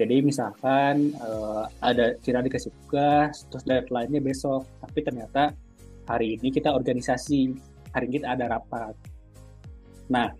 Jadi 0.00 0.16
misalkan 0.24 1.14
uh, 1.22 1.68
ada 1.78 2.18
kita 2.18 2.42
dikasih 2.42 2.74
tugas, 2.84 3.46
terus 3.46 3.62
deadline-nya 3.62 4.18
besok, 4.18 4.66
tapi 4.82 4.98
ternyata 5.04 5.54
hari 6.08 6.34
ini 6.40 6.50
kita 6.50 6.74
organisasi, 6.74 7.54
hari 7.94 8.10
ini 8.10 8.14
kita 8.18 8.34
ada 8.34 8.58
rapat. 8.58 8.94
Nah, 10.10 10.34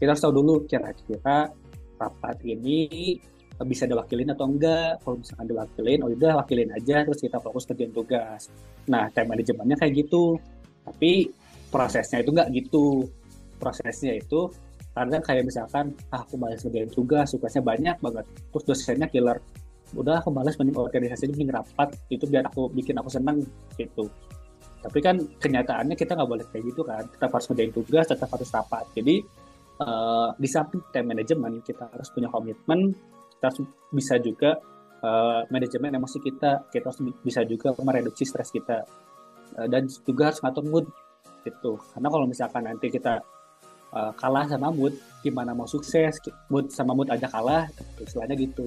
kita 0.00 0.12
harus 0.12 0.22
tahu 0.24 0.34
dulu 0.42 0.54
kira-kira 0.66 1.52
rapat 2.00 2.36
ini 2.42 3.14
bisa 3.62 3.86
diwakilin 3.86 4.34
atau 4.34 4.50
enggak. 4.50 4.98
Kalau 5.06 5.16
misalkan 5.22 5.46
diwakilin, 5.46 6.02
oh 6.02 6.10
udah 6.10 6.32
wakilin 6.42 6.74
aja, 6.74 7.06
terus 7.06 7.22
kita 7.22 7.38
fokus 7.38 7.70
kerjaan 7.70 7.94
tugas. 7.94 8.50
Nah, 8.90 9.06
time 9.14 9.30
manajemennya 9.30 9.78
kayak 9.78 9.94
gitu. 10.04 10.42
Tapi 10.82 11.30
prosesnya 11.70 12.26
itu 12.26 12.34
enggak 12.34 12.50
gitu. 12.50 13.06
Prosesnya 13.58 14.14
itu 14.16 14.50
karena 14.94 15.18
kayak 15.18 15.42
misalkan 15.42 15.90
ah, 16.14 16.22
aku 16.22 16.38
malas 16.38 16.62
ngerjain 16.62 16.90
tugas 16.94 17.34
tugasnya 17.34 17.62
banyak 17.66 17.96
banget. 17.98 18.24
Terus 18.54 18.64
dosennya 18.64 19.10
killer 19.10 19.42
udah 19.94 20.22
aku 20.22 20.30
malas 20.30 20.58
mending 20.58 20.74
organisasi 20.74 21.30
mending 21.30 21.54
rapat 21.54 21.94
itu 22.10 22.26
biar 22.26 22.46
aku 22.50 22.70
bikin 22.70 22.98
aku 22.98 23.10
senang 23.10 23.42
gitu. 23.74 24.06
Tapi 24.84 24.98
kan 25.02 25.16
kenyataannya 25.40 25.96
kita 25.98 26.14
nggak 26.14 26.30
boleh 26.30 26.46
kayak 26.50 26.64
gitu 26.70 26.82
kan 26.86 27.02
tetap 27.08 27.30
harus 27.34 27.46
ngerjain 27.50 27.72
tugas 27.74 28.04
tetap 28.06 28.28
harus 28.30 28.48
rapat. 28.54 28.84
Jadi 28.94 29.16
uh, 29.82 30.30
di 30.38 30.48
samping 30.50 30.82
time 30.94 31.10
management 31.10 31.66
kita 31.66 31.90
harus 31.90 32.08
punya 32.14 32.30
komitmen 32.30 32.94
kita 33.34 33.44
harus 33.50 33.60
bisa 33.90 34.14
juga 34.22 34.50
uh, 35.02 35.42
manajemen 35.50 35.98
emosi 35.98 36.18
kita 36.22 36.70
kita 36.70 36.86
harus 36.90 37.00
bisa 37.22 37.42
juga 37.42 37.74
mereduksi 37.82 38.22
stres 38.22 38.54
kita 38.54 38.86
uh, 39.58 39.66
dan 39.66 39.90
juga 39.90 40.30
harus 40.30 40.38
ngatur 40.38 40.64
mood 40.70 40.86
gitu. 41.42 41.76
Karena 41.92 42.08
kalau 42.08 42.26
misalkan 42.30 42.62
nanti 42.64 42.88
kita 42.88 43.33
uh, 43.94 44.12
kalah 44.18 44.44
sama 44.50 44.74
mood 44.74 44.92
gimana 45.22 45.56
mau 45.56 45.64
sukses 45.64 46.20
mood 46.50 46.68
sama 46.68 46.92
mood 46.92 47.08
aja 47.08 47.30
kalah 47.30 47.70
istilahnya 48.02 48.36
gitu. 48.36 48.66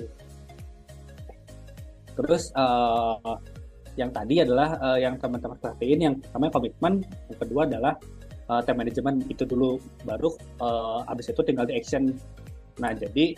Terus 2.18 2.50
uh, 2.58 3.38
yang 3.94 4.10
tadi 4.10 4.42
adalah 4.42 4.80
uh, 4.82 4.98
yang 4.98 5.22
teman-teman 5.22 5.58
perhatiin 5.62 6.00
yang 6.02 6.16
pertama 6.18 6.50
komitmen 6.50 6.94
yang 7.30 7.38
kedua 7.38 7.62
adalah 7.70 7.94
uh, 8.50 8.62
time 8.66 8.82
management 8.82 9.28
itu 9.30 9.46
dulu. 9.46 9.78
Baru 10.02 10.34
uh, 10.64 11.06
habis 11.06 11.30
itu 11.30 11.42
tinggal 11.46 11.70
di 11.70 11.78
action. 11.78 12.10
Nah 12.82 12.94
jadi 12.98 13.38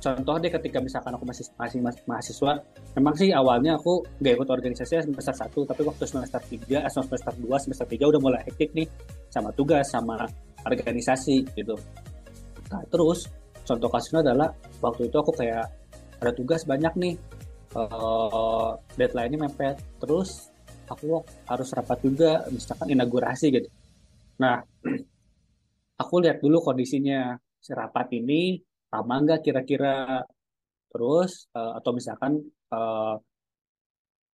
contoh 0.00 0.34
deh 0.40 0.48
ketika 0.50 0.80
misalkan 0.80 1.12
aku 1.12 1.28
masih 1.28 1.44
masih 1.60 1.78
mahasiswa 2.08 2.64
memang 2.96 3.14
sih 3.20 3.30
awalnya 3.36 3.76
aku 3.76 4.00
gak 4.24 4.40
ikut 4.40 4.48
organisasi 4.48 5.04
semester 5.04 5.36
1 5.36 5.52
tapi 5.68 5.82
waktu 5.84 6.04
semester 6.08 6.40
3 6.40 6.88
semester 6.88 7.32
2 7.36 7.44
semester 7.60 7.86
3 7.86 8.08
udah 8.08 8.20
mulai 8.24 8.40
hektik 8.48 8.72
nih 8.72 8.88
sama 9.28 9.52
tugas 9.52 9.92
sama 9.92 10.24
organisasi 10.66 11.56
gitu. 11.56 11.76
Nah 12.70 12.82
terus 12.88 13.26
contoh 13.64 13.88
kasusnya 13.88 14.20
adalah 14.24 14.48
waktu 14.82 15.08
itu 15.08 15.16
aku 15.16 15.32
kayak 15.36 15.66
ada 16.20 16.32
tugas 16.36 16.68
banyak 16.68 16.92
nih 17.00 17.14
uh, 17.76 18.76
deadline-nya 18.96 19.48
mepet. 19.48 19.76
Terus 20.02 20.52
aku 20.90 21.22
harus 21.46 21.68
rapat 21.72 21.98
juga 22.02 22.44
misalkan 22.50 22.92
inaugurasi 22.92 23.46
gitu. 23.54 23.68
Nah 24.42 24.60
aku 26.02 26.14
lihat 26.22 26.42
dulu 26.42 26.60
kondisinya 26.60 27.36
si 27.60 27.70
rapat 27.76 28.10
ini 28.16 28.60
lama 28.90 29.14
nggak 29.22 29.40
kira-kira? 29.44 30.24
Terus 30.90 31.46
uh, 31.54 31.78
atau 31.78 31.90
misalkan 31.94 32.42
uh, 32.74 33.14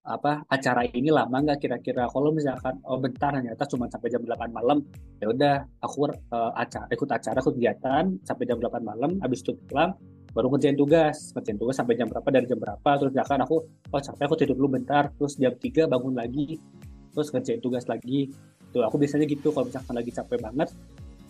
apa 0.06 0.46
acara 0.46 0.86
ini 0.86 1.10
lama 1.10 1.34
nggak 1.42 1.58
kira-kira? 1.58 2.06
Kalau 2.06 2.30
misalkan 2.30 2.78
oh 2.86 3.02
bentar 3.02 3.34
ternyata 3.34 3.66
cuma 3.66 3.90
sampai 3.90 4.14
jam 4.14 4.22
8 4.22 4.54
malam 4.54 4.86
ya 5.18 5.34
udah 5.34 5.56
aku 5.82 6.14
uh, 6.14 6.54
acara 6.54 6.86
ikut 6.94 7.10
acara 7.10 7.38
ikut 7.42 7.54
kegiatan 7.58 8.04
sampai 8.22 8.46
jam 8.46 8.62
8 8.62 8.86
malam 8.86 9.18
habis 9.26 9.42
itu 9.42 9.58
pulang 9.66 9.98
baru 10.38 10.54
ngerjain 10.54 10.78
tugas. 10.78 11.34
Ngerjain 11.34 11.58
tugas 11.58 11.76
sampai 11.82 11.98
jam 11.98 12.06
berapa 12.06 12.28
dari 12.30 12.46
jam 12.46 12.62
berapa 12.62 12.90
terus 13.02 13.12
misalkan 13.18 13.40
aku 13.42 13.56
oh 13.66 14.02
capek 14.02 14.24
aku 14.30 14.36
tidur 14.38 14.56
dulu 14.62 14.78
bentar 14.78 15.10
terus 15.18 15.34
jam 15.42 15.58
3 15.58 15.90
bangun 15.90 16.14
lagi 16.14 16.62
terus 17.10 17.34
ngerjain 17.34 17.60
tugas 17.60 17.90
lagi. 17.90 18.30
Tuh 18.70 18.86
aku 18.86 19.02
biasanya 19.02 19.26
gitu 19.26 19.50
kalau 19.50 19.66
misalkan 19.66 19.98
lagi 19.98 20.12
capek 20.14 20.38
banget 20.38 20.70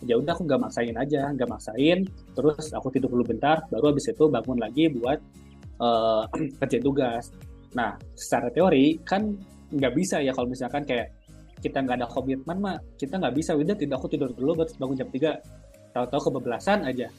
ya 0.04 0.20
udah 0.20 0.36
aku 0.36 0.44
nggak 0.44 0.60
maksain 0.60 0.92
aja 0.92 1.32
nggak 1.32 1.48
maksain 1.48 2.04
terus 2.36 2.68
aku 2.76 2.92
tidur 2.92 3.08
dulu 3.16 3.32
bentar 3.32 3.64
baru 3.72 3.96
habis 3.96 4.12
itu 4.12 4.28
bangun 4.28 4.60
lagi 4.60 4.92
buat 4.92 5.16
uh, 5.84 6.28
kerjain 6.60 6.84
tugas 6.84 7.32
Nah, 7.76 7.92
secara 8.16 8.48
teori 8.48 8.96
kan 9.04 9.36
nggak 9.68 9.92
bisa 9.92 10.24
ya 10.24 10.32
kalau 10.32 10.48
misalkan 10.48 10.88
kayak 10.88 11.12
kita 11.60 11.84
nggak 11.84 12.00
ada 12.00 12.08
komitmen 12.08 12.56
mah 12.56 12.76
kita 12.96 13.20
nggak 13.20 13.34
bisa. 13.36 13.52
Udah 13.52 13.76
tidak 13.76 14.00
aku 14.00 14.08
tidur 14.08 14.32
dulu 14.32 14.64
baru 14.64 14.72
bangun 14.80 14.96
jam 14.96 15.08
3 15.12 15.92
tahu-tahu 15.92 16.20
kebablasan 16.32 16.88
aja. 16.88 17.12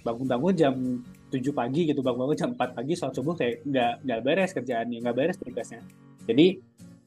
Bangun-bangun 0.00 0.54
jam 0.56 0.74
7 1.28 1.52
pagi 1.52 1.92
gitu 1.92 2.00
bangun-bangun 2.00 2.36
jam 2.36 2.50
4 2.56 2.76
pagi 2.76 2.96
soal 2.96 3.12
subuh 3.12 3.36
kayak 3.36 3.60
nggak 3.68 3.92
nggak 4.08 4.20
beres 4.24 4.50
kerjaannya 4.56 4.98
nggak 5.04 5.16
beres 5.16 5.36
tugasnya. 5.36 5.84
Jadi 6.24 6.46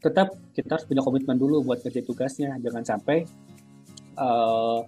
tetap 0.03 0.35
kita 0.53 0.77
harus 0.77 0.85
punya 0.85 1.01
komitmen 1.01 1.37
dulu 1.41 1.65
buat 1.65 1.81
kerja 1.81 2.05
tugasnya. 2.05 2.59
Jangan 2.61 2.83
sampai 2.85 3.25
uh, 4.21 4.85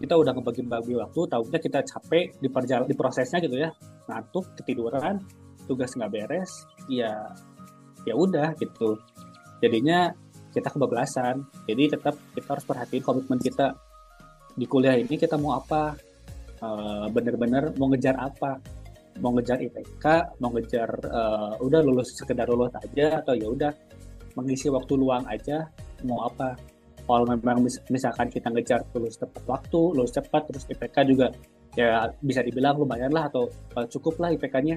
kita 0.00 0.16
udah 0.16 0.32
ngebagi-bagi 0.32 0.96
waktu 0.96 1.20
tahunya 1.28 1.58
kita 1.60 1.78
capek 1.84 2.24
di 2.40 2.48
di 2.88 2.94
prosesnya 2.96 3.38
gitu 3.42 3.56
ya. 3.58 3.68
Ngantuk 4.08 4.56
ketiduran 4.56 5.20
tugas 5.66 5.94
nggak 5.94 6.12
beres 6.12 6.66
ya 6.90 7.12
ya 8.06 8.14
udah 8.14 8.54
gitu. 8.58 8.98
Jadinya 9.62 10.10
kita 10.52 10.68
kebablasan. 10.68 11.42
Jadi 11.64 11.96
tetap 11.96 12.14
kita 12.36 12.58
harus 12.58 12.66
perhatiin 12.66 13.02
komitmen 13.02 13.40
kita. 13.40 13.72
Di 14.52 14.68
kuliah 14.68 15.00
ini 15.00 15.16
kita 15.16 15.40
mau 15.40 15.56
apa? 15.56 15.96
Uh, 16.62 17.10
bener-bener 17.10 17.74
mau 17.74 17.90
ngejar 17.90 18.14
apa? 18.20 18.60
Mau 19.18 19.34
ngejar 19.34 19.58
IPK 19.60 20.38
mau 20.40 20.50
ngejar 20.54 20.88
uh, 21.10 21.52
udah 21.58 21.80
lulus 21.84 22.14
sekedar 22.16 22.48
lulus 22.48 22.72
aja 22.78 23.20
atau 23.20 23.34
ya 23.36 23.50
udah 23.50 23.72
mengisi 24.38 24.70
waktu 24.70 24.94
luang 24.94 25.26
aja 25.26 25.66
mau 26.06 26.28
apa? 26.28 26.54
Kalau 27.02 27.26
memang 27.26 27.66
misalkan 27.90 28.30
kita 28.30 28.48
ngejar 28.54 28.86
lulus 28.94 29.18
tepat 29.18 29.42
waktu 29.50 29.80
lulus 29.98 30.14
cepat 30.14 30.42
terus 30.48 30.64
IPK 30.70 30.96
juga 31.08 31.28
ya 31.72 32.04
bisa 32.20 32.44
dibilang 32.44 32.76
lumayan 32.76 33.10
lah 33.10 33.32
atau 33.32 33.48
uh, 33.74 33.86
cukup 33.88 34.20
lah 34.20 34.28
IPK-nya 34.36 34.76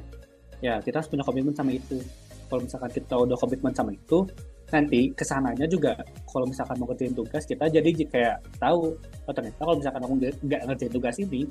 ya 0.64 0.80
kita 0.84 1.01
harus 1.01 1.10
punya 1.12 1.24
komitmen 1.24 1.56
sama 1.56 1.72
itu. 1.74 1.97
Kalau 2.45 2.62
misalkan 2.62 2.91
kita 2.93 3.14
udah 3.18 3.38
komitmen 3.41 3.74
sama 3.74 3.91
itu 3.91 4.28
nanti 4.66 5.14
ke 5.14 5.22
sananya 5.22 5.70
juga 5.70 5.93
kalau 6.26 6.49
misalkan 6.49 6.82
mau 6.82 6.89
kerjain 6.89 7.14
tugas 7.14 7.45
kita 7.45 7.70
jadi 7.70 7.89
kayak 8.10 8.36
tahu 8.58 8.97
oh 8.97 9.34
ternyata 9.34 9.62
kalau 9.62 9.78
misalkan 9.78 10.01
aku 10.01 10.14
nggak 10.41 10.62
ngerjain 10.66 10.93
tugas 10.93 11.16
ini 11.22 11.45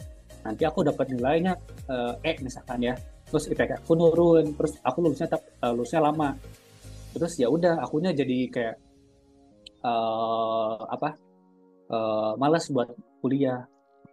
nanti 0.45 0.63
aku 0.69 0.85
dapat 0.85 1.09
nilainya 1.15 1.57
uh, 1.89 2.15
E 2.21 2.37
misalkan 2.45 2.85
ya. 2.85 2.95
Terus 3.25 3.51
IPK 3.51 3.81
aku 3.83 3.97
nurun 3.97 4.53
terus 4.55 4.77
aku 4.85 4.99
lulusnya 5.01 5.27
uh, 5.33 5.73
lulusnya 5.73 6.01
lama. 6.05 6.37
Terus 7.17 7.33
ya 7.41 7.49
udah 7.49 7.81
akunya 7.81 8.13
jadi 8.13 8.39
kayak 8.53 8.77
uh, 9.81 10.85
apa 10.91 11.17
uh, 11.89 12.33
malas 12.37 12.69
buat 12.69 12.93
kuliah. 13.25 13.65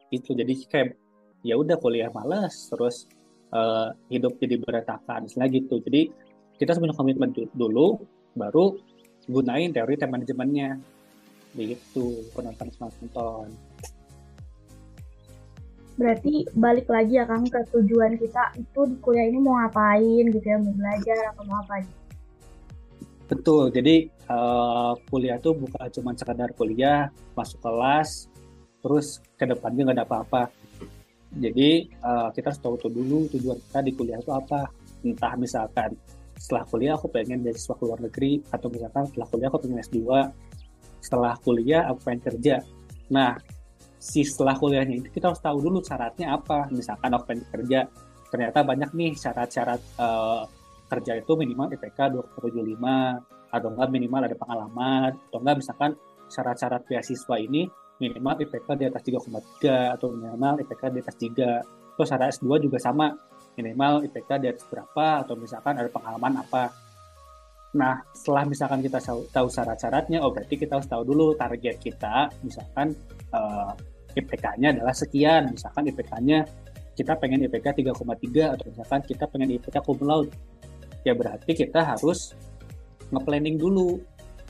Itu 0.10 0.32
jadi 0.32 0.56
kayak 0.72 0.96
ya 1.44 1.60
udah 1.60 1.76
kuliah 1.78 2.10
malas 2.16 2.72
terus 2.72 3.12
uh, 3.52 3.94
hidup 4.12 4.36
jadi 4.40 4.60
berantakan. 4.60 5.28
Istilah 5.28 5.48
gitu. 5.52 5.80
Jadi 5.84 6.12
kita 6.58 6.76
sebenarnya 6.76 6.98
komitmen 6.98 7.30
dulu 7.56 8.02
baru 8.36 8.76
gunain 9.28 9.70
teori 9.72 9.96
time 10.00 10.18
manajemennya 10.18 10.80
begitu 11.54 12.26
penonton 12.32 12.68
penonton. 12.72 13.48
Berarti 16.00 16.48
balik 16.56 16.88
lagi 16.88 17.20
ya 17.20 17.28
kang 17.28 17.46
ke 17.46 17.62
tujuan 17.76 18.16
kita 18.18 18.56
itu 18.58 18.80
di 18.88 18.96
kuliah 19.04 19.28
ini 19.28 19.38
mau 19.44 19.60
ngapain 19.60 20.26
gitu 20.32 20.48
ya 20.48 20.58
mau 20.58 20.74
belajar 20.74 21.36
atau 21.36 21.44
mau 21.46 21.60
apa 21.62 21.84
gitu 21.84 22.02
Betul, 23.32 23.72
jadi 23.72 24.12
uh, 24.28 24.92
kuliah 25.08 25.40
tuh 25.40 25.56
bukan 25.56 25.88
cuma 25.96 26.12
sekadar 26.20 26.52
kuliah, 26.52 27.08
masuk 27.32 27.64
kelas, 27.64 28.28
terus 28.84 29.24
ke 29.40 29.48
depannya 29.48 29.88
nggak 29.88 30.04
ada 30.04 30.04
apa-apa. 30.04 30.52
Jadi 31.32 31.88
uh, 32.04 32.28
kita 32.36 32.52
harus 32.52 32.60
tahu 32.60 32.76
tuh 32.76 32.92
dulu 32.92 33.32
tujuan 33.32 33.56
kita 33.56 33.80
di 33.84 33.92
kuliah 33.96 34.20
itu 34.20 34.32
apa. 34.36 34.68
Entah 35.02 35.34
misalkan 35.40 35.96
setelah 36.36 36.66
kuliah 36.68 36.94
aku 36.98 37.08
pengen 37.08 37.46
beasiswa 37.46 37.78
ke 37.78 37.84
luar 37.86 38.00
negeri, 38.02 38.42
atau 38.50 38.68
misalkan 38.68 39.04
setelah 39.08 39.28
kuliah 39.30 39.48
aku 39.48 39.60
pengen 39.62 39.80
S2, 39.80 40.00
setelah 41.00 41.34
kuliah 41.40 41.82
aku 41.88 42.00
pengen 42.04 42.22
kerja. 42.26 42.56
Nah, 43.14 43.38
si 44.02 44.26
setelah 44.26 44.58
kuliahnya 44.58 45.06
itu 45.06 45.10
kita 45.14 45.32
harus 45.32 45.40
tahu 45.40 45.62
dulu 45.62 45.80
syaratnya 45.80 46.36
apa. 46.36 46.68
Misalkan 46.74 47.14
aku 47.14 47.24
pengen 47.32 47.46
kerja, 47.48 47.80
ternyata 48.28 48.60
banyak 48.66 48.90
nih 48.92 49.12
syarat-syarat 49.16 49.82
uh, 50.02 50.44
kerja 50.92 51.16
itu 51.22 51.32
minimal 51.40 51.72
IPK 51.72 52.00
2,75 52.36 53.52
atau 53.52 53.68
enggak 53.72 53.90
minimal 53.92 54.22
ada 54.28 54.36
pengalaman 54.36 55.12
atau 55.16 55.40
enggak 55.40 55.56
misalkan 55.64 55.92
syarat-syarat 56.32 56.84
beasiswa 56.88 57.36
ini 57.40 57.68
minimal 58.02 58.42
IPK 58.42 58.68
di 58.82 58.86
atas 58.90 59.02
3,3 59.06 59.94
atau 59.96 60.10
minimal 60.10 60.66
IPK 60.66 60.84
di 60.90 61.00
atas 61.06 61.16
3 61.22 61.94
terus 61.94 62.08
syarat 62.10 62.34
S2 62.34 62.50
juga 62.66 62.82
sama. 62.82 63.14
Minimal 63.54 64.10
IPK 64.10 64.30
di 64.42 64.48
atas 64.50 64.66
berapa 64.66 65.22
atau 65.22 65.38
misalkan 65.38 65.78
ada 65.78 65.90
pengalaman 65.94 66.42
apa. 66.42 66.74
Nah 67.78 68.02
setelah 68.12 68.50
misalkan 68.50 68.82
kita 68.82 68.98
tahu 69.30 69.48
syarat-syaratnya 69.48 70.26
oh 70.26 70.34
berarti 70.34 70.58
kita 70.58 70.82
harus 70.82 70.90
tahu 70.90 71.06
dulu 71.06 71.38
target 71.38 71.78
kita. 71.78 72.34
Misalkan 72.42 72.98
uh, 73.30 73.72
eh, 74.18 74.20
IPK-nya 74.20 74.82
adalah 74.82 74.96
sekian. 74.98 75.54
Misalkan 75.54 75.86
IPK-nya 75.94 76.42
kita 76.98 77.14
pengen 77.22 77.46
IPK 77.46 77.86
3,3 77.86 78.56
atau 78.58 78.66
misalkan 78.68 79.00
kita 79.06 79.24
pengen 79.30 79.50
IPK 79.56 79.76
cum 79.80 80.00
laude 80.04 80.32
ya 81.02 81.18
berarti 81.18 81.52
kita 81.58 81.82
harus 81.82 82.38
nge-planning 83.12 83.60
dulu 83.60 84.00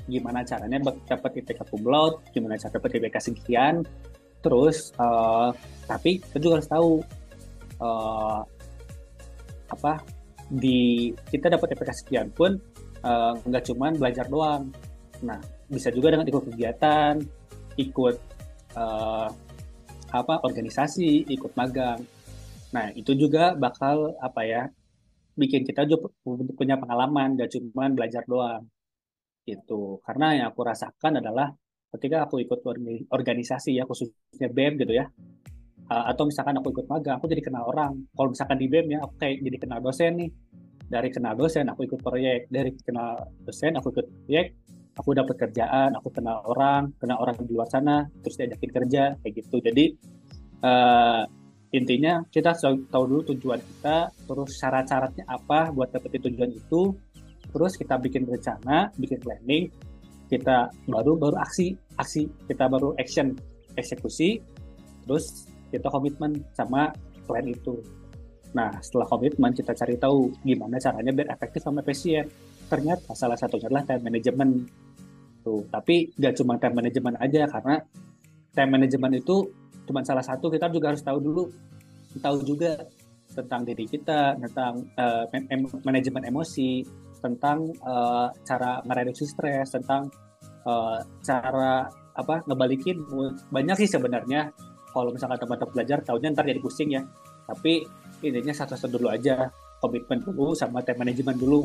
gimana 0.09 0.45
caranya 0.45 0.79
dapat 1.05 1.31
IPK 1.41 1.65
laude, 1.85 2.21
gimana 2.33 2.57
cara 2.57 2.73
dapat 2.77 2.97
IPK 2.97 3.17
sekian, 3.31 3.85
terus 4.41 4.93
uh, 4.97 5.53
tapi 5.85 6.21
kita 6.21 6.37
juga 6.41 6.53
harus 6.61 6.69
tahu 6.69 6.91
uh, 7.81 8.41
apa 9.71 10.03
di 10.51 11.11
kita 11.31 11.47
dapat 11.53 11.77
IPK 11.77 11.91
sekian 12.05 12.27
pun 12.33 12.57
uh, 13.05 13.33
nggak 13.45 13.69
cuma 13.69 13.93
belajar 13.93 14.25
doang, 14.27 14.73
nah 15.21 15.39
bisa 15.69 15.93
juga 15.93 16.17
dengan 16.17 16.27
ikut 16.27 16.43
kegiatan, 16.51 17.15
ikut 17.77 18.15
uh, 18.75 19.29
apa 20.11 20.33
organisasi, 20.43 21.31
ikut 21.31 21.55
magang. 21.55 22.03
Nah 22.75 22.91
itu 22.95 23.15
juga 23.15 23.55
bakal 23.55 24.15
apa 24.19 24.41
ya 24.43 24.63
bikin 25.35 25.63
kita 25.63 25.87
juga 25.87 26.11
punya 26.59 26.75
pengalaman 26.75 27.39
gak 27.39 27.55
cuma 27.55 27.87
belajar 27.87 28.23
doang 28.27 28.67
gitu. 29.45 29.99
Karena 30.05 30.37
yang 30.37 30.47
aku 30.53 30.61
rasakan 30.65 31.21
adalah 31.21 31.51
ketika 31.91 32.23
aku 32.25 32.39
ikut 32.39 32.63
organisasi 33.11 33.75
ya 33.75 33.83
khususnya 33.83 34.47
BEM 34.47 34.79
gitu 34.79 34.95
ya 34.95 35.11
atau 35.91 36.23
misalkan 36.23 36.55
aku 36.55 36.71
ikut 36.71 36.87
magang 36.87 37.19
aku 37.19 37.27
jadi 37.27 37.43
kenal 37.43 37.67
orang. 37.67 37.99
Kalau 38.15 38.31
misalkan 38.31 38.55
di 38.55 38.71
BEM 38.71 38.95
ya 38.95 38.99
aku 39.03 39.13
kayak 39.19 39.43
jadi 39.43 39.57
kenal 39.59 39.79
dosen 39.83 40.11
nih. 40.15 40.31
Dari 40.91 41.09
kenal 41.11 41.33
dosen 41.35 41.65
aku 41.67 41.83
ikut 41.83 41.99
proyek. 41.99 42.47
Dari 42.47 42.71
kenal 42.79 43.27
dosen 43.43 43.75
aku 43.75 43.91
ikut 43.91 44.07
proyek 44.07 44.47
aku 44.91 45.15
dapat 45.15 45.35
kerjaan 45.39 45.95
aku 45.95 46.11
kenal 46.11 46.43
orang 46.43 46.91
kenal 46.99 47.23
orang 47.23 47.35
di 47.39 47.47
luar 47.55 47.67
sana 47.71 48.03
terus 48.23 48.35
diajakin 48.39 48.71
kerja 48.71 49.03
kayak 49.19 49.33
gitu. 49.39 49.57
Jadi 49.63 49.85
uh, 50.63 51.23
intinya 51.71 52.23
kita 52.27 52.51
tahu 52.91 53.03
dulu 53.07 53.21
tujuan 53.31 53.59
kita 53.63 54.11
terus 54.11 54.51
syarat-syaratnya 54.59 55.23
apa 55.27 55.71
buat 55.71 55.91
dapetin 55.91 56.27
tujuan 56.27 56.51
itu 56.51 56.91
terus 57.51 57.75
kita 57.75 57.99
bikin 57.99 58.27
rencana 58.27 58.89
bikin 58.95 59.19
planning 59.19 59.67
kita 60.31 60.71
baru 60.87 61.19
baru 61.19 61.35
aksi 61.43 61.75
aksi 61.99 62.31
kita 62.47 62.71
baru 62.71 62.95
action 62.95 63.35
eksekusi 63.75 64.39
terus 65.03 65.51
kita 65.71 65.87
komitmen 65.87 66.43
sama 66.51 66.91
plan 67.23 67.47
itu. 67.47 67.79
Nah 68.51 68.71
setelah 68.83 69.07
komitmen 69.07 69.55
kita 69.55 69.71
cari 69.71 69.95
tahu 69.95 70.31
gimana 70.43 70.75
caranya 70.79 71.11
biar 71.15 71.31
efektif 71.31 71.63
sama 71.63 71.79
efisien 71.79 72.27
ternyata 72.67 73.15
salah 73.15 73.39
satunya 73.39 73.71
adalah 73.71 73.87
time 73.87 74.03
management. 74.03 74.53
Tuh 75.41 75.63
tapi 75.71 76.11
nggak 76.15 76.33
cuma 76.39 76.59
time 76.59 76.75
management 76.83 77.15
aja 77.23 77.47
karena 77.47 77.75
time 78.51 78.71
management 78.75 79.13
itu 79.23 79.47
cuma 79.87 80.03
salah 80.03 80.23
satu 80.23 80.51
kita 80.51 80.67
juga 80.69 80.91
harus 80.93 81.01
tahu 81.01 81.17
dulu 81.23 81.43
tahu 82.19 82.43
juga 82.43 82.75
tentang 83.31 83.63
diri 83.63 83.87
kita 83.87 84.35
tentang 84.35 84.83
uh, 84.99 85.23
em 85.31 85.63
manajemen 85.87 86.27
emosi 86.27 86.83
tentang 87.21 87.69
uh, 87.85 88.27
cara 88.43 88.81
mereduksi 88.83 89.29
stres 89.29 89.71
tentang 89.71 90.09
uh, 90.65 90.99
cara 91.21 91.87
apa 92.17 92.43
ngebalikin 92.49 93.01
banyak 93.53 93.85
sih 93.85 93.89
sebenarnya. 93.89 94.51
Kalau 94.91 95.15
misalkan 95.15 95.39
teman-teman 95.39 95.71
belajar 95.71 96.03
tahunya 96.03 96.35
ntar 96.35 96.43
jadi 96.43 96.59
pusing 96.59 96.91
ya. 96.91 97.01
Tapi 97.47 97.87
intinya 98.25 98.51
satu-satu 98.51 98.99
dulu 98.99 99.07
aja. 99.07 99.47
Komitmen 99.79 100.19
dulu 100.21 100.51
sama 100.53 100.83
time 100.83 101.07
management 101.07 101.39
dulu. 101.39 101.63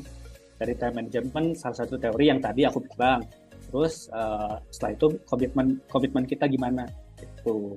Dari 0.57 0.72
time 0.78 1.02
management 1.02 1.59
salah 1.59 1.82
satu 1.82 1.98
teori 1.98 2.30
yang 2.30 2.38
tadi 2.38 2.62
aku 2.62 2.78
bilang. 2.86 3.26
Terus 3.66 4.07
uh, 4.14 4.62
setelah 4.70 4.94
itu 4.94 5.09
komitmen 5.26 5.82
komitmen 5.90 6.22
kita 6.22 6.46
gimana? 6.46 6.86
Itu 7.18 7.74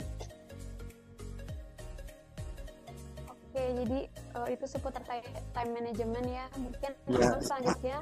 jadi 3.59 4.01
itu 4.47 4.63
seputar 4.69 5.03
time 5.03 5.71
management 5.75 6.27
ya 6.29 6.45
mungkin 6.55 6.91
yeah. 7.11 7.35
selanjutnya 7.43 7.97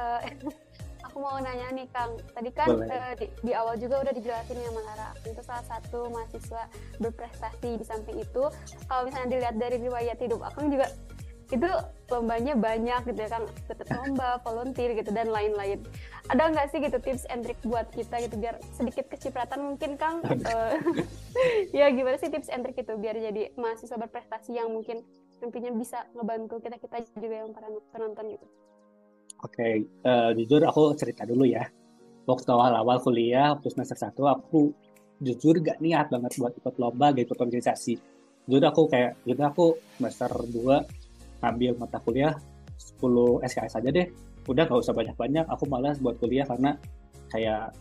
uh, 0.00 0.20
aku 1.08 1.16
mau 1.24 1.38
nanya 1.40 1.72
nih 1.74 1.86
Kang. 1.90 2.14
Tadi 2.36 2.50
kan 2.54 2.68
uh, 2.78 3.12
di, 3.18 3.26
di 3.42 3.52
awal 3.56 3.74
juga 3.80 4.06
udah 4.06 4.12
dijelasin 4.14 4.58
ya 4.58 4.70
Manara 4.70 5.10
itu 5.24 5.40
salah 5.42 5.64
satu 5.66 6.12
mahasiswa 6.12 6.62
berprestasi 7.02 7.80
di 7.80 7.84
samping 7.84 8.22
itu. 8.22 8.44
Kalau 8.86 9.02
misalnya 9.08 9.28
dilihat 9.32 9.56
dari 9.56 9.76
riwayat 9.82 10.18
hidup 10.20 10.44
Akang 10.44 10.70
juga 10.70 10.90
itu 11.48 11.64
lombanya 12.12 12.52
banyak 12.60 13.08
gitu 13.08 13.24
ya 13.24 13.30
kan 13.32 13.48
ikut 13.48 13.80
lomba 13.88 14.36
volunteer 14.44 14.92
gitu 14.92 15.08
dan 15.16 15.32
lain-lain. 15.32 15.80
Ada 16.28 16.52
nggak 16.52 16.66
sih 16.76 16.78
gitu 16.84 17.00
tips 17.00 17.24
and 17.32 17.40
trick 17.48 17.56
buat 17.64 17.88
kita 17.88 18.20
gitu 18.28 18.36
biar 18.36 18.60
sedikit 18.76 19.08
kecipratan 19.08 19.64
mungkin 19.64 19.96
kang? 19.96 20.20
Uh, 20.22 20.76
ya 21.78 21.88
gimana 21.88 22.20
sih 22.20 22.28
tips 22.28 22.52
and 22.52 22.68
trick 22.68 22.76
itu 22.76 22.92
biar 23.00 23.16
jadi 23.16 23.56
mahasiswa 23.56 23.96
berprestasi 23.96 24.60
yang 24.60 24.68
mungkin 24.68 25.00
nantinya 25.38 25.70
bisa 25.74 25.98
ngebantu 26.14 26.58
kita 26.62 26.76
kita 26.78 26.96
juga 27.18 27.36
yang 27.46 27.50
para 27.54 27.68
penonton 27.94 28.24
gitu. 28.34 28.46
Oke 29.46 29.54
okay. 29.54 29.74
uh, 30.02 30.30
eh, 30.34 30.42
jujur 30.42 30.62
aku 30.66 30.94
cerita 30.98 31.22
dulu 31.22 31.46
ya. 31.46 31.62
Waktu 32.28 32.50
awal-awal 32.52 33.00
kuliah 33.00 33.56
waktu 33.56 33.72
semester 33.72 33.96
satu 33.96 34.28
aku 34.28 34.74
jujur 35.22 35.58
gak 35.62 35.82
niat 35.82 36.10
banget 36.10 36.38
buat 36.38 36.52
ikut 36.58 36.74
lomba 36.76 37.14
gak 37.14 37.24
ikut 37.24 37.38
organisasi. 37.38 37.94
Jujur 38.50 38.64
aku 38.66 38.90
kayak 38.90 39.18
gitu 39.24 39.42
aku 39.42 39.66
semester 39.96 40.30
dua 40.50 40.82
ngambil 41.38 41.78
mata 41.78 42.02
kuliah 42.02 42.34
10 42.98 43.46
SKS 43.46 43.78
aja 43.78 43.90
deh. 43.94 44.06
Udah 44.50 44.64
gak 44.66 44.80
usah 44.80 44.94
banyak-banyak 44.96 45.46
aku 45.46 45.64
malas 45.70 46.02
buat 46.02 46.18
kuliah 46.18 46.46
karena 46.46 46.74
kayak 47.30 47.72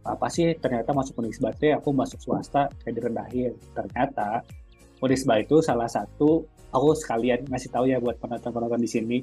apa 0.00 0.26
sih 0.32 0.56
ternyata 0.56 0.96
masuk 0.96 1.20
Unisba 1.20 1.52
teh 1.52 1.76
aku 1.76 1.92
masuk 1.92 2.22
swasta 2.22 2.70
kayak 2.82 2.94
direndahin. 3.02 3.52
Ternyata 3.74 4.46
Unisba 5.00 5.40
itu 5.40 5.60
salah 5.64 5.88
satu 5.88 6.44
aku 6.70 6.94
sekalian 6.94 7.46
ngasih 7.50 7.70
tahu 7.70 7.84
ya 7.90 7.98
buat 7.98 8.16
penonton-penonton 8.22 8.80
di 8.80 8.90
sini 8.90 9.18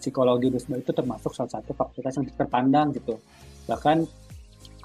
psikologi 0.00 0.48
Unisba 0.48 0.80
itu 0.80 0.92
termasuk 0.96 1.36
salah 1.36 1.52
satu 1.60 1.76
fakultas 1.76 2.16
yang 2.16 2.24
terpandang 2.32 2.88
gitu. 2.96 3.20
Bahkan 3.68 4.08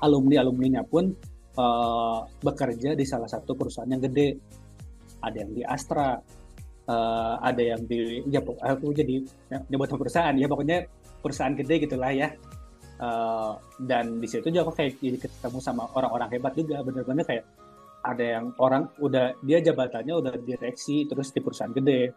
alumni 0.03 0.43
alumninya 0.43 0.83
pun 0.83 1.15
uh, 1.55 2.19
bekerja 2.43 2.93
di 2.93 3.05
salah 3.07 3.31
satu 3.31 3.55
perusahaan 3.55 3.87
yang 3.87 4.03
gede. 4.03 4.35
Ada 5.23 5.47
yang 5.47 5.51
di 5.55 5.63
Astra 5.63 6.19
uh, 6.85 7.35
ada 7.39 7.63
yang 7.63 7.87
di 7.87 8.19
ya 8.27 8.43
aku 8.43 8.91
jadi 8.91 9.23
nyebut 9.71 9.87
perusahaan. 9.95 10.35
Ya 10.35 10.51
pokoknya 10.51 10.83
perusahaan 11.23 11.55
gede 11.55 11.87
gitulah 11.87 12.11
ya. 12.11 12.35
Uh, 12.95 13.59
dan 13.83 14.23
di 14.23 14.27
situ 14.27 14.47
juga 14.47 14.67
aku 14.67 14.73
kayak 14.75 14.99
jadi 15.03 15.17
ketemu 15.19 15.59
sama 15.63 15.87
orang-orang 15.95 16.29
hebat 16.35 16.53
juga. 16.59 16.83
Bener-bener 16.83 17.23
kayak 17.23 17.43
ada 18.05 18.21
yang 18.21 18.45
orang 18.61 18.85
udah 19.01 19.33
dia 19.41 19.57
jabatannya 19.65 20.13
udah 20.13 20.33
direksi 20.45 21.09
terus 21.09 21.33
di 21.33 21.41
perusahaan 21.41 21.73
gede. 21.73 22.13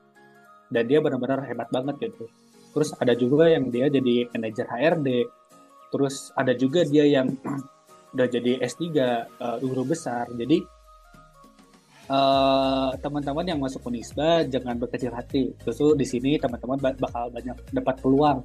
Dan 0.69 0.85
dia 0.85 1.01
benar-benar 1.01 1.49
hebat 1.49 1.73
banget 1.73 2.13
gitu. 2.13 2.29
Terus 2.77 2.93
ada 3.01 3.17
juga 3.17 3.49
yang 3.49 3.73
dia 3.73 3.89
jadi 3.89 4.29
manajer 4.29 4.69
HRD 4.69 5.09
terus 5.89 6.29
ada 6.37 6.53
juga 6.53 6.85
dia 6.85 7.09
yang 7.09 7.33
udah 8.15 8.29
jadi 8.29 8.61
S3 8.61 8.85
uh, 9.41 9.57
guru 9.65 9.89
besar. 9.89 10.29
Jadi 10.37 10.61
uh, 12.13 12.93
teman-teman 13.01 13.49
yang 13.49 13.61
masuk 13.61 13.89
Unisba 13.89 14.45
jangan 14.45 14.77
berkecil 14.77 15.17
hati. 15.17 15.57
Justru 15.65 15.97
di 15.97 16.05
sini 16.05 16.37
teman-teman 16.37 17.01
bakal 17.01 17.33
banyak 17.33 17.57
dapat 17.73 17.97
peluang. 18.05 18.45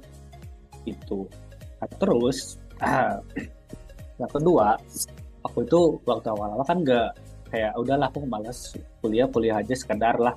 Itu 0.88 1.28
nah, 1.76 1.88
terus 2.00 2.56
uh, 2.80 3.20
yang 4.20 4.32
kedua 4.32 4.80
aku 5.44 5.68
itu 5.68 5.80
waktu 6.08 6.28
awal-awal 6.32 6.64
kan 6.64 6.80
nggak 6.80 7.08
kayak 7.54 7.72
udahlah 7.78 8.10
aku 8.10 8.26
malas 8.26 8.74
kuliah 8.98 9.30
kuliah 9.30 9.62
aja 9.62 9.74
sekedar 9.78 10.18
lah. 10.18 10.34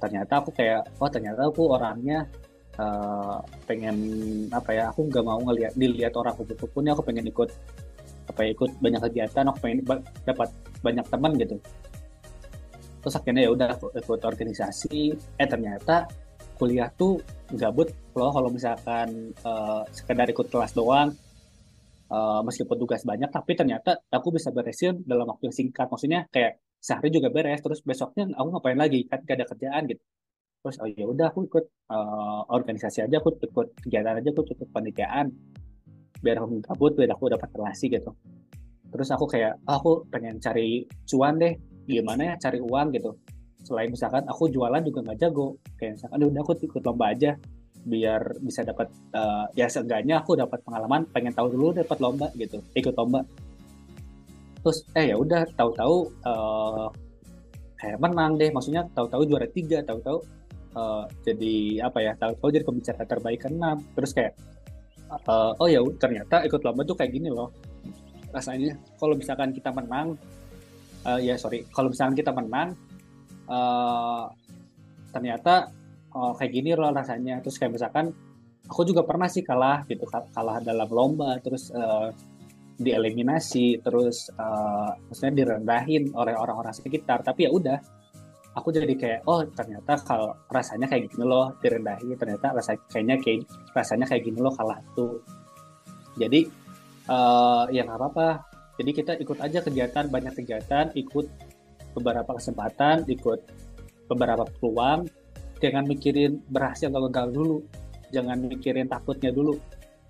Ternyata 0.00 0.40
aku 0.40 0.56
kayak 0.56 0.88
oh 0.96 1.10
ternyata 1.12 1.44
aku 1.44 1.68
orangnya 1.76 2.24
uh, 2.80 3.44
pengen 3.68 3.96
apa 4.48 4.70
ya 4.72 4.88
aku 4.88 5.12
nggak 5.12 5.24
mau 5.28 5.36
ngelihat 5.44 5.76
dilihat 5.76 6.16
orang 6.16 6.32
kupu 6.32 6.64
pun 6.72 6.88
aku 6.88 7.04
pengen 7.04 7.28
ikut 7.28 7.52
apa 8.32 8.40
ya, 8.44 8.48
ikut 8.56 8.70
banyak 8.80 9.00
kegiatan 9.04 9.44
aku 9.52 9.58
pengen 9.60 9.84
dapat 10.24 10.48
banyak 10.80 11.04
teman 11.12 11.32
gitu. 11.36 11.56
Terus 13.04 13.14
akhirnya 13.14 13.42
ya 13.44 13.50
udah 13.52 13.68
ikut 13.76 14.20
organisasi. 14.24 14.96
Eh 15.36 15.48
ternyata 15.48 16.08
kuliah 16.56 16.88
tuh 16.96 17.20
gabut 17.52 17.92
loh 18.16 18.32
kalau 18.32 18.48
misalkan 18.48 19.36
uh, 19.44 19.84
sekedar 19.92 20.26
ikut 20.26 20.48
kelas 20.48 20.72
doang 20.74 21.12
uh, 22.12 22.40
meskipun 22.44 22.76
tugas 22.80 23.02
banyak 23.04 23.28
tapi 23.28 23.52
ternyata 23.54 24.00
aku 24.08 24.34
bisa 24.34 24.52
beresin 24.52 25.04
dalam 25.04 25.28
waktu 25.28 25.52
yang 25.52 25.56
singkat. 25.56 25.86
Maksudnya 25.88 26.20
kayak 26.32 26.60
sehari 26.78 27.08
juga 27.12 27.28
beres 27.28 27.60
terus 27.60 27.80
besoknya 27.84 28.28
aku 28.34 28.48
ngapain 28.56 28.78
lagi? 28.78 29.04
Kan 29.08 29.24
gak 29.24 29.36
ada 29.40 29.46
kerjaan 29.48 29.82
gitu. 29.88 30.02
Terus 30.58 30.76
oh 30.82 30.88
ya 30.90 31.06
udah 31.06 31.26
aku 31.30 31.46
ikut 31.46 31.64
uh, 31.92 32.42
organisasi 32.50 33.06
aja 33.06 33.16
aku 33.22 33.38
ikut 33.38 33.68
kegiatan 33.84 34.18
aja 34.18 34.28
aku 34.34 34.42
ikut 34.42 34.68
panitiaan 34.74 35.30
biar 36.18 36.42
aku 36.42 36.58
kabut 36.66 36.92
biar 36.98 37.14
aku 37.14 37.30
dapat 37.30 37.48
relasi 37.54 37.86
gitu. 37.92 38.10
Terus 38.88 39.08
aku 39.12 39.24
kayak 39.28 39.60
oh, 39.68 39.74
aku 39.78 39.90
pengen 40.10 40.40
cari 40.42 40.82
cuan 41.06 41.38
deh. 41.38 41.54
Gimana 41.88 42.34
ya 42.34 42.34
cari 42.36 42.58
uang 42.60 42.88
gitu. 42.96 43.16
Selain 43.64 43.88
misalkan 43.88 44.24
aku 44.26 44.48
jualan 44.50 44.80
juga 44.82 45.04
nggak 45.04 45.18
jago. 45.20 45.56
Kayak 45.78 46.00
misalkan 46.00 46.18
ya 46.20 46.26
udah 46.26 46.42
aku 46.42 46.52
ikut 46.58 46.82
lomba 46.84 47.06
aja 47.12 47.30
biar 47.84 48.42
bisa 48.42 48.66
dapat 48.66 48.90
uh, 49.14 49.46
ya 49.54 49.70
seenggaknya 49.70 50.22
aku 50.22 50.34
dapat 50.34 50.60
pengalaman 50.66 51.06
pengen 51.10 51.32
tahu 51.34 51.52
dulu 51.54 51.76
dapat 51.76 51.98
lomba 52.02 52.28
gitu 52.34 52.58
ikut 52.74 52.94
lomba. 52.94 53.22
Terus 54.62 54.84
eh 54.98 55.14
ya 55.14 55.16
udah 55.16 55.46
tahu-tahu 55.54 55.96
uh, 56.26 56.88
kayak 57.78 57.98
menang 58.02 58.34
deh 58.36 58.50
maksudnya 58.50 58.84
tahu-tahu 58.92 59.22
juara 59.24 59.46
tiga 59.48 59.80
tahu-tahu 59.86 60.18
uh, 60.74 61.06
jadi 61.22 61.86
apa 61.86 61.98
ya 62.02 62.12
tahu-tahu 62.18 62.48
jadi 62.50 62.64
pembicara 62.66 63.02
terbaik 63.06 63.46
keenam. 63.46 63.80
Terus 63.94 64.10
kayak 64.12 64.34
uh, 65.30 65.54
oh 65.56 65.68
ya 65.70 65.80
ternyata 65.96 66.42
ikut 66.44 66.60
lomba 66.66 66.82
tuh 66.82 66.98
kayak 66.98 67.14
gini 67.14 67.30
loh 67.30 67.54
rasanya. 68.34 68.74
Kalau 68.98 69.14
misalkan 69.14 69.54
kita 69.54 69.70
menang 69.72 70.18
uh, 71.06 71.20
ya 71.22 71.38
sorry 71.38 71.64
kalau 71.70 71.88
misalkan 71.88 72.18
kita 72.18 72.34
menang 72.34 72.74
uh, 73.46 74.26
ternyata 75.14 75.72
oh, 76.18 76.32
kayak 76.34 76.50
gini 76.50 76.74
loh 76.74 76.90
rasanya. 76.90 77.38
Terus 77.38 77.56
kayak 77.62 77.78
misalkan 77.78 78.10
aku 78.66 78.82
juga 78.82 79.06
pernah 79.06 79.30
sih 79.30 79.46
kalah 79.46 79.86
gitu 79.86 80.04
kalah 80.10 80.58
dalam 80.60 80.90
lomba 80.90 81.38
terus 81.40 81.70
uh, 81.72 82.10
dieliminasi 82.78 83.82
terus 83.82 84.30
uh, 84.38 84.94
maksudnya 85.08 85.46
direndahin 85.46 86.10
oleh 86.12 86.34
orang-orang 86.34 86.74
sekitar. 86.74 87.22
Tapi 87.22 87.46
ya 87.46 87.50
udah 87.54 87.78
aku 88.58 88.74
jadi 88.74 88.90
kayak 88.98 89.20
oh 89.30 89.46
ternyata 89.54 90.02
kalau 90.02 90.34
rasanya 90.50 90.90
kayak 90.90 91.06
gini 91.14 91.22
loh 91.22 91.54
direndahin 91.62 92.18
ternyata 92.18 92.50
rasanya 92.50 92.82
kayaknya 92.90 93.16
kayak 93.22 93.38
rasanya 93.70 94.06
kayak 94.10 94.22
gini 94.26 94.38
loh 94.42 94.52
kalah 94.54 94.78
tuh. 94.98 95.22
Jadi 96.18 96.50
uh, 97.06 97.70
ya 97.70 97.86
nggak 97.86 97.98
apa-apa. 97.98 98.28
Jadi 98.78 98.90
kita 98.94 99.12
ikut 99.18 99.38
aja 99.42 99.58
kegiatan 99.58 100.06
banyak 100.06 100.38
kegiatan 100.38 100.94
ikut 100.94 101.26
beberapa 101.98 102.38
kesempatan 102.38 103.02
ikut 103.10 103.40
beberapa 104.06 104.46
peluang 104.58 105.10
jangan 105.58 105.84
mikirin 105.86 106.42
berhasil 106.48 106.88
atau 106.88 107.10
gagal 107.10 107.28
dulu. 107.34 107.58
Jangan 108.14 108.38
mikirin 108.48 108.88
takutnya 108.88 109.30
dulu. 109.34 109.58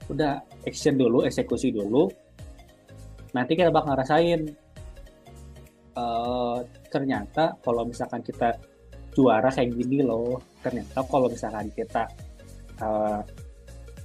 Udah 0.09 0.40
action 0.64 0.94
dulu 0.96 1.24
eksekusi 1.26 1.74
dulu. 1.74 2.09
Nanti 3.34 3.59
kita 3.59 3.68
bakal 3.68 3.92
ngerasain 3.92 4.40
uh, 5.99 6.59
ternyata 6.88 7.59
kalau 7.61 7.84
misalkan 7.84 8.24
kita 8.24 8.57
juara 9.12 9.51
kayak 9.51 9.74
gini 9.74 10.01
loh 10.01 10.38
ternyata 10.62 11.03
kalau 11.05 11.26
misalkan 11.26 11.68
kita 11.74 12.07
uh, 12.78 13.20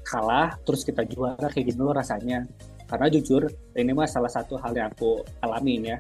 kalah 0.01 0.57
terus 0.65 0.81
kita 0.83 1.05
juara 1.07 1.47
kayak 1.47 1.71
gini 1.71 1.79
loh 1.79 1.95
rasanya. 1.95 2.43
Karena 2.83 3.07
jujur 3.09 3.47
ini 3.79 3.91
mah 3.95 4.05
salah 4.09 4.29
satu 4.29 4.59
hal 4.59 4.75
yang 4.75 4.91
aku 4.91 5.23
alami 5.39 5.81
ya. 5.81 5.97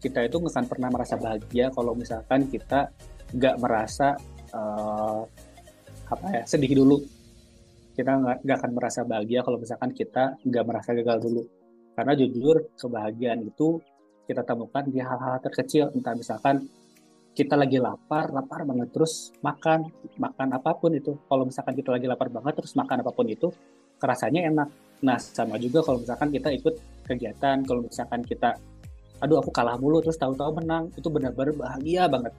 Kita 0.00 0.24
itu 0.24 0.40
nggak 0.40 0.52
akan 0.56 0.66
pernah 0.66 0.88
merasa 0.88 1.14
bahagia 1.20 1.68
kalau 1.70 1.92
misalkan 1.92 2.48
kita 2.48 2.88
nggak 3.30 3.56
merasa 3.62 4.18
uh, 4.54 5.22
apa 6.10 6.26
ya 6.34 6.42
sedih 6.46 6.74
dulu 6.82 7.02
kita 7.94 8.40
nggak 8.42 8.56
akan 8.58 8.72
merasa 8.74 9.06
bahagia 9.06 9.44
kalau 9.46 9.58
misalkan 9.60 9.90
kita 9.94 10.38
nggak 10.42 10.64
merasa 10.66 10.90
gagal 10.96 11.18
dulu 11.22 11.42
karena 12.00 12.16
jujur, 12.16 12.56
kebahagiaan 12.80 13.44
itu 13.44 13.76
kita 14.24 14.40
temukan 14.46 14.86
di 14.86 15.04
hal-hal 15.04 15.36
terkecil, 15.42 15.92
entah 15.92 16.16
misalkan 16.16 16.64
kita 17.36 17.60
lagi 17.60 17.76
lapar, 17.76 18.32
lapar 18.32 18.64
banget 18.64 18.88
terus 18.94 19.34
makan, 19.44 19.90
makan 20.16 20.48
apa 20.54 20.70
pun 20.80 20.96
itu. 20.96 21.18
Kalau 21.28 21.44
misalkan 21.44 21.76
kita 21.76 21.92
lagi 21.92 22.06
lapar 22.08 22.32
banget 22.32 22.62
terus 22.62 22.72
makan 22.72 23.04
apa 23.04 23.12
pun 23.12 23.26
itu, 23.28 23.52
kerasanya 23.98 24.48
enak. 24.48 24.68
Nah, 25.04 25.20
sama 25.20 25.60
juga 25.60 25.84
kalau 25.84 26.00
misalkan 26.00 26.32
kita 26.32 26.48
ikut 26.56 26.74
kegiatan, 27.04 27.68
kalau 27.68 27.84
misalkan 27.84 28.24
kita, 28.24 28.56
aduh 29.20 29.44
aku 29.44 29.52
kalah 29.52 29.76
mulu 29.76 30.00
terus 30.00 30.16
tahu-tahu 30.16 30.56
menang, 30.56 30.88
itu 30.96 31.08
benar-benar 31.12 31.52
bahagia 31.52 32.08
banget. 32.08 32.32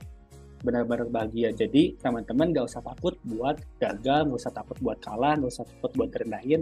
Benar-benar 0.62 1.10
bahagia. 1.10 1.50
Jadi 1.54 1.98
teman-teman 1.98 2.54
gak 2.54 2.70
usah 2.70 2.82
takut 2.86 3.18
buat 3.26 3.58
gagal, 3.82 4.30
gak 4.30 4.40
usah 4.40 4.54
takut 4.54 4.78
buat 4.82 4.98
kalah, 5.02 5.34
gak 5.42 5.52
usah 5.52 5.66
takut 5.66 5.92
buat 5.98 6.10
rendahin. 6.14 6.62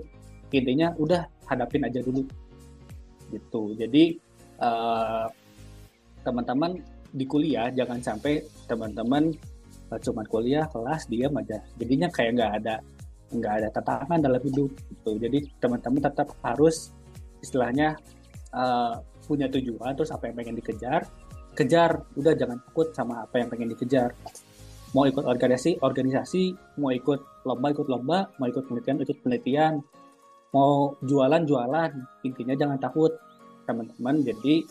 Intinya 0.49 0.95
udah 0.97 1.27
hadapin 1.45 1.85
aja 1.85 1.99
dulu 2.01 2.25
gitu. 3.29 3.77
Jadi 3.77 4.17
uh, 4.63 5.29
teman-teman 6.25 6.81
di 7.09 7.25
kuliah 7.25 7.69
jangan 7.73 8.01
sampai 8.01 8.41
teman-teman 8.65 9.33
uh, 9.93 9.99
cuma 10.01 10.25
kuliah 10.25 10.65
kelas 10.71 11.05
diam 11.05 11.37
aja. 11.37 11.61
Jadinya 11.77 12.09
kayak 12.09 12.31
nggak 12.37 12.51
ada 12.63 12.75
nggak 13.29 13.53
ada 13.61 13.67
tantangan 13.77 14.19
dalam 14.25 14.41
hidup 14.41 14.71
gitu. 14.73 15.11
Jadi 15.21 15.39
teman-teman 15.61 16.01
tetap 16.01 16.33
harus 16.41 16.89
istilahnya 17.45 17.95
uh, 18.53 18.97
punya 19.29 19.45
tujuan 19.45 19.93
terus 19.93 20.09
apa 20.09 20.29
yang 20.29 20.35
pengen 20.41 20.57
dikejar 20.57 21.05
kejar 21.59 22.07
udah 22.15 22.33
jangan 22.39 22.63
takut 22.63 22.95
sama 22.95 23.27
apa 23.27 23.35
yang 23.43 23.51
pengen 23.51 23.75
dikejar. 23.75 24.15
Mau 24.95 25.05
ikut 25.05 25.21
organisasi 25.27 25.83
organisasi 25.83 26.43
mau 26.79 26.89
ikut 26.95 27.43
lomba 27.43 27.67
ikut 27.75 27.87
lomba 27.91 28.31
mau 28.39 28.47
ikut 28.47 28.63
penelitian 28.65 29.03
ikut 29.03 29.17
penelitian. 29.19 29.83
Mau 30.55 30.97
jualan 31.03 31.43
jualan 31.45 31.91
intinya 32.25 32.55
jangan 32.55 32.79
takut 32.79 33.13
teman-teman. 33.67 34.23
Jadi 34.23 34.65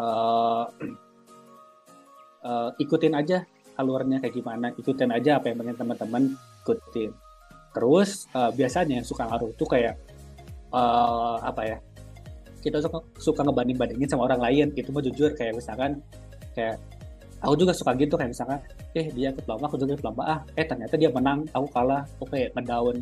uh, 0.00 0.64
uh, 2.42 2.70
ikutin 2.82 3.14
aja 3.14 3.44
alurnya 3.76 4.18
kayak 4.18 4.34
gimana. 4.34 4.72
Ikutin 4.74 5.12
aja 5.12 5.38
apa 5.38 5.52
yang 5.52 5.60
pengen 5.60 5.76
teman-teman 5.76 6.22
ikutin. 6.64 7.12
Terus 7.70 8.26
uh, 8.34 8.50
biasanya 8.50 8.98
yang 8.98 9.06
suka 9.06 9.28
ngaruh 9.28 9.54
tuh 9.54 9.68
kayak 9.70 9.94
uh, 10.74 11.38
apa 11.46 11.62
ya 11.62 11.78
kita 12.60 12.82
suka 12.84 13.00
suka 13.16 13.40
ngebanding 13.46 13.78
bandingin 13.78 14.08
sama 14.10 14.26
orang 14.26 14.40
lain. 14.42 14.66
Itu 14.74 14.90
mah 14.90 15.04
jujur 15.04 15.32
kayak 15.38 15.56
misalkan 15.62 16.02
kayak 16.56 16.76
aku 17.40 17.54
juga 17.56 17.72
suka 17.72 17.96
gitu 17.96 18.14
kayak 18.20 18.30
misalkan 18.36 18.60
eh 18.96 19.06
dia 19.14 19.32
ikut 19.32 19.46
lomba 19.48 19.64
aku 19.70 19.76
juga 19.80 19.96
ikut 19.96 20.06
lomba 20.06 20.22
ah 20.26 20.40
eh 20.58 20.66
ternyata 20.66 20.94
dia 20.98 21.08
menang 21.08 21.46
aku 21.54 21.66
kalah 21.72 22.02
oke 22.20 22.30
okay, 22.30 22.50
ngedown 22.52 23.00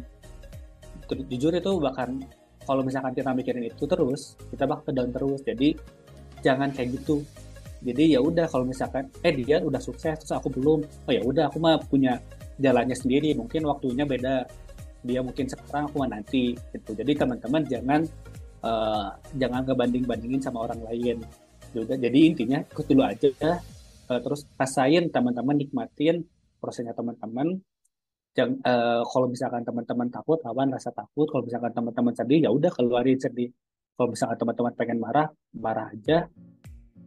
jujur 1.08 1.52
itu 1.56 1.72
bahkan 1.80 2.20
kalau 2.68 2.84
misalkan 2.84 3.16
kita 3.16 3.32
mikirin 3.32 3.64
itu 3.64 3.84
terus 3.88 4.36
kita 4.52 4.68
bakal 4.68 4.92
down 4.92 5.08
terus. 5.08 5.40
Jadi 5.40 5.72
jangan 6.44 6.68
kayak 6.68 7.00
gitu. 7.00 7.24
Jadi 7.80 8.12
ya 8.12 8.20
udah 8.20 8.44
kalau 8.44 8.68
misalkan 8.68 9.08
eh 9.24 9.32
dia 9.32 9.64
udah 9.64 9.80
sukses 9.80 10.20
terus 10.20 10.34
aku 10.36 10.52
belum. 10.52 10.84
Oh 11.08 11.12
ya 11.12 11.24
udah 11.24 11.48
aku 11.48 11.56
mah 11.56 11.80
punya 11.88 12.20
jalannya 12.60 12.92
sendiri 12.92 13.32
mungkin 13.32 13.64
waktunya 13.64 14.04
beda. 14.04 14.44
Dia 15.00 15.24
mungkin 15.24 15.48
sekarang 15.48 15.88
aku 15.88 15.96
mah 16.04 16.10
nanti 16.12 16.52
gitu. 16.76 16.92
Jadi 16.92 17.16
teman-teman 17.16 17.64
jangan 17.64 18.00
uh, 18.60 19.16
jangan 19.40 19.64
ngebanding 19.64 20.04
bandingin 20.04 20.42
sama 20.44 20.68
orang 20.68 20.84
lain 20.92 21.24
jadi 21.74 22.18
intinya 22.18 22.58
ikut 22.64 22.86
dulu 22.88 23.02
aja 23.04 23.28
uh, 24.08 24.20
terus 24.20 24.48
rasain 24.56 25.12
teman-teman 25.12 25.56
nikmatin 25.56 26.24
prosesnya 26.58 26.96
teman-teman 26.96 27.60
Jangan, 28.38 28.54
uh, 28.62 28.70
eh, 28.70 29.02
kalau 29.02 29.26
misalkan 29.26 29.62
teman-teman 29.66 30.06
takut, 30.14 30.38
lawan 30.46 30.70
rasa 30.70 30.94
takut. 30.94 31.26
Kalau 31.26 31.42
misalkan 31.42 31.74
teman-teman 31.74 32.14
sedih, 32.14 32.46
ya 32.46 32.50
udah 32.54 32.70
keluarin 32.70 33.18
sedih. 33.18 33.50
Kalau 33.98 34.14
misalkan 34.14 34.38
teman-teman 34.38 34.72
pengen 34.78 34.98
marah, 35.02 35.26
marah 35.58 35.90
aja. 35.90 36.30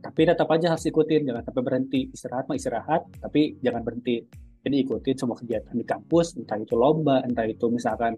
Tapi 0.01 0.21
tetap 0.27 0.49
aja 0.51 0.75
harus 0.75 0.83
ikutin, 0.83 1.31
jangan 1.31 1.47
sampai 1.47 1.63
berhenti. 1.63 2.11
Istirahat 2.11 2.51
mah 2.51 2.57
istirahat, 2.59 3.01
tapi 3.23 3.55
jangan 3.63 3.79
berhenti. 3.79 4.19
Jadi 4.59 4.75
ikutin 4.83 5.15
semua 5.15 5.39
kegiatan 5.39 5.71
di 5.71 5.85
kampus, 5.87 6.35
entah 6.35 6.59
itu 6.59 6.75
lomba, 6.75 7.23
entah 7.23 7.47
itu 7.47 7.65
misalkan 7.71 8.11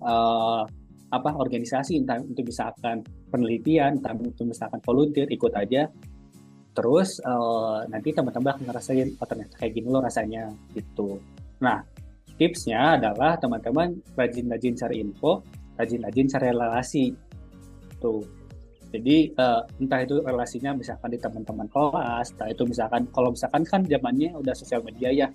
uh, 0.00 0.64
apa 1.12 1.36
organisasi 1.36 2.00
entah 2.00 2.16
itu 2.24 2.40
misalkan 2.40 3.04
penelitian 3.28 4.00
entah 4.00 4.16
itu 4.16 4.48
misalkan 4.48 4.80
volunteer 4.80 5.28
ikut 5.28 5.52
aja. 5.52 5.92
Terus 6.72 7.20
uh, 7.20 7.84
nanti 7.92 8.16
teman-teman 8.16 8.56
akan 8.56 8.64
ngerasain 8.72 9.08
oh 9.20 9.26
ternyata 9.28 9.54
kayak 9.60 9.72
gini 9.76 9.88
loh 9.92 10.00
rasanya 10.00 10.48
gitu. 10.72 11.20
Nah 11.60 11.84
tipsnya 12.40 12.96
adalah 12.96 13.36
teman-teman 13.36 14.00
rajin-rajin 14.16 14.72
cari 14.72 15.04
info 15.04 15.44
rajin-rajin 15.76 16.26
cari 16.32 16.46
relasi. 16.48 17.04
Tuh. 18.00 18.24
Jadi 18.92 19.36
uh, 19.36 19.64
entah 19.80 20.00
itu 20.04 20.20
relasinya 20.24 20.72
misalkan 20.72 21.12
di 21.12 21.20
teman-teman 21.20 21.68
kelas 21.68 22.32
entah 22.32 22.48
itu 22.48 22.64
misalkan 22.64 23.04
kalau 23.12 23.36
misalkan 23.36 23.68
kan 23.68 23.84
zamannya 23.84 24.32
udah 24.32 24.56
sosial 24.56 24.80
media 24.80 25.12
ya. 25.12 25.28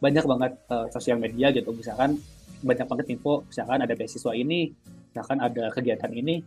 Banyak 0.00 0.24
banget 0.24 0.52
uh, 0.72 0.88
sosial 0.88 1.20
media 1.20 1.52
gitu. 1.52 1.68
Misalkan 1.76 2.16
banyak 2.64 2.86
banget 2.88 3.06
info 3.12 3.44
misalkan 3.44 3.84
ada 3.84 3.94
beasiswa 3.94 4.32
ini 4.34 4.72
misalkan 5.18 5.42
ada 5.42 5.66
kegiatan 5.74 6.14
ini 6.14 6.38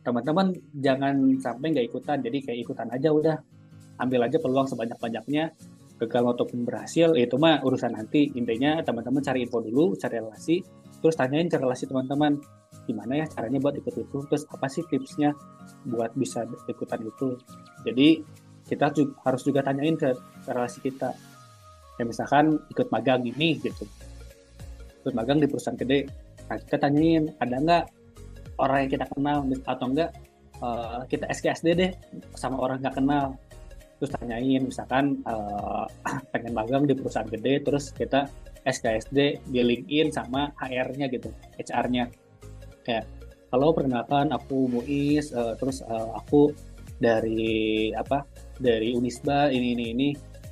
teman-teman 0.00 0.52
jangan 0.76 1.16
sampai 1.40 1.72
nggak 1.72 1.86
ikutan. 1.88 2.20
Jadi 2.20 2.38
kayak 2.44 2.58
ikutan 2.68 2.88
aja 2.92 3.08
udah. 3.12 3.36
Ambil 4.00 4.20
aja 4.28 4.36
peluang 4.40 4.68
sebanyak-banyaknya. 4.68 5.52
Gagal 6.00 6.24
ataupun 6.36 6.64
berhasil 6.64 7.12
itu 7.16 7.36
mah 7.36 7.60
urusan 7.60 7.92
nanti. 7.92 8.32
Intinya 8.32 8.80
teman-teman 8.80 9.20
cari 9.20 9.44
info 9.44 9.60
dulu 9.60 9.96
cari 9.96 10.20
relasi. 10.20 10.64
Terus 11.00 11.16
tanyain 11.16 11.48
ke 11.48 11.56
relasi 11.56 11.88
teman-teman 11.88 12.36
gimana 12.88 13.24
ya 13.24 13.26
caranya 13.28 13.60
buat 13.60 13.76
ikut 13.76 13.94
itu? 13.96 14.18
Terus 14.28 14.44
apa 14.48 14.66
sih 14.68 14.84
tipsnya 14.88 15.36
buat 15.88 16.16
bisa 16.16 16.48
ikutan 16.68 17.00
itu? 17.04 17.36
Jadi 17.84 18.20
kita 18.68 18.92
harus 19.24 19.42
juga 19.44 19.60
tanyain 19.64 19.96
ke 19.96 20.16
relasi 20.48 20.80
kita. 20.80 21.12
Ya 22.00 22.08
misalkan 22.08 22.56
ikut 22.72 22.88
magang 22.88 23.20
ini 23.24 23.60
gitu. 23.60 23.84
Ikut 25.04 25.12
magang 25.12 25.40
di 25.40 25.48
perusahaan 25.48 25.76
gede. 25.76 26.08
Nah 26.48 26.56
kita 26.56 26.76
tanyain 26.80 27.36
ada 27.36 27.56
nggak 27.60 27.99
orang 28.60 28.86
yang 28.86 28.92
kita 28.92 29.06
kenal 29.08 29.38
atau 29.64 29.86
enggak 29.88 30.10
uh, 30.60 31.02
kita 31.08 31.24
SKSD 31.32 31.68
deh 31.76 31.90
sama 32.36 32.60
orang 32.60 32.84
nggak 32.84 32.96
kenal. 33.00 33.34
Terus 34.00 34.16
tanyain 34.16 34.62
misalkan 34.64 35.20
uh, 35.28 35.84
pengen 36.32 36.52
magang 36.52 36.84
di 36.84 36.92
perusahaan 36.96 37.28
gede 37.28 37.64
terus 37.64 37.92
kita 37.92 38.28
SKSD 38.64 39.48
di 39.48 39.60
LinkedIn 39.64 40.12
sama 40.12 40.52
HR-nya 40.60 41.08
gitu 41.08 41.32
HR-nya 41.56 42.12
kayak 42.84 43.08
kalau 43.50 43.74
perkenalkan 43.74 44.30
aku 44.30 44.70
Muiz 44.70 45.34
uh, 45.34 45.58
terus 45.58 45.82
uh, 45.84 46.14
aku 46.16 46.54
dari 47.00 47.90
apa 47.96 48.22
dari 48.60 48.92
Unisba 48.94 49.48
ini 49.50 49.74
ini 49.74 49.84
ini. 49.96 50.10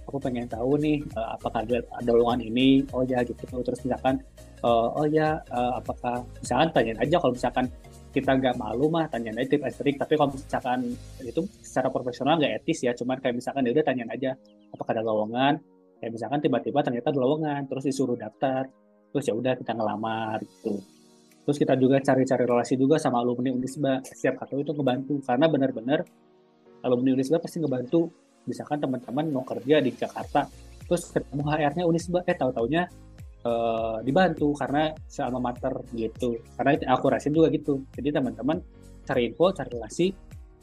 Aku 0.09 0.16
pengen 0.16 0.48
tahu 0.48 0.80
nih 0.80 1.04
uh, 1.20 1.36
apakah 1.36 1.68
ada, 1.68 1.84
ada 1.84 2.11
lowongan 2.16 2.40
ini? 2.48 2.80
Oh 2.96 3.04
ya 3.04 3.20
gitu. 3.20 3.44
Terus 3.44 3.84
misalkan 3.84 4.24
uh, 4.64 4.88
oh 4.96 5.04
ya 5.04 5.36
uh, 5.52 5.76
apakah 5.78 6.24
misalkan 6.40 6.68
tanyain 6.72 6.98
aja 6.98 7.20
kalau 7.20 7.36
misalkan 7.36 7.68
kita 8.09 8.40
nggak 8.40 8.56
malu 8.56 8.88
mah 8.88 9.04
tanya 9.12 9.36
aja 9.36 9.48
tip 9.52 9.61
and 9.61 9.74
tapi 9.76 10.14
kalau 10.16 10.32
misalkan 10.32 10.80
itu 11.20 11.40
secara 11.61 11.92
profesional 11.92 12.40
nggak 12.40 12.64
etis 12.64 12.88
ya 12.88 12.92
cuman 12.96 13.20
kayak 13.20 13.36
misalkan 13.36 13.68
ya 13.68 13.70
udah 13.76 13.84
tanyain 13.84 14.11
aja 14.11 14.30
apakah 14.72 14.92
ada 14.96 15.04
lowongan? 15.04 15.54
Kayak 15.98 16.12
misalkan 16.14 16.38
tiba-tiba 16.40 16.78
ternyata 16.80 17.11
ada 17.11 17.20
lowongan 17.20 17.61
terus 17.66 17.84
disuruh 17.84 18.16
daftar 18.16 18.64
terus 19.12 19.24
ya 19.28 19.34
udah 19.36 19.52
kita 19.56 19.72
ngelamar 19.76 20.40
gitu. 20.44 20.80
Terus 21.48 21.56
kita 21.56 21.74
juga 21.80 21.96
cari-cari 22.04 22.44
relasi 22.44 22.74
juga 22.76 23.00
sama 23.00 23.24
alumni 23.24 23.50
Unisba 23.52 24.04
setiap 24.04 24.44
kata 24.44 24.61
itu 24.61 24.72
ngebantu 24.76 25.20
karena 25.24 25.46
benar-benar 25.48 26.00
alumni 26.84 27.16
Unisba 27.16 27.40
pasti 27.40 27.59
ngebantu 27.59 28.12
misalkan 28.44 28.80
teman-teman 28.80 29.32
mau 29.32 29.44
kerja 29.44 29.80
di 29.80 29.90
Jakarta 29.92 30.48
terus 30.88 31.12
ketemu 31.12 31.44
HR-nya 31.44 31.84
Unisba 31.84 32.24
eh 32.24 32.36
tahu-taunya 32.36 32.88
uh, 33.45 33.99
dibantu 34.03 34.55
karena 34.57 34.91
selama 35.07 35.53
mater 35.53 35.74
gitu. 35.95 36.39
Karena 36.57 36.78
aku 36.95 37.05
rasain 37.12 37.34
juga 37.34 37.53
gitu. 37.53 37.84
Jadi 37.95 38.09
teman-teman 38.14 38.59
cari 39.05 39.30
info 39.30 39.53
cari 39.55 39.70
relasi 39.72 40.07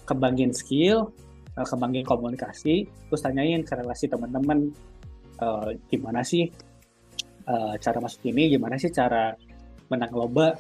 kembangin 0.06 0.52
skill 0.54 1.10
uh, 1.58 1.66
kembangin 1.66 2.06
komunikasi 2.06 2.86
terus 3.10 3.22
tanyain 3.26 3.66
ke 3.66 3.74
relasi 3.74 4.06
teman-teman 4.06 4.70
uh, 5.42 5.74
gimana 5.90 6.22
sih 6.22 6.50
cara 7.78 8.02
masuk 8.02 8.26
ini 8.34 8.58
gimana 8.58 8.74
sih 8.74 8.90
cara 8.90 9.30
menang 9.94 10.14
lomba. 10.18 10.58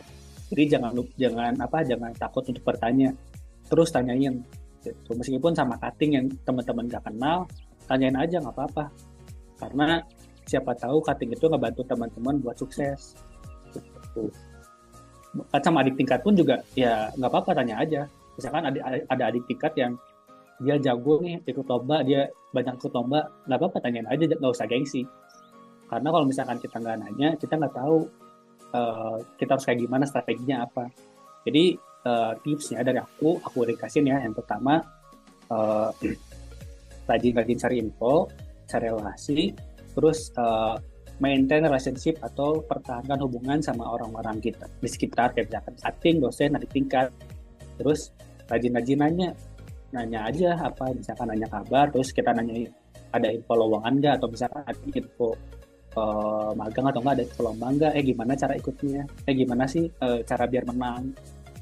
Jadi 0.53 0.78
jangan 0.78 0.93
jangan 1.18 1.57
apa 1.57 1.82
jangan 1.82 2.13
takut 2.13 2.45
untuk 2.45 2.61
bertanya. 2.61 3.09
Terus 3.66 3.89
tanyain 3.89 4.45
gitu. 4.86 5.11
meskipun 5.18 5.57
sama 5.57 5.82
cutting 5.82 6.13
yang 6.13 6.26
teman-teman 6.45 6.86
gak 6.86 7.01
kenal 7.09 7.49
tanyain 7.89 8.13
aja 8.13 8.38
nggak 8.38 8.53
apa-apa. 8.53 8.86
Karena 9.57 9.97
siapa 10.45 10.77
tahu 10.77 11.01
cutting 11.01 11.33
itu 11.33 11.45
ngebantu 11.49 11.81
teman-teman 11.85 12.37
buat 12.39 12.55
sukses. 12.55 13.17
Gitu. 13.73 14.29
Kan 15.51 15.61
sama 15.61 15.83
adik 15.83 15.99
tingkat 15.99 16.23
pun 16.23 16.37
juga 16.37 16.63
ya 16.77 17.11
nggak 17.17 17.29
apa-apa 17.29 17.51
tanya 17.57 17.81
aja. 17.81 18.01
Misalkan 18.37 18.63
ada 18.71 18.79
ada 19.09 19.23
adik 19.27 19.43
tingkat 19.49 19.73
yang 19.75 19.93
dia 20.63 20.79
jago 20.79 21.19
nih 21.19 21.43
ikut 21.43 21.67
lomba 21.67 21.99
dia 21.99 22.31
banyak 22.55 22.79
ikut 22.79 22.93
lomba 22.95 23.27
nggak 23.43 23.59
apa-apa 23.59 23.77
tanyain 23.83 24.07
aja 24.07 24.23
nggak 24.23 24.53
usah 24.53 24.69
gengsi. 24.69 25.03
Karena 25.91 26.07
kalau 26.13 26.25
misalkan 26.25 26.57
kita 26.61 26.79
nggak 26.79 26.97
nanya 27.03 27.29
kita 27.35 27.53
nggak 27.59 27.75
tahu 27.75 28.07
uh, 28.71 29.17
kita 29.35 29.59
harus 29.59 29.65
kayak 29.67 29.79
gimana 29.83 30.05
strateginya 30.07 30.63
apa. 30.63 30.87
Jadi 31.43 31.75
uh, 32.07 32.33
tipsnya 32.39 32.85
dari 32.85 33.03
aku 33.03 33.43
aku 33.43 33.67
dikasih 33.67 34.01
ya. 34.07 34.23
Yang 34.23 34.39
pertama 34.39 34.79
uh, 35.51 35.91
rajin-rajin 37.09 37.57
cari 37.59 37.75
info 37.83 38.31
cari 38.65 38.89
relasi 38.89 39.53
terus 39.95 40.29
uh, 40.35 40.75
maintain 41.23 41.63
relationship 41.63 42.19
atau 42.19 42.59
pertahankan 42.59 43.15
hubungan 43.23 43.63
sama 43.63 43.87
orang-orang 43.87 44.43
kita 44.43 44.67
di 44.83 44.89
sekitar 44.91 45.31
kayak 45.31 45.47
misalkan 45.47 45.75
cutting, 45.79 46.15
dosen, 46.19 46.51
adik 46.59 46.71
tingkat. 46.75 47.07
Terus 47.79 48.11
rajin-rajin 48.51 48.99
nanya 48.99 49.29
nanya 49.95 50.27
aja 50.27 50.59
apa 50.59 50.91
misalkan 50.91 51.31
nanya 51.31 51.47
kabar 51.47 51.87
terus 51.87 52.11
kita 52.11 52.35
nanya 52.35 52.67
ada 53.15 53.31
info 53.31 53.53
lowongan 53.55 53.93
nggak? 54.03 54.13
Atau 54.19 54.27
misalkan 54.27 54.61
ada 54.67 54.79
info 54.91 55.27
uh, 55.95 56.51
magang 56.51 56.91
atau 56.91 56.99
nggak 56.99 57.15
ada 57.15 57.23
info 57.23 57.41
lomba 57.47 57.67
nggak? 57.71 57.91
Eh 57.95 58.03
gimana 58.03 58.31
cara 58.35 58.53
ikutnya? 58.59 59.01
Eh 59.23 59.33
gimana 59.33 59.63
sih 59.71 59.87
uh, 60.03 60.19
cara 60.27 60.43
biar 60.51 60.67
menang? 60.67 61.15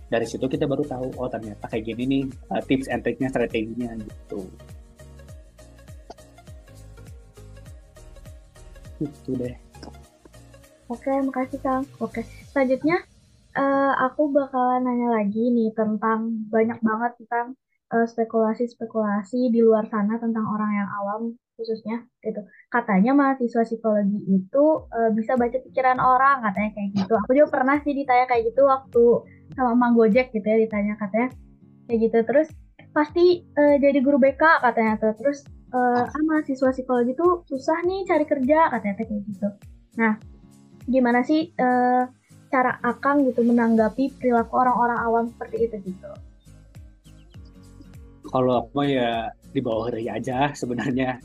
Dari 0.10 0.26
situ 0.26 0.46
kita 0.46 0.66
baru 0.66 0.82
tahu 0.86 1.14
oh 1.22 1.30
ternyata 1.30 1.70
kayak 1.70 1.94
gini 1.94 2.04
nih 2.10 2.24
uh, 2.50 2.62
tips 2.66 2.90
and 2.90 3.06
triknya 3.06 3.30
strateginya 3.30 3.94
gitu 4.02 4.46
gitu 9.04 9.36
deh. 9.36 9.56
Oke 10.92 11.12
makasih 11.24 11.60
kang. 11.60 11.84
Oke 12.00 12.24
selanjutnya 12.52 13.02
uh, 13.58 13.94
aku 14.10 14.30
bakalan 14.34 14.86
nanya 14.86 15.10
lagi 15.22 15.50
nih 15.50 15.72
tentang 15.74 16.48
banyak 16.50 16.80
banget 16.82 17.12
tentang 17.24 17.48
uh, 17.94 18.06
spekulasi-spekulasi 18.10 19.54
di 19.54 19.60
luar 19.62 19.86
sana 19.90 20.18
tentang 20.18 20.46
orang 20.50 20.72
yang 20.74 20.90
awam 21.02 21.22
khususnya 21.54 22.02
gitu. 22.26 22.42
Katanya 22.74 23.14
mahasiswa 23.14 23.62
psikologi 23.62 24.20
itu 24.26 24.66
uh, 24.90 25.10
bisa 25.14 25.38
baca 25.38 25.58
pikiran 25.62 26.02
orang 26.02 26.42
katanya 26.50 26.70
kayak 26.74 26.90
gitu. 26.98 27.14
Aku 27.14 27.32
juga 27.38 27.50
pernah 27.54 27.78
sih 27.86 27.94
ditanya 27.94 28.26
kayak 28.26 28.44
gitu 28.50 28.62
waktu 28.66 29.04
sama 29.54 29.78
Mang 29.78 29.94
Gojek 29.94 30.34
gitu 30.34 30.46
ya 30.46 30.58
ditanya 30.58 30.98
katanya 30.98 31.30
kayak 31.86 32.00
gitu. 32.10 32.18
Terus 32.26 32.48
pasti 32.94 33.46
uh, 33.58 33.78
jadi 33.78 34.02
guru 34.02 34.18
BK 34.18 34.42
katanya 34.66 34.98
terus 34.98 35.46
uh, 35.74 36.06
ah 36.06 36.24
mahasiswa 36.24 36.70
psikologi 36.70 37.18
itu 37.18 37.28
susah 37.50 37.82
nih 37.84 38.06
cari 38.06 38.26
kerja 38.30 38.70
katanya 38.70 38.96
kayak 39.02 39.10
gitu. 39.26 39.50
Nah, 39.98 40.14
gimana 40.86 41.26
sih 41.26 41.50
uh, 41.58 42.06
cara 42.54 42.78
Akang 42.86 43.26
gitu 43.26 43.42
menanggapi 43.42 44.14
perilaku 44.22 44.54
orang-orang 44.54 45.00
awam 45.02 45.26
seperti 45.34 45.66
itu 45.66 45.76
gitu? 45.90 46.12
Kalau 48.30 48.66
aku 48.66 48.86
ya 48.86 49.34
di 49.54 49.60
bawah 49.62 49.90
dari 49.90 50.10
aja 50.10 50.54
sebenarnya. 50.54 51.18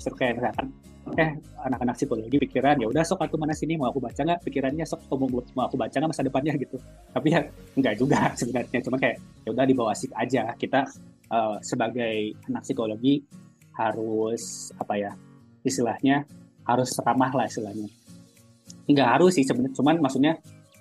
Seru 0.00 0.16
kayak 0.16 0.40
misalkan, 0.40 0.72
eh 1.20 1.30
anak-anak 1.60 1.94
psikologi 1.96 2.36
pikiran 2.40 2.80
ya 2.80 2.86
udah 2.88 3.02
sok 3.04 3.24
aku 3.24 3.36
mana 3.36 3.52
sini 3.56 3.76
mau 3.76 3.90
aku 3.90 4.00
baca 4.00 4.16
nggak 4.16 4.40
pikirannya 4.46 4.84
sok 4.86 5.10
mau, 5.12 5.28
mau 5.28 5.64
aku 5.66 5.76
baca 5.76 5.92
nggak 5.92 6.10
masa 6.12 6.24
depannya 6.24 6.54
gitu 6.56 6.76
tapi 7.10 7.34
ya 7.34 7.40
enggak 7.76 7.94
juga 7.98 8.20
sebenarnya 8.40 8.78
cuma 8.84 8.96
kayak 8.96 9.16
ya 9.44 9.50
udah 9.50 9.64
di 9.66 9.74
bawah 9.74 9.92
asik 9.92 10.12
aja 10.14 10.54
kita 10.56 10.86
uh, 11.30 11.56
sebagai 11.62 12.34
anak 12.50 12.62
psikologi 12.66 13.22
harus 13.74 14.74
apa 14.76 14.94
ya 14.98 15.12
istilahnya 15.64 16.26
harus 16.66 16.90
ramah 17.00 17.32
lah 17.32 17.46
istilahnya. 17.48 17.88
Nggak 18.86 19.08
harus 19.18 19.38
sih 19.38 19.44
sebenarnya 19.46 19.74
cuman 19.74 19.96
maksudnya 20.02 20.34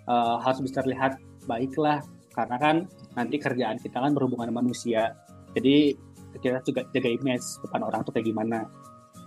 uh, 0.10 0.38
harus 0.42 0.60
bisa 0.62 0.82
terlihat 0.84 1.18
baik 1.46 1.74
lah. 1.80 2.04
Karena 2.34 2.58
kan 2.62 2.76
nanti 3.18 3.36
kerjaan 3.42 3.78
kita 3.82 3.98
kan 4.00 4.12
berhubungan 4.14 4.50
dengan 4.50 4.66
manusia. 4.66 5.16
Jadi 5.56 5.98
kita 6.40 6.62
juga 6.62 6.86
jaga 6.94 7.10
image 7.10 7.46
depan 7.66 7.82
orang 7.86 8.02
tuh 8.06 8.14
kayak 8.14 8.28
gimana. 8.30 8.70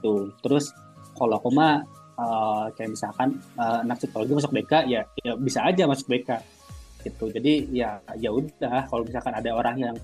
Tuh 0.03 0.31
terus 0.43 0.71
kalau 1.19 1.39
aku 1.39 1.51
mah 1.51 1.83
uh, 2.19 2.67
kayak 2.75 2.95
misalkan 2.95 3.39
uh, 3.59 3.83
anak 3.83 3.99
psikologi 3.99 4.33
masuk 4.39 4.53
BK 4.55 4.73
ya 4.87 5.03
ya 5.23 5.33
bisa 5.39 5.67
aja 5.67 5.85
masuk 5.87 6.07
BK 6.11 6.31
gitu. 7.03 7.27
Jadi 7.35 7.75
ya 7.75 7.99
ya 8.19 8.31
udah 8.31 8.87
kalau 8.87 9.03
misalkan 9.03 9.35
ada 9.35 9.51
orang 9.51 9.77
yang 9.79 9.97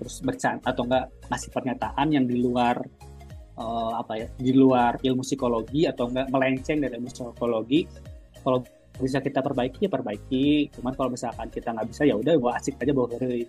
terus 0.00 0.24
bercanda 0.24 0.64
atau 0.64 0.88
enggak 0.88 1.12
ngasih 1.28 1.50
pernyataan 1.52 2.06
yang 2.08 2.24
di 2.24 2.40
luar 2.40 2.80
uh, 3.60 4.00
apa 4.00 4.12
ya 4.16 4.26
di 4.40 4.52
luar 4.56 4.96
ilmu 5.04 5.20
psikologi 5.20 5.84
atau 5.84 6.08
enggak 6.08 6.32
melenceng 6.32 6.80
dari 6.80 6.96
ilmu 6.96 7.12
psikologi. 7.12 7.84
Kalau 8.40 8.64
bisa 8.96 9.20
kita 9.20 9.44
perbaiki 9.44 9.84
ya 9.84 9.90
perbaiki. 9.92 10.72
Cuman 10.72 10.92
kalau 10.96 11.12
misalkan 11.12 11.52
kita 11.52 11.76
nggak 11.76 11.88
bisa 11.92 12.02
ya 12.08 12.16
udah 12.16 12.32
bawa 12.40 12.56
asik 12.56 12.80
aja 12.80 12.92
bawa 12.96 13.12
hari 13.20 13.44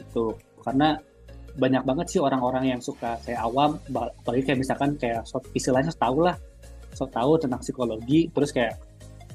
itu 0.00 0.24
karena 0.60 0.98
banyak 1.54 1.82
banget 1.82 2.06
sih 2.16 2.20
orang-orang 2.22 2.72
yang 2.76 2.80
suka 2.80 3.18
kayak 3.26 3.40
awam 3.42 3.76
apalagi 3.94 4.42
kayak 4.42 4.58
misalkan 4.64 4.94
kayak 4.96 5.26
istilahnya 5.52 5.90
tahu 5.98 6.24
lah 6.26 6.36
so 6.94 7.06
tahu 7.06 7.38
tentang 7.38 7.60
psikologi 7.62 8.30
terus 8.30 8.50
kayak 8.50 8.78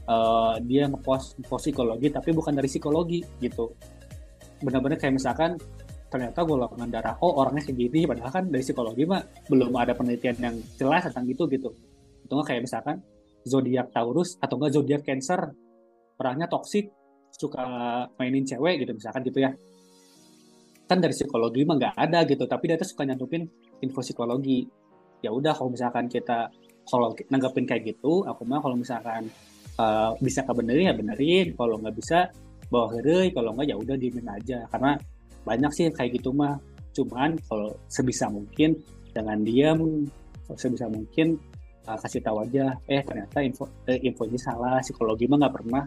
uh, 0.10 0.56
dia 0.64 0.88
ngepost 0.88 1.40
ngepost 1.40 1.64
psikologi 1.70 2.08
tapi 2.12 2.30
bukan 2.32 2.54
dari 2.56 2.70
psikologi 2.70 3.20
gitu. 3.42 3.72
Benar-benar 4.64 4.98
kayak 4.98 5.16
misalkan 5.16 5.60
ternyata 6.10 6.46
golongan 6.46 6.90
darah 6.90 7.16
O 7.20 7.42
orangnya 7.42 7.66
kayak 7.66 7.78
gini 7.78 8.06
padahal 8.06 8.32
kan 8.32 8.46
dari 8.48 8.64
psikologi 8.64 9.04
mah 9.04 9.22
belum 9.50 9.74
ada 9.74 9.98
penelitian 9.98 10.38
yang 10.38 10.56
jelas 10.78 11.10
tentang 11.10 11.26
itu 11.28 11.44
gitu. 11.50 11.70
Itu 12.26 12.34
kayak 12.42 12.62
misalkan 12.66 13.02
zodiak 13.46 13.94
Taurus 13.94 14.38
atau 14.42 14.56
enggak 14.58 14.74
zodiak 14.74 15.02
Cancer 15.06 15.40
orangnya 16.18 16.48
toksik 16.50 16.90
suka 17.36 17.66
mainin 18.16 18.48
cewek 18.48 18.86
gitu 18.86 18.96
misalkan 18.96 19.22
gitu 19.26 19.40
ya. 19.44 19.52
Kan 20.86 21.02
dari 21.02 21.14
psikologi 21.18 21.66
mah 21.66 21.76
nggak 21.78 21.96
ada 21.98 22.20
gitu 22.30 22.44
tapi 22.46 22.70
dia 22.70 22.78
tuh 22.78 22.88
suka 22.88 23.04
nyantupin 23.06 23.44
info 23.82 24.02
psikologi. 24.02 24.66
Ya 25.26 25.34
udah 25.34 25.58
kalau 25.58 25.74
misalkan 25.74 26.06
kita 26.06 26.54
kalau 26.86 27.18
nanggepin 27.34 27.66
kayak 27.66 27.98
gitu 27.98 28.22
aku 28.30 28.46
mah 28.46 28.62
kalau 28.62 28.78
misalkan 28.78 29.26
uh, 29.82 30.14
bisa 30.22 30.46
kebenerin 30.46 30.94
ya 30.94 30.96
benerin 30.96 31.58
kalau 31.58 31.82
nggak 31.82 31.96
bisa 31.98 32.30
bawa 32.70 32.94
hari 32.94 33.34
kalau 33.34 33.58
nggak 33.58 33.74
ya 33.74 33.76
udah 33.78 33.96
diemin 33.98 34.30
aja. 34.30 34.70
Karena 34.70 34.94
banyak 35.46 35.72
sih 35.72 35.86
kayak 35.94 36.18
gitu 36.20 36.34
mah. 36.34 36.58
Cuman 36.92 37.38
kalau 37.46 37.78
sebisa 37.88 38.28
mungkin 38.28 38.76
jangan 39.14 39.40
diam 39.46 40.10
sebisa 40.54 40.86
mungkin 40.86 41.40
uh, 41.90 41.98
kasih 41.98 42.22
tahu 42.22 42.46
aja 42.46 42.78
eh 42.86 43.02
ternyata 43.02 43.42
info 43.42 43.70
eh, 43.86 44.02
info 44.02 44.26
ini 44.26 44.42
salah. 44.42 44.82
Psikologi 44.82 45.30
mah 45.30 45.38
nggak 45.46 45.56
pernah 45.56 45.84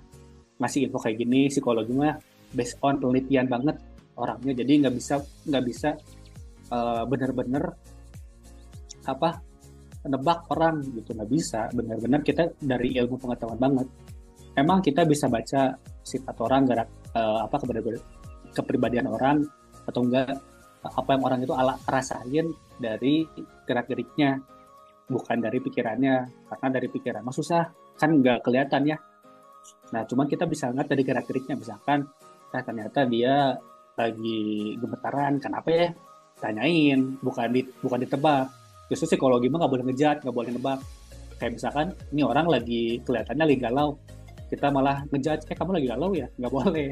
ngasih 0.63 0.89
info 0.89 0.99
kayak 1.03 1.17
gini. 1.19 1.51
Psikologi 1.51 1.93
mah 1.93 2.15
based 2.55 2.79
on 2.81 3.03
penelitian 3.03 3.51
banget 3.51 3.77
orangnya. 4.15 4.55
Jadi 4.63 4.73
nggak 4.87 4.95
bisa 4.95 5.15
nggak 5.47 5.65
bisa 5.67 5.91
uh, 6.71 7.03
benar-benar 7.05 7.65
apa 9.11 9.43
nebak 10.07 10.47
orang 10.55 10.81
gitu. 10.95 11.13
Nggak 11.15 11.31
bisa. 11.31 11.61
Benar-benar 11.75 12.21
kita 12.23 12.55
dari 12.63 12.95
ilmu 12.95 13.19
pengetahuan 13.19 13.59
banget. 13.59 13.89
Emang 14.59 14.83
kita 14.83 15.07
bisa 15.07 15.31
baca 15.31 15.79
sifat 16.03 16.35
orang 16.43 16.67
gerak 16.67 16.89
uh, 17.15 17.47
apa 17.47 17.57
kepribadian 18.53 19.09
orang 19.09 19.45
atau 19.89 20.05
enggak 20.05 20.37
apa 20.85 21.11
yang 21.17 21.23
orang 21.27 21.41
itu 21.43 21.55
ala 21.57 21.75
rasain 21.91 22.55
dari 22.79 23.27
gerak 23.67 23.91
geriknya 23.91 24.39
bukan 25.09 25.41
dari 25.41 25.59
pikirannya. 25.59 26.17
Karena 26.49 26.69
dari 26.71 26.89
pikiran 26.89 27.25
mah 27.25 27.35
susah 27.35 27.65
kan 27.99 28.11
nggak 28.15 28.47
kelihatan 28.47 28.95
ya. 28.95 28.97
Nah 29.93 30.05
cuman 30.07 30.29
kita 30.31 30.45
bisa 30.47 30.71
ngeliat 30.71 30.89
dari 30.89 31.03
gerak 31.03 31.27
geriknya 31.27 31.59
misalkan 31.59 32.07
nah 32.49 32.65
ternyata 32.65 33.05
dia 33.05 33.53
lagi 33.99 34.73
gemetaran 34.79 35.43
kenapa 35.43 35.69
ya? 35.69 35.89
Tanyain 36.39 37.19
bukan 37.19 37.51
di 37.51 37.67
bukan 37.83 37.99
ditebak. 38.07 38.47
Justru 38.89 39.17
psikologi 39.17 39.51
mah 39.51 39.67
nggak 39.67 39.73
boleh 39.75 39.85
ngejat 39.91 40.17
nggak 40.23 40.37
boleh 40.37 40.51
nebak. 40.55 40.81
Kayak 41.39 41.53
misalkan 41.59 41.87
ini 42.15 42.23
orang 42.23 42.47
lagi 42.47 43.03
kelihatannya 43.03 43.45
lagi 43.45 43.59
galau. 43.59 43.91
Kita 44.49 44.73
malah 44.73 45.05
ngejat 45.13 45.45
eh 45.51 45.57
kamu 45.59 45.83
lagi 45.83 45.87
galau 45.91 46.11
ya? 46.15 46.31
Nggak 46.39 46.53
boleh 46.55 46.89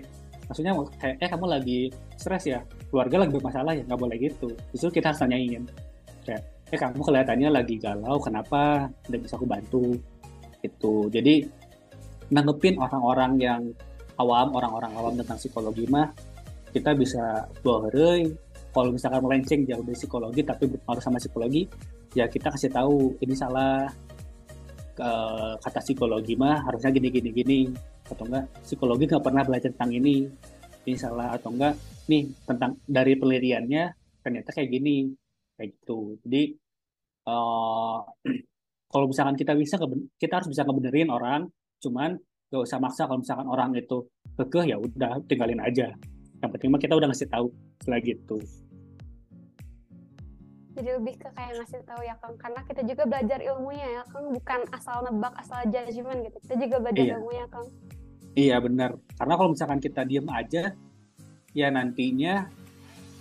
maksudnya 0.46 0.72
kayak 0.98 1.16
eh 1.20 1.28
kamu 1.30 1.46
lagi 1.46 1.80
stres 2.16 2.44
ya? 2.46 2.60
Keluarga 2.90 3.26
lagi 3.26 3.32
bermasalah 3.34 3.72
ya? 3.76 3.82
Nggak 3.84 4.00
boleh 4.00 4.16
gitu. 4.18 4.48
Justru 4.74 5.00
kita 5.02 5.12
harus 5.12 5.20
tanyain. 5.20 5.62
Kayak 6.26 6.42
eh 6.72 6.78
kamu 6.78 7.00
kelihatannya 7.02 7.48
lagi 7.50 7.74
galau 7.78 8.18
kenapa? 8.18 8.90
Tidak 9.06 9.20
bisa 9.22 9.34
aku 9.38 9.46
bantu. 9.46 9.94
Itu 10.62 11.10
jadi 11.10 11.46
nanggepin 12.30 12.78
orang-orang 12.78 13.32
yang 13.38 13.62
awam 14.18 14.50
orang-orang 14.56 14.92
awam 14.96 15.14
tentang 15.14 15.38
psikologi 15.38 15.86
mah 15.86 16.10
kita 16.72 16.92
bisa 16.96 17.46
bawa 17.62 17.88
kalau 18.76 18.92
misalkan 18.92 19.24
melenceng 19.24 19.64
jauh 19.64 19.80
dari 19.80 19.96
psikologi 19.96 20.44
tapi 20.44 20.68
berpengaruh 20.68 21.00
sama 21.04 21.16
psikologi 21.16 21.64
ya 22.12 22.28
kita 22.28 22.52
kasih 22.52 22.68
tahu 22.68 23.16
ini 23.24 23.32
salah 23.32 23.88
kata 25.60 25.80
psikologi 25.84 26.34
mah 26.34 26.64
harusnya 26.64 26.90
gini 26.92 27.08
gini 27.12 27.30
gini. 27.30 27.60
Atau 28.06 28.24
enggak 28.26 28.48
psikologi 28.64 29.04
nggak 29.06 29.24
pernah 29.24 29.42
belajar 29.44 29.70
tentang 29.72 29.92
ini. 29.92 30.26
Ini 30.86 30.96
salah 30.96 31.34
atau 31.34 31.52
enggak 31.52 31.74
nih 32.08 32.24
tentang 32.46 32.78
dari 32.86 33.12
penelitiannya 33.18 33.84
ternyata 34.24 34.48
kayak 34.50 34.70
gini. 34.72 35.10
Kayak 35.56 35.68
gitu. 35.80 36.16
Jadi 36.24 36.42
uh, 37.28 37.98
kalau 38.92 39.06
misalkan 39.10 39.36
kita 39.36 39.52
bisa 39.54 39.76
kita 40.16 40.32
harus 40.42 40.48
bisa 40.48 40.62
ngebenerin 40.64 41.12
orang. 41.12 41.46
Cuman 41.76 42.16
gak 42.48 42.62
usah 42.62 42.80
maksa 42.80 43.04
kalau 43.04 43.20
misalkan 43.20 43.48
orang 43.52 43.76
itu 43.76 44.06
kekeh 44.38 44.64
ya 44.72 44.76
udah 44.80 45.20
tinggalin 45.28 45.60
aja. 45.60 45.92
Yang 46.40 46.50
penting 46.56 46.70
mah 46.72 46.80
kita 46.80 46.94
udah 46.96 47.08
ngasih 47.12 47.28
tahu 47.28 47.46
selagi 47.84 48.16
itu 48.16 48.38
jadi 50.76 51.00
lebih 51.00 51.16
ke 51.16 51.28
kayak 51.32 51.56
ngasih 51.56 51.80
tahu 51.88 52.00
ya 52.04 52.14
kang. 52.20 52.36
Karena 52.36 52.60
kita 52.68 52.84
juga 52.84 53.02
belajar 53.08 53.38
ilmunya 53.40 53.88
ya 53.88 54.02
kang. 54.12 54.26
Bukan 54.28 54.60
asal 54.76 54.96
nebak 55.08 55.32
asal 55.40 55.64
judgement 55.72 56.20
gitu. 56.28 56.36
Kita 56.44 56.54
juga 56.60 56.76
belajar 56.84 57.04
iya. 57.08 57.14
ilmunya 57.16 57.46
kang. 57.48 57.66
Iya 58.36 58.56
benar. 58.60 58.90
Karena 59.16 59.34
kalau 59.40 59.50
misalkan 59.56 59.80
kita 59.80 60.04
diem 60.04 60.28
aja 60.28 60.76
ya 61.56 61.68
nantinya 61.72 62.52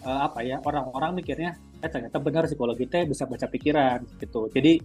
uh, 0.04 0.28
apa 0.28 0.44
ya 0.44 0.60
orang-orang 0.60 1.24
mikirnya 1.24 1.56
eh 1.80 1.88
ternyata 1.88 2.20
benar 2.20 2.44
psikologi 2.52 2.84
teh 2.92 3.08
bisa 3.08 3.24
baca 3.24 3.48
pikiran 3.48 4.04
gitu. 4.20 4.52
Jadi 4.52 4.84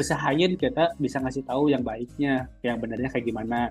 usahain 0.00 0.56
kita 0.56 0.96
bisa 0.96 1.20
ngasih 1.20 1.44
tahu 1.44 1.68
yang 1.68 1.84
baiknya 1.84 2.48
yang 2.64 2.80
benarnya 2.80 3.12
kayak 3.12 3.28
gimana. 3.28 3.68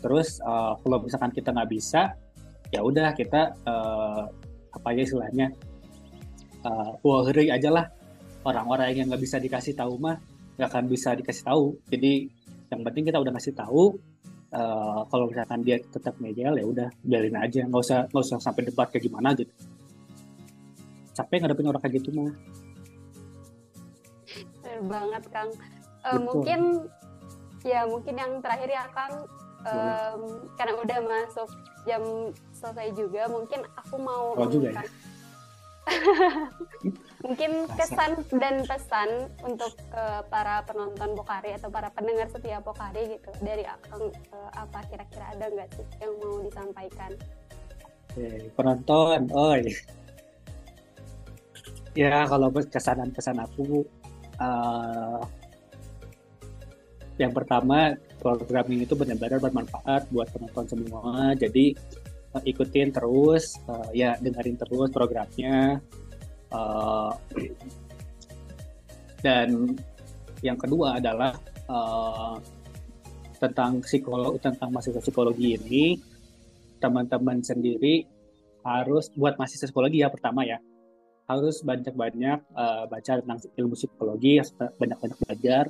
Terus 0.00 0.40
uh, 0.40 0.80
kalau 0.80 1.04
misalkan 1.04 1.36
kita 1.36 1.52
nggak 1.52 1.68
bisa 1.68 2.16
ya 2.72 2.80
udah 2.80 3.12
kita 3.12 3.52
uh, 3.68 4.28
apa 4.72 4.88
ya 4.92 5.02
istilahnya 5.04 5.52
uh, 6.64 7.52
aja 7.54 7.70
lah. 7.70 7.86
Orang-orang 8.46 8.94
yang 8.94 9.06
nggak 9.10 9.22
bisa 9.22 9.36
dikasih 9.36 9.74
tahu 9.76 9.98
mah 9.98 10.16
nggak 10.58 10.68
akan 10.70 10.84
bisa 10.90 11.14
dikasih 11.14 11.44
tahu. 11.46 11.76
Jadi 11.90 12.26
yang 12.68 12.80
penting 12.82 13.04
kita 13.06 13.18
udah 13.20 13.32
ngasih 13.34 13.54
tahu 13.54 13.94
uh, 14.54 15.00
kalau 15.06 15.24
misalkan 15.30 15.60
dia 15.62 15.78
tetap 15.78 16.14
ngejel 16.18 16.54
ya 16.58 16.64
udah 16.64 16.88
biarin 17.04 17.36
aja. 17.38 17.62
Nggak 17.66 17.82
usah 17.82 18.00
nggak 18.10 18.24
usah 18.24 18.38
sampai 18.42 18.62
debat 18.66 18.88
kayak 18.90 19.04
gimana 19.06 19.34
gitu. 19.36 19.52
Capek 21.14 21.42
ngadepin 21.42 21.68
orang 21.70 21.82
kayak 21.82 21.94
gitu 22.02 22.10
mah. 22.14 22.32
Banget 24.86 25.24
Kang. 25.34 25.50
Uh, 26.06 26.18
mungkin 26.22 26.60
ya 27.66 27.82
mungkin 27.84 28.14
yang 28.14 28.32
terakhir 28.38 28.70
ya 28.70 28.84
Kang. 28.94 29.14
Um, 29.68 30.46
karena 30.54 30.78
udah 30.80 30.98
masuk 31.02 31.50
jam 31.82 32.00
selesai 32.54 32.94
juga 32.94 33.26
mungkin 33.26 33.66
aku 33.74 33.98
mau 33.98 34.38
oh, 34.38 34.46
juga 34.46 34.70
ya? 34.70 34.86
mungkin 37.24 37.66
kesan 37.74 38.22
dan 38.38 38.62
pesan 38.64 39.26
untuk 39.42 39.74
uh, 39.90 40.22
para 40.30 40.62
penonton 40.64 41.18
Bokari 41.18 41.56
atau 41.58 41.68
para 41.68 41.90
pendengar 41.90 42.30
setia 42.30 42.62
Bokari 42.62 43.18
gitu. 43.18 43.30
Dari 43.42 43.64
Akang 43.66 44.12
uh, 44.32 44.50
apa 44.54 44.84
kira-kira 44.88 45.24
ada 45.34 45.46
nggak 45.50 45.68
sih 45.74 45.86
yang 45.98 46.12
mau 46.22 46.40
disampaikan? 46.44 47.12
Oke, 48.08 48.50
penonton, 48.56 49.20
iya 51.98 52.08
ya 52.24 52.30
kalau 52.30 52.48
kesan 52.54 53.10
kesan 53.10 53.42
aku 53.42 53.82
uh, 54.38 55.20
yang 57.18 57.34
pertama 57.34 57.98
program 58.22 58.66
ini 58.70 58.86
itu 58.86 58.94
benar-benar 58.94 59.42
bermanfaat 59.42 60.06
buat 60.14 60.30
penonton 60.30 60.66
semua. 60.70 61.34
Jadi 61.34 61.74
ikutin 62.44 62.94
terus 62.94 63.58
uh, 63.66 63.88
ya 63.94 64.14
dengerin 64.18 64.56
terus 64.58 64.88
programnya. 64.92 65.82
Uh, 66.48 67.12
dan 69.20 69.76
yang 70.40 70.56
kedua 70.56 70.96
adalah 70.96 71.34
uh, 71.68 72.38
tentang 73.38 73.84
psikolog 73.84 74.38
tentang 74.40 74.72
mahasiswa 74.72 75.02
psikologi 75.02 75.58
ini 75.58 75.98
teman-teman 76.78 77.42
sendiri 77.42 78.06
harus 78.62 79.10
buat 79.14 79.36
mahasiswa 79.36 79.68
psikologi 79.68 80.00
ya 80.02 80.08
pertama 80.08 80.46
ya 80.46 80.58
harus 81.28 81.60
banyak-banyak 81.60 82.38
uh, 82.56 82.88
baca 82.88 83.12
tentang 83.20 83.38
ilmu 83.60 83.76
psikologi, 83.76 84.40
banyak-banyak 84.56 85.18
belajar, 85.28 85.64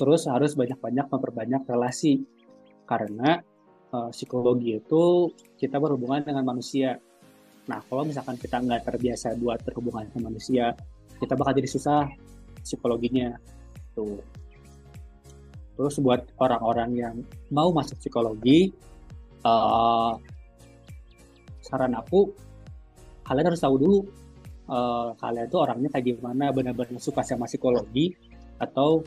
terus 0.00 0.24
harus 0.24 0.56
banyak-banyak 0.56 1.06
memperbanyak 1.12 1.62
relasi. 1.68 2.24
Karena 2.88 3.44
uh, 3.96 4.10
psikologi 4.12 4.76
itu 4.76 5.32
kita 5.56 5.80
berhubungan 5.80 6.20
dengan 6.20 6.44
manusia. 6.44 7.00
Nah, 7.66 7.80
kalau 7.88 8.04
misalkan 8.04 8.36
kita 8.36 8.60
nggak 8.60 8.84
terbiasa 8.84 9.34
buat 9.40 9.64
berhubungan 9.64 10.06
dengan 10.12 10.30
manusia, 10.30 10.76
kita 11.16 11.32
bakal 11.34 11.56
jadi 11.56 11.68
susah 11.72 12.04
psikologinya. 12.60 13.32
Tuh. 13.96 14.20
Terus 15.76 15.96
buat 16.04 16.28
orang-orang 16.36 16.90
yang 16.92 17.14
mau 17.48 17.72
masuk 17.72 17.96
psikologi, 18.00 18.72
uh, 19.44 20.16
saran 21.64 21.96
aku, 21.96 22.30
kalian 23.26 23.48
harus 23.50 23.60
tahu 23.60 23.76
dulu 23.80 23.98
uh, 24.70 25.14
kalian 25.18 25.46
tuh 25.50 25.60
orangnya 25.66 25.88
kayak 25.90 26.16
gimana 26.16 26.50
benar-benar 26.54 27.02
suka 27.02 27.22
sama 27.22 27.50
psikologi 27.50 28.14
atau 28.62 29.02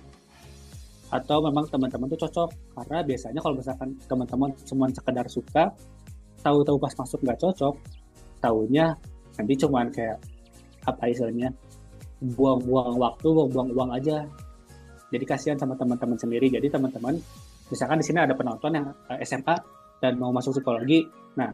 atau 1.10 1.38
memang 1.42 1.66
teman-teman 1.70 2.08
tuh 2.14 2.20
cocok. 2.26 2.50
Karena 2.78 2.98
biasanya 3.02 3.40
kalau 3.42 3.56
misalkan 3.58 3.90
teman-teman 4.06 4.50
cuma 4.66 4.86
sekedar 4.94 5.26
suka 5.30 5.74
tahu-tahu 6.40 6.78
pas 6.80 6.94
masuk 6.96 7.20
nggak 7.20 7.36
cocok 7.36 7.76
tahunya 8.40 8.96
nanti 9.36 9.54
cuman 9.60 9.92
kayak 9.92 10.16
apa 10.88 11.12
istilahnya 11.12 11.52
buang-buang 12.20 12.96
waktu 13.00 13.28
buang-buang 13.28 13.70
uang 13.76 13.92
aja. 13.96 14.28
Jadi 15.10 15.26
kasihan 15.26 15.58
sama 15.58 15.74
teman-teman 15.74 16.20
sendiri. 16.20 16.52
Jadi 16.52 16.68
teman-teman 16.70 17.18
misalkan 17.72 17.98
di 18.02 18.06
sini 18.06 18.20
ada 18.22 18.36
penonton 18.36 18.72
yang 18.76 18.86
eh, 19.10 19.24
SMA 19.24 19.56
dan 20.00 20.20
mau 20.20 20.30
masuk 20.30 20.60
psikologi. 20.60 21.04
Nah 21.40 21.50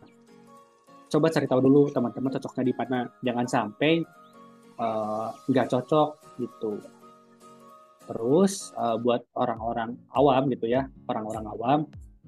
coba 1.06 1.30
cari 1.32 1.46
tahu 1.48 1.62
dulu 1.64 1.82
teman-teman 1.94 2.30
cocoknya 2.38 2.64
di 2.66 2.74
mana. 2.74 3.00
Jangan 3.22 3.46
sampai 3.46 3.94
eh, 4.82 5.28
nggak 5.50 5.68
uh, 5.70 5.72
cocok 5.72 6.10
gitu 6.42 6.72
Terus 8.06 8.74
uh, 8.78 8.98
buat 9.02 9.26
orang-orang 9.34 9.98
awam 10.14 10.50
gitu 10.54 10.70
ya, 10.70 10.86
orang-orang 11.10 11.46
awam, 11.50 11.80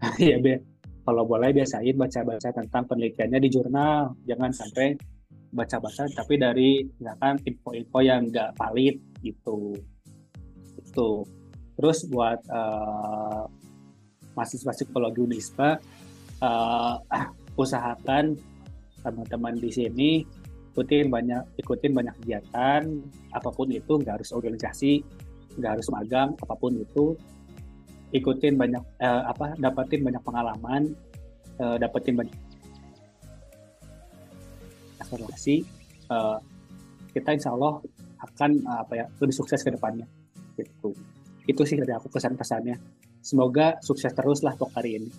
ya 0.22 0.38
be, 0.42 0.62
kalau 1.08 1.24
boleh 1.24 1.56
biasain 1.56 1.96
baca-baca 1.96 2.50
tentang 2.52 2.84
penelitiannya 2.90 3.40
di 3.40 3.50
jurnal, 3.50 4.18
jangan 4.28 4.52
sampai 4.52 4.98
baca-baca 5.48 6.04
tapi 6.12 6.36
dari 6.36 6.84
misalkan 7.00 7.40
info-info 7.48 8.00
yang 8.04 8.28
nggak 8.28 8.58
valid 8.60 9.00
gitu. 9.24 9.78
Itu. 10.82 11.24
Terus 11.78 12.10
buat 12.10 12.42
uh, 12.50 13.46
mahasiswa 14.34 14.74
psikologi 14.74 15.22
Unisba, 15.24 15.78
uh, 16.42 16.96
usahakan 17.62 18.36
teman-teman 19.02 19.56
di 19.58 19.70
sini 19.72 20.12
ikutin 20.74 21.10
banyak 21.10 21.58
ikutin 21.58 21.96
banyak 21.96 22.14
kegiatan. 22.22 22.84
Apa 23.34 23.50
pun 23.50 23.72
itu 23.74 23.98
nggak 23.98 24.22
harus 24.22 24.30
organisasi 24.36 25.02
nggak 25.58 25.72
harus 25.78 25.88
magang 25.90 26.30
apa 26.38 26.54
pun 26.56 26.78
itu 26.78 27.18
ikutin 28.14 28.56
banyak 28.56 28.84
eh, 29.02 29.24
apa 29.28 29.58
dapetin 29.60 30.06
banyak 30.06 30.24
pengalaman 30.24 30.94
eh, 31.60 31.76
dapetin 31.82 32.16
banyak 32.16 32.36
relasi 35.12 35.64
eh, 36.12 36.38
kita 37.12 37.30
insya 37.34 37.52
Allah 37.58 37.82
akan 38.22 38.52
eh, 38.64 38.80
apa 38.86 38.94
ya 38.96 39.06
lebih 39.20 39.36
sukses 39.36 39.62
ke 39.64 39.74
depannya 39.74 40.08
gitu. 40.58 40.94
Itu 41.48 41.64
sih 41.64 41.80
dari 41.80 41.94
aku 41.96 42.12
pesan 42.12 42.36
pesannya 42.36 42.76
semoga 43.24 43.80
sukses 43.84 44.12
terus 44.16 44.40
lah 44.46 44.56
hari 44.76 45.04
ini 45.04 45.10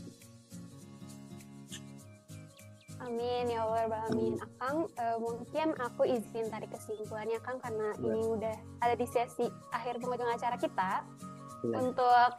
Amin 3.39 3.55
ya 3.55 3.63
Allah 3.63 4.03
amin. 4.11 4.35
Akang 4.43 4.91
uh, 4.99 5.19
mungkin 5.23 5.71
aku 5.79 6.03
izin 6.11 6.51
tarik 6.51 6.75
kesimpulannya 6.75 7.39
Kang 7.47 7.63
karena 7.63 7.95
ya. 7.95 8.11
ini 8.11 8.21
udah 8.35 8.57
ada 8.83 8.99
di 8.99 9.07
sesi 9.07 9.47
akhir 9.71 10.03
penghujung 10.03 10.27
acara 10.27 10.59
kita 10.59 11.07
ya. 11.63 11.79
untuk 11.79 12.31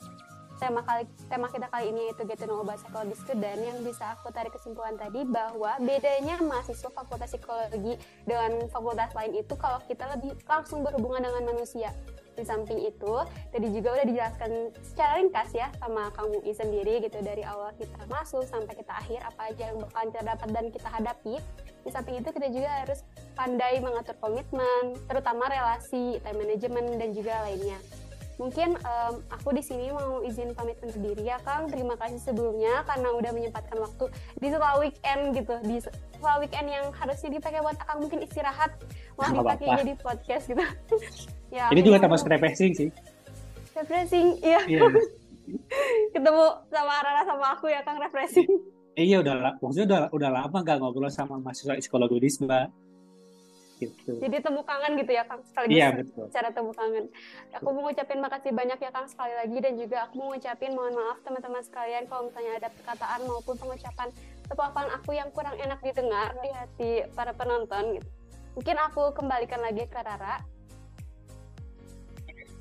tema 0.60 0.84
kali 0.84 1.08
tema 1.32 1.48
kita 1.48 1.72
kali 1.72 1.96
ini 1.96 2.12
itu 2.12 2.22
get 2.28 2.36
to 2.36 2.52
know 2.52 2.60
about 2.60 2.84
psychology 2.84 3.16
student 3.16 3.64
yang 3.64 3.80
bisa 3.80 4.12
aku 4.12 4.28
tarik 4.36 4.52
kesimpulan 4.52 5.00
tadi 5.00 5.24
bahwa 5.24 5.80
bedanya 5.80 6.36
mahasiswa 6.44 6.92
fakultas 6.92 7.32
psikologi 7.32 7.96
dengan 8.28 8.68
fakultas 8.68 9.16
lain 9.16 9.40
itu 9.40 9.56
kalau 9.56 9.80
kita 9.88 10.04
lebih 10.20 10.36
langsung 10.52 10.84
berhubungan 10.84 11.24
dengan 11.24 11.56
manusia 11.56 11.96
di 12.40 12.48
samping 12.48 12.80
itu 12.88 13.14
tadi 13.52 13.68
juga 13.70 14.00
udah 14.00 14.06
dijelaskan 14.08 14.52
secara 14.82 15.12
ringkas 15.20 15.50
ya 15.52 15.68
sama 15.84 16.10
Kang 16.16 16.32
Mui 16.32 16.52
sendiri 16.56 17.04
gitu 17.04 17.20
dari 17.20 17.44
awal 17.44 17.76
kita 17.76 18.08
masuk 18.08 18.48
sampai 18.48 18.74
kita 18.74 18.94
akhir 18.96 19.20
apa 19.28 19.42
aja 19.52 19.64
yang 19.70 19.78
bakalan 19.84 20.08
kita 20.10 20.24
dapat 20.24 20.48
dan 20.56 20.66
kita 20.72 20.90
hadapi. 20.90 21.36
Di 21.80 21.90
samping 21.96 22.20
itu 22.20 22.30
kita 22.36 22.48
juga 22.52 22.70
harus 22.84 23.00
pandai 23.40 23.80
mengatur 23.80 24.16
komitmen 24.20 25.00
terutama 25.08 25.48
relasi 25.48 26.20
time 26.24 26.38
management 26.44 27.00
dan 27.00 27.10
juga 27.16 27.40
lainnya 27.48 27.80
mungkin 28.40 28.80
um, 28.88 29.20
aku 29.28 29.52
di 29.52 29.60
sini 29.60 29.92
mau 29.92 30.24
izin 30.24 30.56
pamit 30.56 30.80
undur 30.80 31.12
diri 31.12 31.28
ya 31.28 31.38
Kang. 31.44 31.68
Terima 31.68 32.00
kasih 32.00 32.18
sebelumnya 32.24 32.88
karena 32.88 33.12
udah 33.12 33.32
menyempatkan 33.36 33.78
waktu 33.84 34.08
di 34.40 34.48
setelah 34.48 34.80
weekend 34.80 35.22
gitu, 35.36 35.54
di 35.68 35.78
setelah 35.84 36.40
weekend 36.40 36.68
yang 36.72 36.86
harusnya 36.96 37.30
dipakai 37.36 37.60
buat 37.60 37.78
Kang 37.84 38.00
mungkin 38.00 38.24
istirahat, 38.24 38.72
mau 39.20 39.28
dipakai 39.28 39.68
jadi 39.84 39.94
podcast 40.00 40.48
gitu. 40.48 40.64
ya, 41.56 41.68
Ini 41.70 41.82
juga 41.84 42.00
termasuk 42.00 42.32
refreshing 42.32 42.72
sih. 42.74 42.90
Refreshing, 43.76 44.40
iya. 44.40 44.64
iya. 44.66 44.82
Ketemu 46.16 46.46
sama 46.72 46.94
Rara 47.04 47.22
sama 47.28 47.46
aku 47.60 47.68
ya 47.68 47.84
Kang 47.84 48.00
refreshing. 48.00 48.48
Iya 48.96 49.24
udah, 49.24 49.60
maksudnya 49.64 49.88
udah 49.88 50.02
udah 50.12 50.30
lama 50.32 50.58
gak 50.60 50.80
ngobrol 50.82 51.12
sama 51.12 51.40
mahasiswa 51.40 51.80
psikologi 51.80 52.20
Mbak 52.20 52.89
gitu. 53.80 54.20
Jadi 54.20 54.38
temu 54.44 54.62
kangen 54.68 55.00
gitu 55.00 55.12
ya 55.16 55.24
Kang 55.24 55.42
sekaligus 55.48 55.80
iya, 55.80 55.90
betul. 55.96 56.28
cara 56.30 56.50
temu 56.52 56.72
kangen. 56.76 57.06
Aku 57.56 57.68
mau 57.72 57.88
ngucapin 57.88 58.20
makasih 58.20 58.52
banyak 58.52 58.80
ya 58.80 58.92
Kang 58.92 59.08
sekali 59.08 59.34
lagi 59.34 59.58
dan 59.64 59.74
juga 59.80 59.98
aku 60.06 60.14
mau 60.20 60.28
ngucapin 60.36 60.72
mohon 60.76 60.94
maaf 60.94 61.18
teman-teman 61.24 61.64
sekalian 61.64 62.04
kalau 62.12 62.28
misalnya 62.28 62.52
ada 62.60 62.70
perkataan 62.76 63.20
maupun 63.26 63.56
pengucapan 63.56 64.08
tepapan 64.46 64.88
aku 64.94 65.12
yang 65.16 65.30
kurang 65.32 65.56
enak 65.56 65.80
didengar 65.80 66.36
di 66.44 66.50
hati 66.52 66.92
para 67.16 67.32
penonton 67.32 67.98
gitu. 67.98 68.10
Mungkin 68.60 68.76
aku 68.92 69.16
kembalikan 69.16 69.64
lagi 69.64 69.88
ke 69.88 70.00
Rara. 70.04 70.44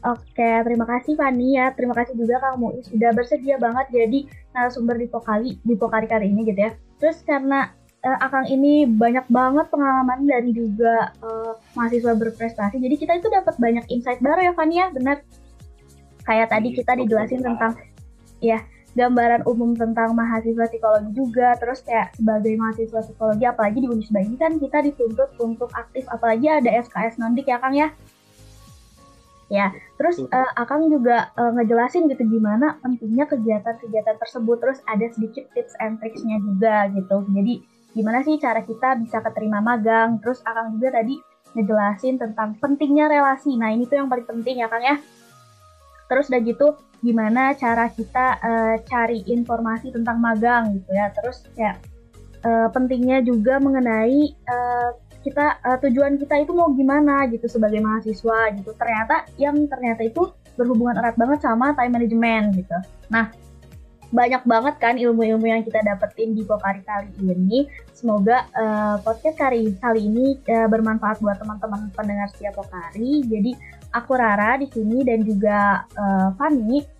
Oke, 0.07 0.51
terima 0.63 0.87
kasih 0.87 1.19
Fani 1.19 1.59
ya. 1.59 1.75
Terima 1.75 1.91
kasih 1.91 2.15
juga 2.15 2.39
Kang 2.39 2.63
Muiz 2.63 2.87
sudah 2.87 3.11
bersedia 3.11 3.59
banget 3.59 3.91
jadi 3.91 4.31
narasumber 4.55 4.95
di 4.95 5.11
Pokali 5.11 5.59
di 5.67 5.75
Pokari 5.75 6.07
kali 6.07 6.31
ini 6.31 6.47
gitu 6.47 6.71
ya. 6.71 6.73
Terus 7.03 7.19
karena 7.27 7.75
uh, 8.05 8.19
Akang 8.23 8.47
ini 8.47 8.87
banyak 8.87 9.27
banget 9.31 9.67
pengalaman 9.73 10.27
dan 10.29 10.51
juga 10.55 11.11
uh, 11.25 11.59
mahasiswa 11.75 12.15
berprestasi. 12.15 12.79
Jadi 12.79 12.95
kita 12.99 13.19
itu 13.19 13.29
dapat 13.31 13.59
banyak 13.59 13.85
insight 13.91 14.23
baru 14.23 14.51
ya 14.51 14.53
Fania, 14.55 14.91
benar? 14.95 15.23
Kayak 16.23 16.53
tadi 16.53 16.69
kita 16.77 16.93
dijelasin 16.95 17.41
tentang 17.41 17.73
ya 18.39 18.63
gambaran 18.95 19.47
umum 19.47 19.79
tentang 19.79 20.13
mahasiswa 20.13 20.67
psikologi 20.67 21.11
juga, 21.15 21.55
terus 21.57 21.87
kayak 21.87 22.15
sebagai 22.19 22.55
mahasiswa 22.59 23.01
psikologi 23.05 23.45
apalagi 23.47 23.79
di 23.85 23.89
Unisba 23.89 24.19
ini 24.21 24.35
kan 24.35 24.59
kita 24.59 24.83
dituntut 24.83 25.31
untuk 25.39 25.71
aktif 25.79 26.03
apalagi 26.11 26.51
ada 26.51 26.71
SKS 26.83 27.17
nondik 27.23 27.47
ya 27.47 27.63
Kang 27.63 27.75
ya. 27.75 27.95
Ya, 29.49 29.73
terus 29.97 30.21
uh, 30.21 30.51
Akang 30.61 30.93
juga 30.93 31.33
uh, 31.41 31.57
ngejelasin 31.57 32.05
gitu 32.13 32.21
gimana 32.29 32.77
pentingnya 32.85 33.25
kegiatan-kegiatan 33.25 34.21
tersebut, 34.21 34.61
terus 34.61 34.85
ada 34.85 35.09
sedikit 35.09 35.49
tips 35.57 35.73
and 35.81 35.97
tricksnya 36.05 36.37
juga 36.37 36.93
gitu. 36.93 37.25
Jadi 37.33 37.65
gimana 37.99 38.23
sih 38.23 38.39
cara 38.39 38.63
kita 38.63 38.95
bisa 39.03 39.19
keterima 39.19 39.59
magang. 39.59 40.23
Terus 40.23 40.39
Akang 40.47 40.79
juga 40.79 41.03
tadi 41.03 41.19
ngejelasin 41.59 42.23
tentang 42.23 42.55
pentingnya 42.63 43.11
relasi. 43.11 43.59
Nah 43.59 43.75
ini 43.75 43.91
tuh 43.91 43.99
yang 43.99 44.07
paling 44.07 44.27
penting 44.31 44.63
ya 44.63 44.71
Kang 44.71 44.87
ya. 44.87 44.97
Terus 46.07 46.31
udah 46.31 46.41
gitu 46.47 46.67
gimana 47.03 47.55
cara 47.59 47.91
kita 47.91 48.27
uh, 48.39 48.77
cari 48.87 49.27
informasi 49.27 49.91
tentang 49.91 50.23
magang 50.23 50.79
gitu 50.79 50.91
ya. 50.95 51.11
Terus 51.11 51.43
ya 51.59 51.75
uh, 52.47 52.71
pentingnya 52.71 53.27
juga 53.27 53.59
mengenai 53.59 54.39
uh, 54.47 54.91
kita 55.27 55.59
uh, 55.67 55.79
tujuan 55.83 56.15
kita 56.17 56.47
itu 56.47 56.55
mau 56.55 56.71
gimana 56.71 57.27
gitu 57.27 57.51
sebagai 57.51 57.83
mahasiswa 57.83 58.55
gitu. 58.55 58.71
Ternyata 58.79 59.27
yang 59.35 59.67
ternyata 59.67 60.07
itu 60.07 60.31
berhubungan 60.55 60.99
erat 60.99 61.15
banget 61.19 61.43
sama 61.43 61.75
time 61.75 61.99
management 61.99 62.55
gitu. 62.59 62.79
Nah, 63.11 63.31
banyak 64.09 64.43
banget 64.49 64.75
kan 64.81 64.95
ilmu-ilmu 64.97 65.45
yang 65.45 65.61
kita 65.61 65.85
dapetin 65.85 66.33
di 66.33 66.43
Pokari 66.45 66.81
kali 66.85 67.13
ini. 67.21 67.69
Semoga 67.93 68.49
uh, 68.57 68.97
podcast 69.05 69.37
kali 69.37 69.77
kali 69.77 70.09
ini 70.09 70.27
uh, 70.49 70.69
bermanfaat 70.71 71.21
buat 71.21 71.37
teman-teman 71.37 71.93
pendengar 71.93 72.29
setiap 72.33 72.57
Pokari. 72.57 73.25
Jadi 73.29 73.53
aku 73.93 74.17
Rara 74.17 74.57
di 74.57 74.69
sini 74.73 75.05
dan 75.05 75.21
juga 75.25 75.85
uh, 75.97 76.33
Fani 76.37 76.97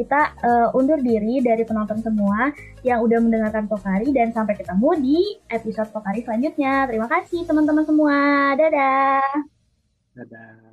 kita 0.00 0.32
uh, 0.40 0.68
undur 0.72 0.96
diri 0.96 1.44
dari 1.44 1.60
penonton 1.68 2.00
semua 2.00 2.48
yang 2.80 3.04
udah 3.04 3.20
mendengarkan 3.20 3.68
Pokari 3.68 4.08
dan 4.16 4.32
sampai 4.32 4.56
ketemu 4.56 4.90
di 4.96 5.18
episode 5.52 5.92
Pokari 5.92 6.24
selanjutnya. 6.24 6.88
Terima 6.88 7.04
kasih 7.04 7.44
teman-teman 7.44 7.84
semua. 7.84 8.16
Dadah. 8.56 9.28
Dadah. 10.16 10.69